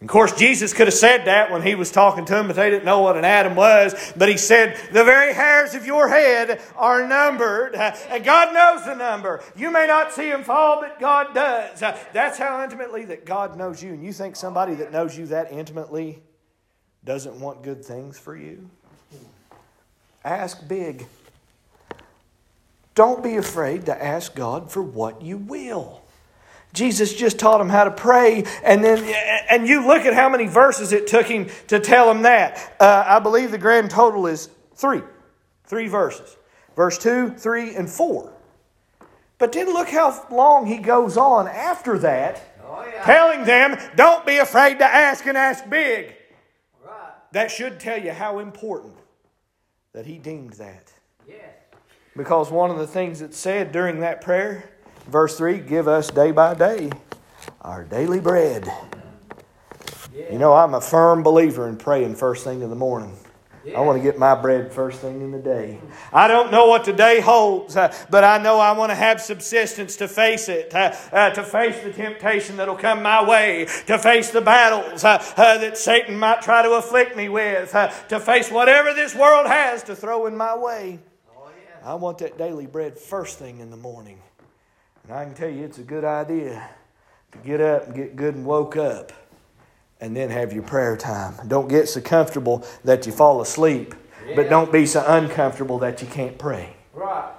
Of 0.00 0.06
course, 0.06 0.32
Jesus 0.32 0.72
could 0.72 0.86
have 0.86 0.94
said 0.94 1.26
that 1.26 1.50
when 1.50 1.60
he 1.60 1.74
was 1.74 1.90
talking 1.90 2.24
to 2.24 2.32
them, 2.32 2.46
but 2.46 2.56
they 2.56 2.70
didn't 2.70 2.86
know 2.86 3.00
what 3.00 3.18
an 3.18 3.24
atom 3.26 3.54
was. 3.54 4.14
But 4.16 4.30
he 4.30 4.38
said, 4.38 4.80
The 4.92 5.04
very 5.04 5.34
hairs 5.34 5.74
of 5.74 5.84
your 5.84 6.08
head 6.08 6.58
are 6.74 7.06
numbered, 7.06 7.74
and 7.74 8.24
God 8.24 8.54
knows 8.54 8.86
the 8.86 8.94
number. 8.94 9.42
You 9.54 9.70
may 9.70 9.86
not 9.86 10.12
see 10.12 10.30
them 10.30 10.42
fall, 10.42 10.80
but 10.80 10.98
God 10.98 11.34
does. 11.34 11.80
That's 11.80 12.38
how 12.38 12.64
intimately 12.64 13.04
that 13.06 13.26
God 13.26 13.58
knows 13.58 13.82
you. 13.82 13.92
And 13.92 14.02
you 14.02 14.14
think 14.14 14.36
somebody 14.36 14.74
that 14.76 14.90
knows 14.90 15.18
you 15.18 15.26
that 15.26 15.52
intimately 15.52 16.22
doesn't 17.04 17.38
want 17.38 17.62
good 17.62 17.84
things 17.84 18.18
for 18.18 18.34
you? 18.34 18.70
Ask 20.24 20.66
big. 20.66 21.06
Don't 22.94 23.22
be 23.22 23.36
afraid 23.36 23.86
to 23.86 24.04
ask 24.04 24.34
God 24.34 24.70
for 24.70 24.82
what 24.82 25.22
you 25.22 25.36
will. 25.36 26.02
Jesus 26.72 27.14
just 27.14 27.38
taught 27.38 27.60
him 27.60 27.68
how 27.68 27.84
to 27.84 27.90
pray, 27.90 28.44
and 28.62 28.84
then 28.84 29.02
and 29.50 29.66
you 29.66 29.84
look 29.86 30.04
at 30.04 30.14
how 30.14 30.28
many 30.28 30.46
verses 30.46 30.92
it 30.92 31.08
took 31.08 31.26
him 31.26 31.48
to 31.66 31.80
tell 31.80 32.08
him 32.10 32.22
that. 32.22 32.76
Uh, 32.78 33.04
I 33.06 33.18
believe 33.18 33.50
the 33.50 33.58
grand 33.58 33.90
total 33.90 34.28
is 34.28 34.48
three, 34.76 35.02
three 35.64 35.88
verses, 35.88 36.36
verse 36.76 36.96
two, 36.96 37.30
three, 37.30 37.74
and 37.74 37.90
four. 37.90 38.32
But 39.38 39.52
then 39.52 39.66
look 39.72 39.88
how 39.88 40.26
long 40.30 40.66
he 40.66 40.76
goes 40.78 41.16
on 41.16 41.48
after 41.48 41.98
that, 42.00 42.42
Oh, 42.64 42.84
yeah. 42.86 43.02
telling 43.04 43.44
them, 43.44 43.76
"Don't 43.96 44.24
be 44.24 44.36
afraid 44.38 44.78
to 44.78 44.84
ask, 44.84 45.26
and 45.26 45.36
ask 45.36 45.68
big." 45.68 46.14
Right. 46.84 46.94
That 47.32 47.50
should 47.50 47.80
tell 47.80 47.98
you 48.00 48.12
how 48.12 48.38
important 48.38 48.94
that 49.92 50.06
he 50.06 50.18
deemed 50.18 50.52
that. 50.54 50.92
Yes. 51.26 51.38
Because 52.20 52.50
one 52.50 52.70
of 52.70 52.76
the 52.76 52.86
things 52.86 53.20
that's 53.20 53.38
said 53.38 53.72
during 53.72 54.00
that 54.00 54.20
prayer, 54.20 54.68
verse 55.06 55.38
3 55.38 55.56
give 55.56 55.88
us 55.88 56.10
day 56.10 56.32
by 56.32 56.52
day 56.52 56.90
our 57.62 57.82
daily 57.82 58.20
bread. 58.20 58.70
You 60.30 60.38
know, 60.38 60.52
I'm 60.52 60.74
a 60.74 60.82
firm 60.82 61.22
believer 61.22 61.66
in 61.66 61.78
praying 61.78 62.16
first 62.16 62.44
thing 62.44 62.60
in 62.60 62.68
the 62.68 62.76
morning. 62.76 63.16
I 63.74 63.80
want 63.80 63.96
to 63.96 64.02
get 64.02 64.18
my 64.18 64.34
bread 64.34 64.70
first 64.70 65.00
thing 65.00 65.22
in 65.22 65.30
the 65.30 65.38
day. 65.38 65.80
I 66.12 66.28
don't 66.28 66.52
know 66.52 66.66
what 66.66 66.84
the 66.84 66.92
day 66.92 67.20
holds, 67.20 67.74
uh, 67.74 67.90
but 68.10 68.22
I 68.22 68.36
know 68.36 68.60
I 68.60 68.72
want 68.72 68.90
to 68.90 68.96
have 68.96 69.22
subsistence 69.22 69.96
to 69.96 70.06
face 70.06 70.50
it, 70.50 70.74
uh, 70.74 70.94
uh, 71.12 71.30
to 71.30 71.42
face 71.42 71.82
the 71.82 71.90
temptation 71.90 72.58
that'll 72.58 72.76
come 72.76 73.02
my 73.02 73.26
way, 73.26 73.66
to 73.86 73.98
face 73.98 74.28
the 74.28 74.42
battles 74.42 75.04
uh, 75.04 75.24
uh, 75.38 75.56
that 75.56 75.78
Satan 75.78 76.18
might 76.18 76.42
try 76.42 76.60
to 76.60 76.72
afflict 76.72 77.16
me 77.16 77.30
with, 77.30 77.74
uh, 77.74 77.88
to 78.08 78.20
face 78.20 78.50
whatever 78.50 78.92
this 78.92 79.14
world 79.14 79.46
has 79.46 79.82
to 79.84 79.96
throw 79.96 80.26
in 80.26 80.36
my 80.36 80.54
way. 80.54 80.98
I 81.84 81.94
want 81.94 82.18
that 82.18 82.36
daily 82.36 82.66
bread 82.66 82.98
first 82.98 83.38
thing 83.38 83.60
in 83.60 83.70
the 83.70 83.76
morning. 83.76 84.20
And 85.04 85.12
I 85.12 85.24
can 85.24 85.34
tell 85.34 85.48
you 85.48 85.64
it's 85.64 85.78
a 85.78 85.82
good 85.82 86.04
idea 86.04 86.68
to 87.32 87.38
get 87.38 87.60
up 87.60 87.86
and 87.86 87.94
get 87.94 88.16
good 88.16 88.34
and 88.34 88.44
woke 88.44 88.76
up 88.76 89.12
and 90.00 90.16
then 90.16 90.30
have 90.30 90.52
your 90.52 90.62
prayer 90.62 90.96
time. 90.96 91.34
Don't 91.48 91.68
get 91.68 91.88
so 91.88 92.00
comfortable 92.00 92.64
that 92.84 93.06
you 93.06 93.12
fall 93.12 93.40
asleep, 93.40 93.94
but 94.34 94.48
don't 94.48 94.72
be 94.72 94.86
so 94.86 95.04
uncomfortable 95.06 95.78
that 95.78 96.02
you 96.02 96.08
can't 96.08 96.38
pray. 96.38 96.76
Right. 96.92 97.32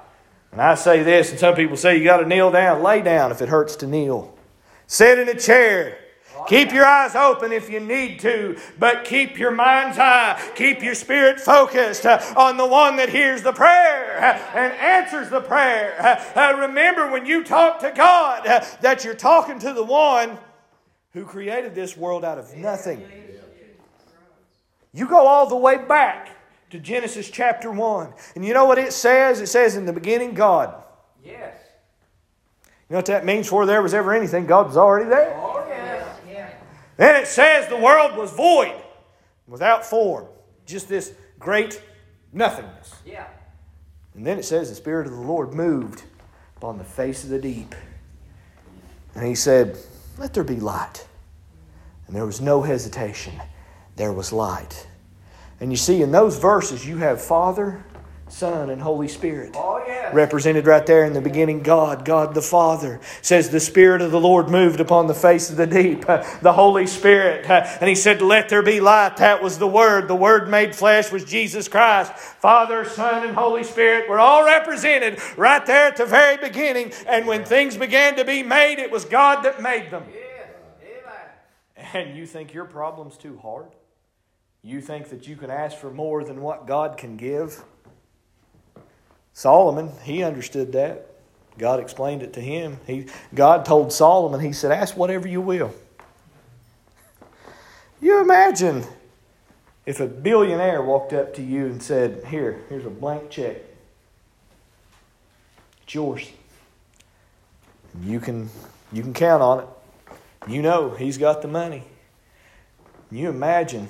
And 0.51 0.61
I 0.61 0.75
say 0.75 1.03
this, 1.03 1.31
and 1.31 1.39
some 1.39 1.55
people 1.55 1.77
say 1.77 1.97
you 1.97 2.03
got 2.03 2.17
to 2.17 2.25
kneel 2.25 2.51
down. 2.51 2.83
Lay 2.83 3.01
down 3.01 3.31
if 3.31 3.41
it 3.41 3.49
hurts 3.49 3.75
to 3.77 3.87
kneel. 3.87 4.37
Sit 4.87 5.17
in 5.19 5.29
a 5.29 5.39
chair. 5.39 5.97
Keep 6.47 6.73
your 6.73 6.85
eyes 6.85 7.15
open 7.15 7.51
if 7.51 7.69
you 7.69 7.79
need 7.79 8.19
to, 8.21 8.57
but 8.79 9.05
keep 9.05 9.37
your 9.37 9.51
mind's 9.51 9.97
eye, 9.97 10.41
keep 10.55 10.81
your 10.81 10.95
spirit 10.95 11.39
focused 11.39 12.05
uh, 12.05 12.21
on 12.35 12.57
the 12.57 12.65
one 12.65 12.95
that 12.97 13.09
hears 13.09 13.43
the 13.43 13.53
prayer 13.53 14.17
uh, 14.23 14.57
and 14.57 14.73
answers 14.73 15.29
the 15.29 15.41
prayer. 15.41 15.95
Uh, 16.35 16.57
remember 16.57 17.11
when 17.11 17.25
you 17.25 17.43
talk 17.43 17.79
to 17.79 17.91
God 17.95 18.45
that 18.81 19.03
you're 19.03 19.13
talking 19.13 19.59
to 19.59 19.73
the 19.73 19.83
one 19.83 20.37
who 21.13 21.25
created 21.25 21.75
this 21.75 21.97
world 21.97 22.23
out 22.23 22.37
of 22.37 22.55
nothing. 22.55 23.05
You 24.93 25.07
go 25.07 25.25
all 25.25 25.47
the 25.47 25.55
way 25.55 25.77
back 25.77 26.29
to 26.71 26.79
Genesis 26.79 27.29
chapter 27.29 27.71
1. 27.71 28.13
And 28.35 28.45
you 28.45 28.53
know 28.53 28.65
what 28.65 28.77
it 28.77 28.93
says? 28.93 29.39
It 29.41 29.47
says, 29.47 29.75
In 29.75 29.85
the 29.85 29.93
beginning, 29.93 30.33
God. 30.33 30.83
Yes. 31.23 31.55
You 32.89 32.95
know 32.95 32.97
what 32.97 33.05
that 33.05 33.25
means? 33.25 33.45
Before 33.45 33.65
there 33.65 33.81
was 33.81 33.93
ever 33.93 34.13
anything, 34.13 34.45
God 34.45 34.67
was 34.67 34.77
already 34.77 35.09
there. 35.09 35.29
Yeah. 35.29 35.61
Then 37.01 37.15
it 37.15 37.25
says 37.25 37.67
the 37.67 37.77
world 37.77 38.15
was 38.15 38.31
void, 38.31 38.79
without 39.47 39.83
form, 39.83 40.27
just 40.67 40.87
this 40.87 41.11
great 41.39 41.81
nothingness. 42.31 42.93
Yeah. 43.03 43.25
And 44.13 44.23
then 44.23 44.37
it 44.37 44.45
says 44.45 44.69
the 44.69 44.75
Spirit 44.75 45.07
of 45.07 45.13
the 45.13 45.19
Lord 45.19 45.55
moved 45.55 46.03
upon 46.57 46.77
the 46.77 46.83
face 46.83 47.23
of 47.23 47.31
the 47.31 47.39
deep. 47.39 47.73
And 49.15 49.25
he 49.25 49.33
said, 49.33 49.79
Let 50.19 50.35
there 50.35 50.43
be 50.43 50.59
light. 50.59 51.07
And 52.05 52.15
there 52.15 52.27
was 52.27 52.39
no 52.39 52.61
hesitation. 52.61 53.33
There 53.95 54.13
was 54.13 54.31
light. 54.31 54.85
And 55.59 55.71
you 55.71 55.77
see, 55.77 56.03
in 56.03 56.11
those 56.11 56.37
verses, 56.37 56.85
you 56.85 56.97
have 56.97 57.19
Father, 57.19 57.83
Son, 58.31 58.69
and 58.69 58.81
Holy 58.81 59.07
Spirit. 59.07 59.51
Oh, 59.55 59.83
yes. 59.85 60.13
Represented 60.13 60.65
right 60.65 60.85
there 60.85 61.05
in 61.05 61.13
the 61.13 61.21
beginning, 61.21 61.61
God, 61.61 62.05
God 62.05 62.33
the 62.33 62.41
Father. 62.41 62.99
Says 63.21 63.49
the 63.49 63.59
Spirit 63.59 64.01
of 64.01 64.11
the 64.11 64.19
Lord 64.19 64.49
moved 64.49 64.79
upon 64.79 65.07
the 65.07 65.13
face 65.13 65.49
of 65.49 65.57
the 65.57 65.67
deep, 65.67 66.09
uh, 66.09 66.23
the 66.41 66.53
Holy 66.53 66.87
Spirit. 66.87 67.49
uh, 67.49 67.65
and 67.81 67.89
He 67.89 67.95
said, 67.95 68.21
Let 68.21 68.49
there 68.49 68.63
be 68.63 68.79
light. 68.79 69.17
That 69.17 69.43
was 69.43 69.57
the 69.57 69.67
Word. 69.67 70.07
The 70.07 70.15
Word 70.15 70.49
made 70.49 70.75
flesh 70.75 71.11
was 71.11 71.25
Jesus 71.25 71.67
Christ. 71.67 72.13
Father, 72.13 72.85
Son, 72.85 73.27
and 73.27 73.35
Holy 73.35 73.63
Spirit 73.63 74.09
were 74.09 74.19
all 74.19 74.45
represented 74.45 75.19
right 75.37 75.65
there 75.65 75.87
at 75.87 75.97
the 75.97 76.05
very 76.05 76.37
beginning. 76.37 76.93
And 77.07 77.27
when 77.27 77.45
things 77.45 77.77
began 77.77 78.15
to 78.15 78.25
be 78.25 78.43
made, 78.43 78.79
it 78.79 78.91
was 78.91 79.05
God 79.05 79.43
that 79.43 79.61
made 79.61 79.91
them. 79.91 80.05
Yes. 80.11 80.21
And 81.93 82.15
you 82.15 82.25
think 82.25 82.53
your 82.53 82.65
problem's 82.65 83.17
too 83.17 83.37
hard? 83.41 83.67
You 84.63 84.81
think 84.81 85.09
that 85.09 85.27
you 85.27 85.35
can 85.35 85.49
ask 85.49 85.77
for 85.77 85.91
more 85.91 86.23
than 86.23 86.41
what 86.41 86.67
God 86.67 86.97
can 86.97 87.17
give? 87.17 87.63
Solomon, 89.41 89.89
he 90.03 90.21
understood 90.21 90.73
that. 90.73 91.07
God 91.57 91.79
explained 91.79 92.21
it 92.21 92.33
to 92.33 92.39
him. 92.39 92.77
He, 92.85 93.07
God 93.33 93.65
told 93.65 93.91
Solomon, 93.91 94.39
He 94.39 94.53
said, 94.53 94.71
Ask 94.71 94.95
whatever 94.95 95.27
you 95.27 95.41
will. 95.41 95.73
You 97.99 98.21
imagine 98.21 98.85
If 99.83 99.99
a 99.99 100.05
billionaire 100.05 100.83
walked 100.83 101.11
up 101.11 101.33
to 101.33 101.41
you 101.41 101.65
and 101.65 101.81
said, 101.81 102.23
Here, 102.25 102.61
here's 102.69 102.85
a 102.85 102.91
blank 102.91 103.31
check, 103.31 103.57
it's 105.85 105.95
yours. 105.95 106.29
You 107.99 108.19
can, 108.19 108.47
you 108.93 109.01
can 109.01 109.15
count 109.15 109.41
on 109.41 109.61
it. 109.61 109.67
You 110.47 110.61
know 110.61 110.91
he's 110.91 111.17
got 111.17 111.41
the 111.41 111.47
money. 111.47 111.83
You 113.09 113.29
imagine 113.29 113.89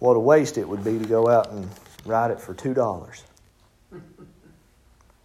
what 0.00 0.16
a 0.16 0.20
waste 0.20 0.58
it 0.58 0.68
would 0.68 0.82
be 0.82 0.98
to 0.98 1.06
go 1.06 1.28
out 1.28 1.52
and 1.52 1.68
write 2.04 2.32
it 2.32 2.40
for 2.40 2.52
$2? 2.52 3.22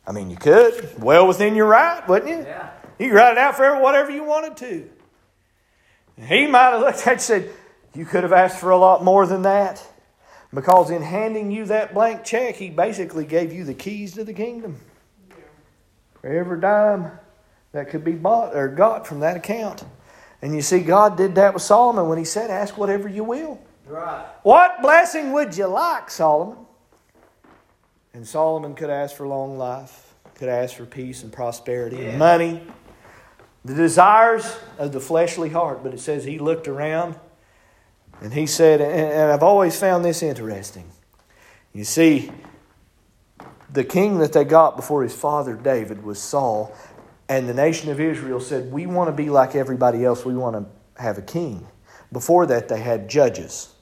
I 0.07 0.13
mean, 0.13 0.29
you 0.29 0.37
could. 0.37 1.01
Well 1.03 1.27
within 1.27 1.53
your 1.53 1.67
right, 1.67 2.07
wouldn't 2.07 2.31
you? 2.31 2.45
Yeah. 2.45 2.71
You 2.97 3.09
could 3.09 3.15
write 3.15 3.33
it 3.33 3.37
out 3.37 3.57
for 3.57 3.79
whatever 3.81 4.09
you 4.09 4.23
wanted 4.23 4.55
to. 4.57 4.89
He 6.25 6.47
might 6.47 6.71
have 6.71 6.79
looked 6.79 7.01
at 7.01 7.07
it 7.07 7.11
and 7.11 7.21
said, 7.21 7.51
You 7.93 8.05
could 8.05 8.23
have 8.23 8.33
asked 8.33 8.59
for 8.59 8.71
a 8.71 8.77
lot 8.77 9.03
more 9.03 9.27
than 9.27 9.41
that. 9.43 9.85
Because 10.53 10.89
in 10.89 11.01
handing 11.01 11.51
you 11.51 11.65
that 11.65 11.93
blank 11.93 12.23
check, 12.23 12.55
he 12.55 12.69
basically 12.69 13.25
gave 13.25 13.51
you 13.51 13.65
the 13.65 13.73
keys 13.73 14.13
to 14.13 14.23
the 14.23 14.33
kingdom. 14.33 14.79
For 16.21 16.27
every 16.27 16.61
dime 16.61 17.11
that 17.73 17.89
could 17.89 18.05
be 18.05 18.13
bought 18.13 18.55
or 18.55 18.69
got 18.69 19.05
from 19.05 19.19
that 19.19 19.35
account. 19.35 19.83
And 20.41 20.55
you 20.55 20.61
see, 20.61 20.79
God 20.79 21.17
did 21.17 21.35
that 21.35 21.53
with 21.53 21.63
Solomon 21.63 22.07
when 22.07 22.17
he 22.17 22.23
said, 22.23 22.49
Ask 22.49 22.77
whatever 22.77 23.09
you 23.09 23.25
will. 23.25 23.59
Right. 23.85 24.25
What 24.43 24.81
blessing 24.81 25.33
would 25.33 25.57
you 25.57 25.67
like, 25.67 26.09
Solomon? 26.09 26.66
And 28.17 28.27
Solomon 28.27 28.73
could 28.73 28.89
ask 28.89 29.15
for 29.15 29.27
long 29.27 29.59
life, 29.59 30.15
could 30.33 30.49
ask 30.49 30.75
for 30.75 30.87
peace 30.87 31.21
and 31.21 31.31
prosperity 31.31 32.03
and 32.03 32.17
money, 32.17 32.63
the 33.63 33.75
desires 33.75 34.57
of 34.79 34.91
the 34.91 34.99
fleshly 34.99 35.49
heart. 35.49 35.83
But 35.83 35.93
it 35.93 35.99
says 35.99 36.23
he 36.23 36.39
looked 36.39 36.67
around 36.67 37.15
and 38.19 38.33
he 38.33 38.47
said, 38.47 38.81
and 38.81 38.91
and 38.91 39.31
I've 39.31 39.43
always 39.43 39.79
found 39.79 40.03
this 40.03 40.23
interesting. 40.23 40.89
You 41.73 41.83
see, 41.83 42.31
the 43.71 43.83
king 43.83 44.17
that 44.17 44.33
they 44.33 44.45
got 44.45 44.77
before 44.77 45.03
his 45.03 45.15
father 45.15 45.53
David 45.53 46.03
was 46.03 46.19
Saul, 46.19 46.75
and 47.29 47.47
the 47.47 47.53
nation 47.53 47.91
of 47.91 47.99
Israel 47.99 48.39
said, 48.39 48.71
We 48.71 48.87
want 48.87 49.09
to 49.09 49.13
be 49.13 49.29
like 49.29 49.53
everybody 49.53 50.03
else, 50.03 50.25
we 50.25 50.33
want 50.33 50.55
to 50.55 50.65
have 50.99 51.19
a 51.19 51.21
king. 51.21 51.67
Before 52.11 52.47
that, 52.47 52.67
they 52.67 52.79
had 52.79 53.09
judges. 53.09 53.75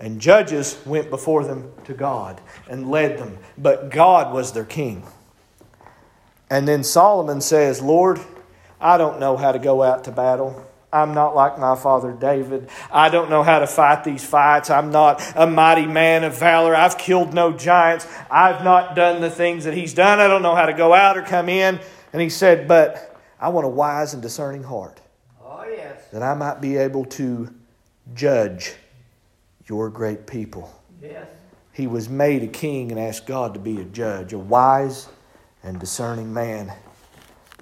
And 0.00 0.18
judges 0.18 0.78
went 0.86 1.10
before 1.10 1.44
them 1.44 1.72
to 1.84 1.92
God 1.92 2.40
and 2.68 2.90
led 2.90 3.18
them, 3.18 3.38
but 3.58 3.90
God 3.90 4.32
was 4.32 4.52
their 4.52 4.64
king. 4.64 5.04
And 6.48 6.66
then 6.66 6.82
Solomon 6.82 7.42
says, 7.42 7.82
Lord, 7.82 8.18
I 8.80 8.96
don't 8.96 9.20
know 9.20 9.36
how 9.36 9.52
to 9.52 9.58
go 9.58 9.82
out 9.82 10.04
to 10.04 10.10
battle. 10.10 10.66
I'm 10.92 11.14
not 11.14 11.36
like 11.36 11.58
my 11.58 11.76
father 11.76 12.12
David. 12.12 12.68
I 12.90 13.10
don't 13.10 13.30
know 13.30 13.42
how 13.42 13.60
to 13.60 13.66
fight 13.66 14.02
these 14.02 14.24
fights. 14.24 14.70
I'm 14.70 14.90
not 14.90 15.22
a 15.36 15.46
mighty 15.46 15.86
man 15.86 16.24
of 16.24 16.36
valor. 16.36 16.74
I've 16.74 16.98
killed 16.98 17.32
no 17.32 17.52
giants. 17.52 18.08
I've 18.30 18.64
not 18.64 18.96
done 18.96 19.20
the 19.20 19.30
things 19.30 19.64
that 19.64 19.74
he's 19.74 19.94
done. 19.94 20.18
I 20.18 20.26
don't 20.26 20.42
know 20.42 20.56
how 20.56 20.66
to 20.66 20.72
go 20.72 20.92
out 20.92 21.16
or 21.16 21.22
come 21.22 21.48
in. 21.48 21.78
And 22.12 22.20
he 22.22 22.28
said, 22.28 22.66
But 22.66 23.16
I 23.38 23.50
want 23.50 23.66
a 23.66 23.68
wise 23.68 24.14
and 24.14 24.22
discerning 24.22 24.64
heart 24.64 25.00
Oh, 25.44 25.64
yes. 25.64 26.08
that 26.12 26.22
I 26.22 26.34
might 26.34 26.60
be 26.60 26.76
able 26.76 27.04
to 27.04 27.54
judge 28.14 28.74
your 29.70 29.88
great 29.88 30.26
people. 30.26 30.68
Yes. 31.00 31.28
He 31.72 31.86
was 31.86 32.08
made 32.08 32.42
a 32.42 32.48
king 32.48 32.90
and 32.90 32.98
asked 32.98 33.24
God 33.24 33.54
to 33.54 33.60
be 33.60 33.80
a 33.80 33.84
judge, 33.84 34.32
a 34.32 34.38
wise 34.38 35.08
and 35.62 35.78
discerning 35.78 36.34
man. 36.34 36.72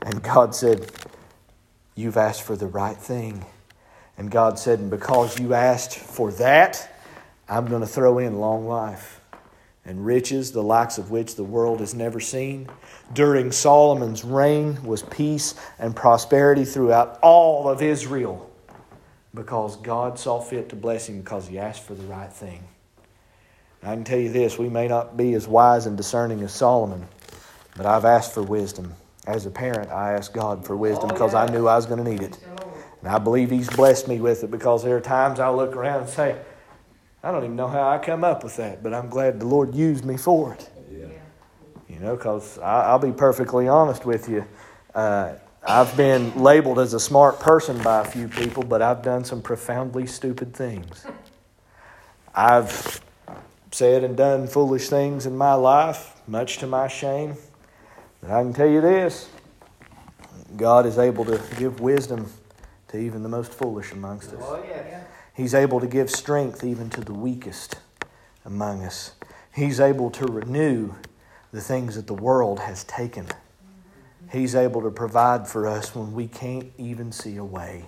And 0.01 0.23
God 0.23 0.55
said, 0.55 0.91
You've 1.95 2.17
asked 2.17 2.45
for 2.45 2.57
the 2.57 2.67
right 2.67 2.97
thing. 2.97 3.45
And 4.17 4.31
God 4.31 4.59
said, 4.59 4.79
And 4.79 4.89
because 4.89 5.39
you 5.39 5.53
asked 5.53 5.99
for 5.99 6.33
that, 6.33 6.91
I'm 7.47 7.67
going 7.67 7.83
to 7.83 7.87
throw 7.87 8.17
in 8.17 8.41
long 8.41 8.67
life 8.67 9.21
and 9.85 10.07
riches, 10.07 10.53
the 10.53 10.63
likes 10.63 10.97
of 10.97 11.11
which 11.11 11.37
the 11.37 11.45
world 11.45 11.81
has 11.81 11.95
never 11.95 12.21
seen. 12.21 12.71
During 13.13 13.53
Solomon's 13.53 14.25
reign 14.25 14.83
was 14.83 15.03
peace 15.03 15.55
and 15.79 15.95
prosperity 15.95 16.65
throughout 16.65 17.19
all 17.21 17.69
of 17.69 17.83
Israel 17.83 18.48
because 19.35 19.77
God 19.77 20.19
saw 20.19 20.41
fit 20.41 20.69
to 20.71 20.77
bless 20.77 21.09
him 21.09 21.21
because 21.21 21.49
he 21.49 21.59
asked 21.59 21.83
for 21.83 21.95
the 21.95 22.05
right 22.05 22.33
thing. 22.33 22.65
I 23.83 23.95
can 23.95 24.05
tell 24.05 24.19
you 24.19 24.31
this 24.31 24.59
we 24.59 24.69
may 24.69 24.89
not 24.89 25.17
be 25.17 25.35
as 25.35 25.47
wise 25.47 25.87
and 25.87 25.97
discerning 25.97 26.43
as 26.43 26.53
Solomon, 26.53 27.07
but 27.77 27.87
I've 27.87 28.05
asked 28.05 28.35
for 28.35 28.43
wisdom. 28.43 28.93
As 29.27 29.47
a 29.47 29.51
parent, 29.51 29.91
I 29.91 30.15
asked 30.15 30.33
God 30.33 30.65
for 30.67 30.77
wisdom 30.77 31.11
Oh, 31.11 31.13
because 31.13 31.35
I 31.35 31.47
knew 31.47 31.69
I 31.69 31.77
was 31.77 31.87
going 31.87 32.03
to 32.03 32.11
need 32.11 32.23
it. 32.23 32.39
And 33.01 33.11
I 33.11 33.19
believe 33.19 33.51
He's 33.51 33.69
blessed 33.69 34.09
me 34.09 34.21
with 34.21 34.43
it 34.43 34.51
because 34.51 34.83
there 34.83 34.97
are 34.97 35.01
times 35.01 35.39
I 35.39 35.51
look 35.51 35.77
around 35.77 36.01
and 36.01 36.09
say, 36.09 36.41
I 37.23 37.31
don't 37.31 37.45
even 37.45 37.57
know 37.57 37.69
how 37.69 37.89
I 37.89 37.99
come 37.99 38.25
up 38.25 38.43
with 38.43 38.57
that, 38.57 38.83
but 38.83 38.95
I'm 38.95 39.09
glad 39.09 39.39
the 39.41 39.47
Lord 39.47 39.75
used 39.75 40.05
me 40.05 40.17
for 40.17 40.55
it. 40.55 40.71
You 41.89 41.99
know, 42.01 42.17
because 42.17 42.59
I'll 42.59 42.99
be 42.99 43.13
perfectly 43.13 43.69
honest 43.69 44.05
with 44.05 44.29
you. 44.29 44.45
Uh, 44.95 45.35
I've 45.67 45.97
been 45.97 46.43
labeled 46.43 46.79
as 46.79 46.95
a 46.95 47.01
smart 47.01 47.41
person 47.41 47.83
by 47.83 48.01
a 48.01 48.05
few 48.05 48.29
people, 48.29 48.63
but 48.63 48.81
I've 48.81 49.03
done 49.03 49.25
some 49.25 49.43
profoundly 49.43 50.07
stupid 50.07 50.55
things. 50.55 51.05
I've 52.35 53.01
said 53.71 54.05
and 54.05 54.17
done 54.17 54.47
foolish 54.47 54.89
things 54.89 55.27
in 55.27 55.37
my 55.37 55.55
life, 55.55 56.21
much 56.27 56.59
to 56.59 56.67
my 56.67 56.89
shame. 56.89 57.37
But 58.21 58.31
I 58.31 58.43
can 58.43 58.53
tell 58.53 58.69
you 58.69 58.81
this 58.81 59.29
God 60.57 60.87
is 60.87 60.99
able 60.99 61.25
to 61.27 61.41
give 61.59 61.81
wisdom 61.81 62.33
to 62.89 62.99
even 62.99 63.23
the 63.23 63.29
most 63.29 63.53
foolish 63.53 63.93
amongst 63.93 64.33
us. 64.33 64.43
Oh. 64.43 64.65
He's 65.35 65.55
able 65.55 65.79
to 65.81 65.87
give 65.87 66.11
strength 66.11 66.65
even 66.65 66.91
to 66.91 67.01
the 67.01 67.13
weakest 67.13 67.77
among 68.45 68.83
us. 68.83 69.13
He's 69.55 69.79
able 69.79 70.11
to 70.11 70.27
renew 70.27 70.95
the 71.53 71.61
things 71.61 71.95
that 71.95 72.07
the 72.07 72.15
world 72.15 72.61
has 72.61 72.85
taken. 72.85 73.27
He's 74.31 74.55
able 74.55 74.83
to 74.83 74.91
provide 74.91 75.49
for 75.49 75.67
us 75.67 75.95
when 75.95 76.13
we 76.13 76.27
can't 76.27 76.71
even 76.77 77.13
see 77.13 77.37
a 77.37 77.45
way. 77.45 77.85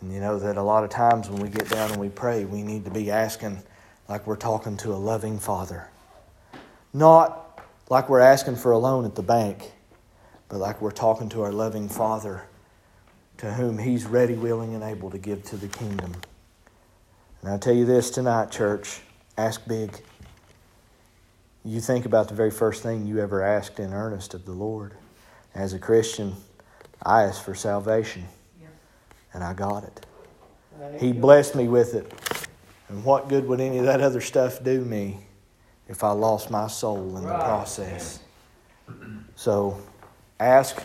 And 0.00 0.12
you 0.12 0.20
know 0.20 0.38
that 0.38 0.56
a 0.56 0.62
lot 0.62 0.84
of 0.84 0.90
times 0.90 1.28
when 1.28 1.42
we 1.42 1.48
get 1.48 1.68
down 1.68 1.90
and 1.90 2.00
we 2.00 2.08
pray, 2.08 2.44
we 2.44 2.62
need 2.62 2.84
to 2.84 2.90
be 2.90 3.10
asking 3.10 3.62
like 4.08 4.26
we're 4.26 4.36
talking 4.36 4.76
to 4.78 4.92
a 4.92 4.96
loving 4.96 5.38
Father. 5.38 5.88
Not 6.92 7.60
like 7.88 8.08
we're 8.08 8.20
asking 8.20 8.56
for 8.56 8.72
a 8.72 8.78
loan 8.78 9.04
at 9.04 9.14
the 9.14 9.22
bank, 9.22 9.72
but 10.48 10.58
like 10.58 10.80
we're 10.80 10.90
talking 10.90 11.28
to 11.30 11.42
our 11.42 11.52
loving 11.52 11.88
Father 11.88 12.44
to 13.38 13.52
whom 13.52 13.78
He's 13.78 14.04
ready, 14.04 14.34
willing, 14.34 14.74
and 14.74 14.84
able 14.84 15.10
to 15.10 15.18
give 15.18 15.42
to 15.44 15.56
the 15.56 15.68
kingdom. 15.68 16.14
And 17.42 17.50
I 17.50 17.58
tell 17.58 17.74
you 17.74 17.84
this 17.84 18.10
tonight, 18.10 18.50
church 18.50 19.00
ask 19.36 19.66
big. 19.66 20.00
You 21.66 21.80
think 21.80 22.06
about 22.06 22.28
the 22.28 22.34
very 22.34 22.52
first 22.52 22.84
thing 22.84 23.08
you 23.08 23.18
ever 23.18 23.42
asked 23.42 23.80
in 23.80 23.92
earnest 23.92 24.34
of 24.34 24.44
the 24.44 24.52
Lord. 24.52 24.94
As 25.52 25.72
a 25.72 25.80
Christian, 25.80 26.36
I 27.02 27.24
asked 27.24 27.44
for 27.44 27.56
salvation, 27.56 28.24
and 29.34 29.42
I 29.42 29.52
got 29.52 29.82
it. 29.82 30.06
He 31.00 31.10
blessed 31.10 31.56
me 31.56 31.66
with 31.66 31.94
it. 31.94 32.12
And 32.88 33.02
what 33.04 33.28
good 33.28 33.48
would 33.48 33.60
any 33.60 33.78
of 33.78 33.84
that 33.86 34.00
other 34.00 34.20
stuff 34.20 34.62
do 34.62 34.80
me 34.84 35.18
if 35.88 36.04
I 36.04 36.12
lost 36.12 36.52
my 36.52 36.68
soul 36.68 37.16
in 37.16 37.24
the 37.24 37.34
process? 37.34 38.20
So 39.34 39.82
ask 40.38 40.80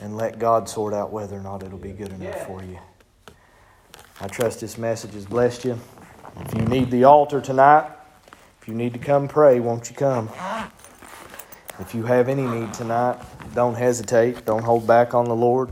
and 0.00 0.16
let 0.16 0.40
God 0.40 0.68
sort 0.68 0.94
out 0.94 1.12
whether 1.12 1.36
or 1.36 1.42
not 1.42 1.62
it'll 1.62 1.78
be 1.78 1.92
good 1.92 2.10
enough 2.10 2.44
for 2.44 2.60
you. 2.60 2.80
I 4.20 4.26
trust 4.26 4.60
this 4.60 4.78
message 4.78 5.14
has 5.14 5.26
blessed 5.26 5.64
you. 5.64 5.78
If 6.40 6.54
you 6.54 6.62
need 6.62 6.90
the 6.90 7.04
altar 7.04 7.40
tonight, 7.40 7.88
if 8.64 8.68
you 8.68 8.74
need 8.74 8.94
to 8.94 8.98
come 8.98 9.28
pray, 9.28 9.60
won't 9.60 9.90
you 9.90 9.94
come? 9.94 10.30
If 11.80 11.94
you 11.94 12.04
have 12.04 12.30
any 12.30 12.46
need 12.46 12.72
tonight, 12.72 13.20
don't 13.54 13.74
hesitate. 13.74 14.46
Don't 14.46 14.62
hold 14.62 14.86
back 14.86 15.12
on 15.12 15.26
the 15.26 15.34
Lord. 15.34 15.68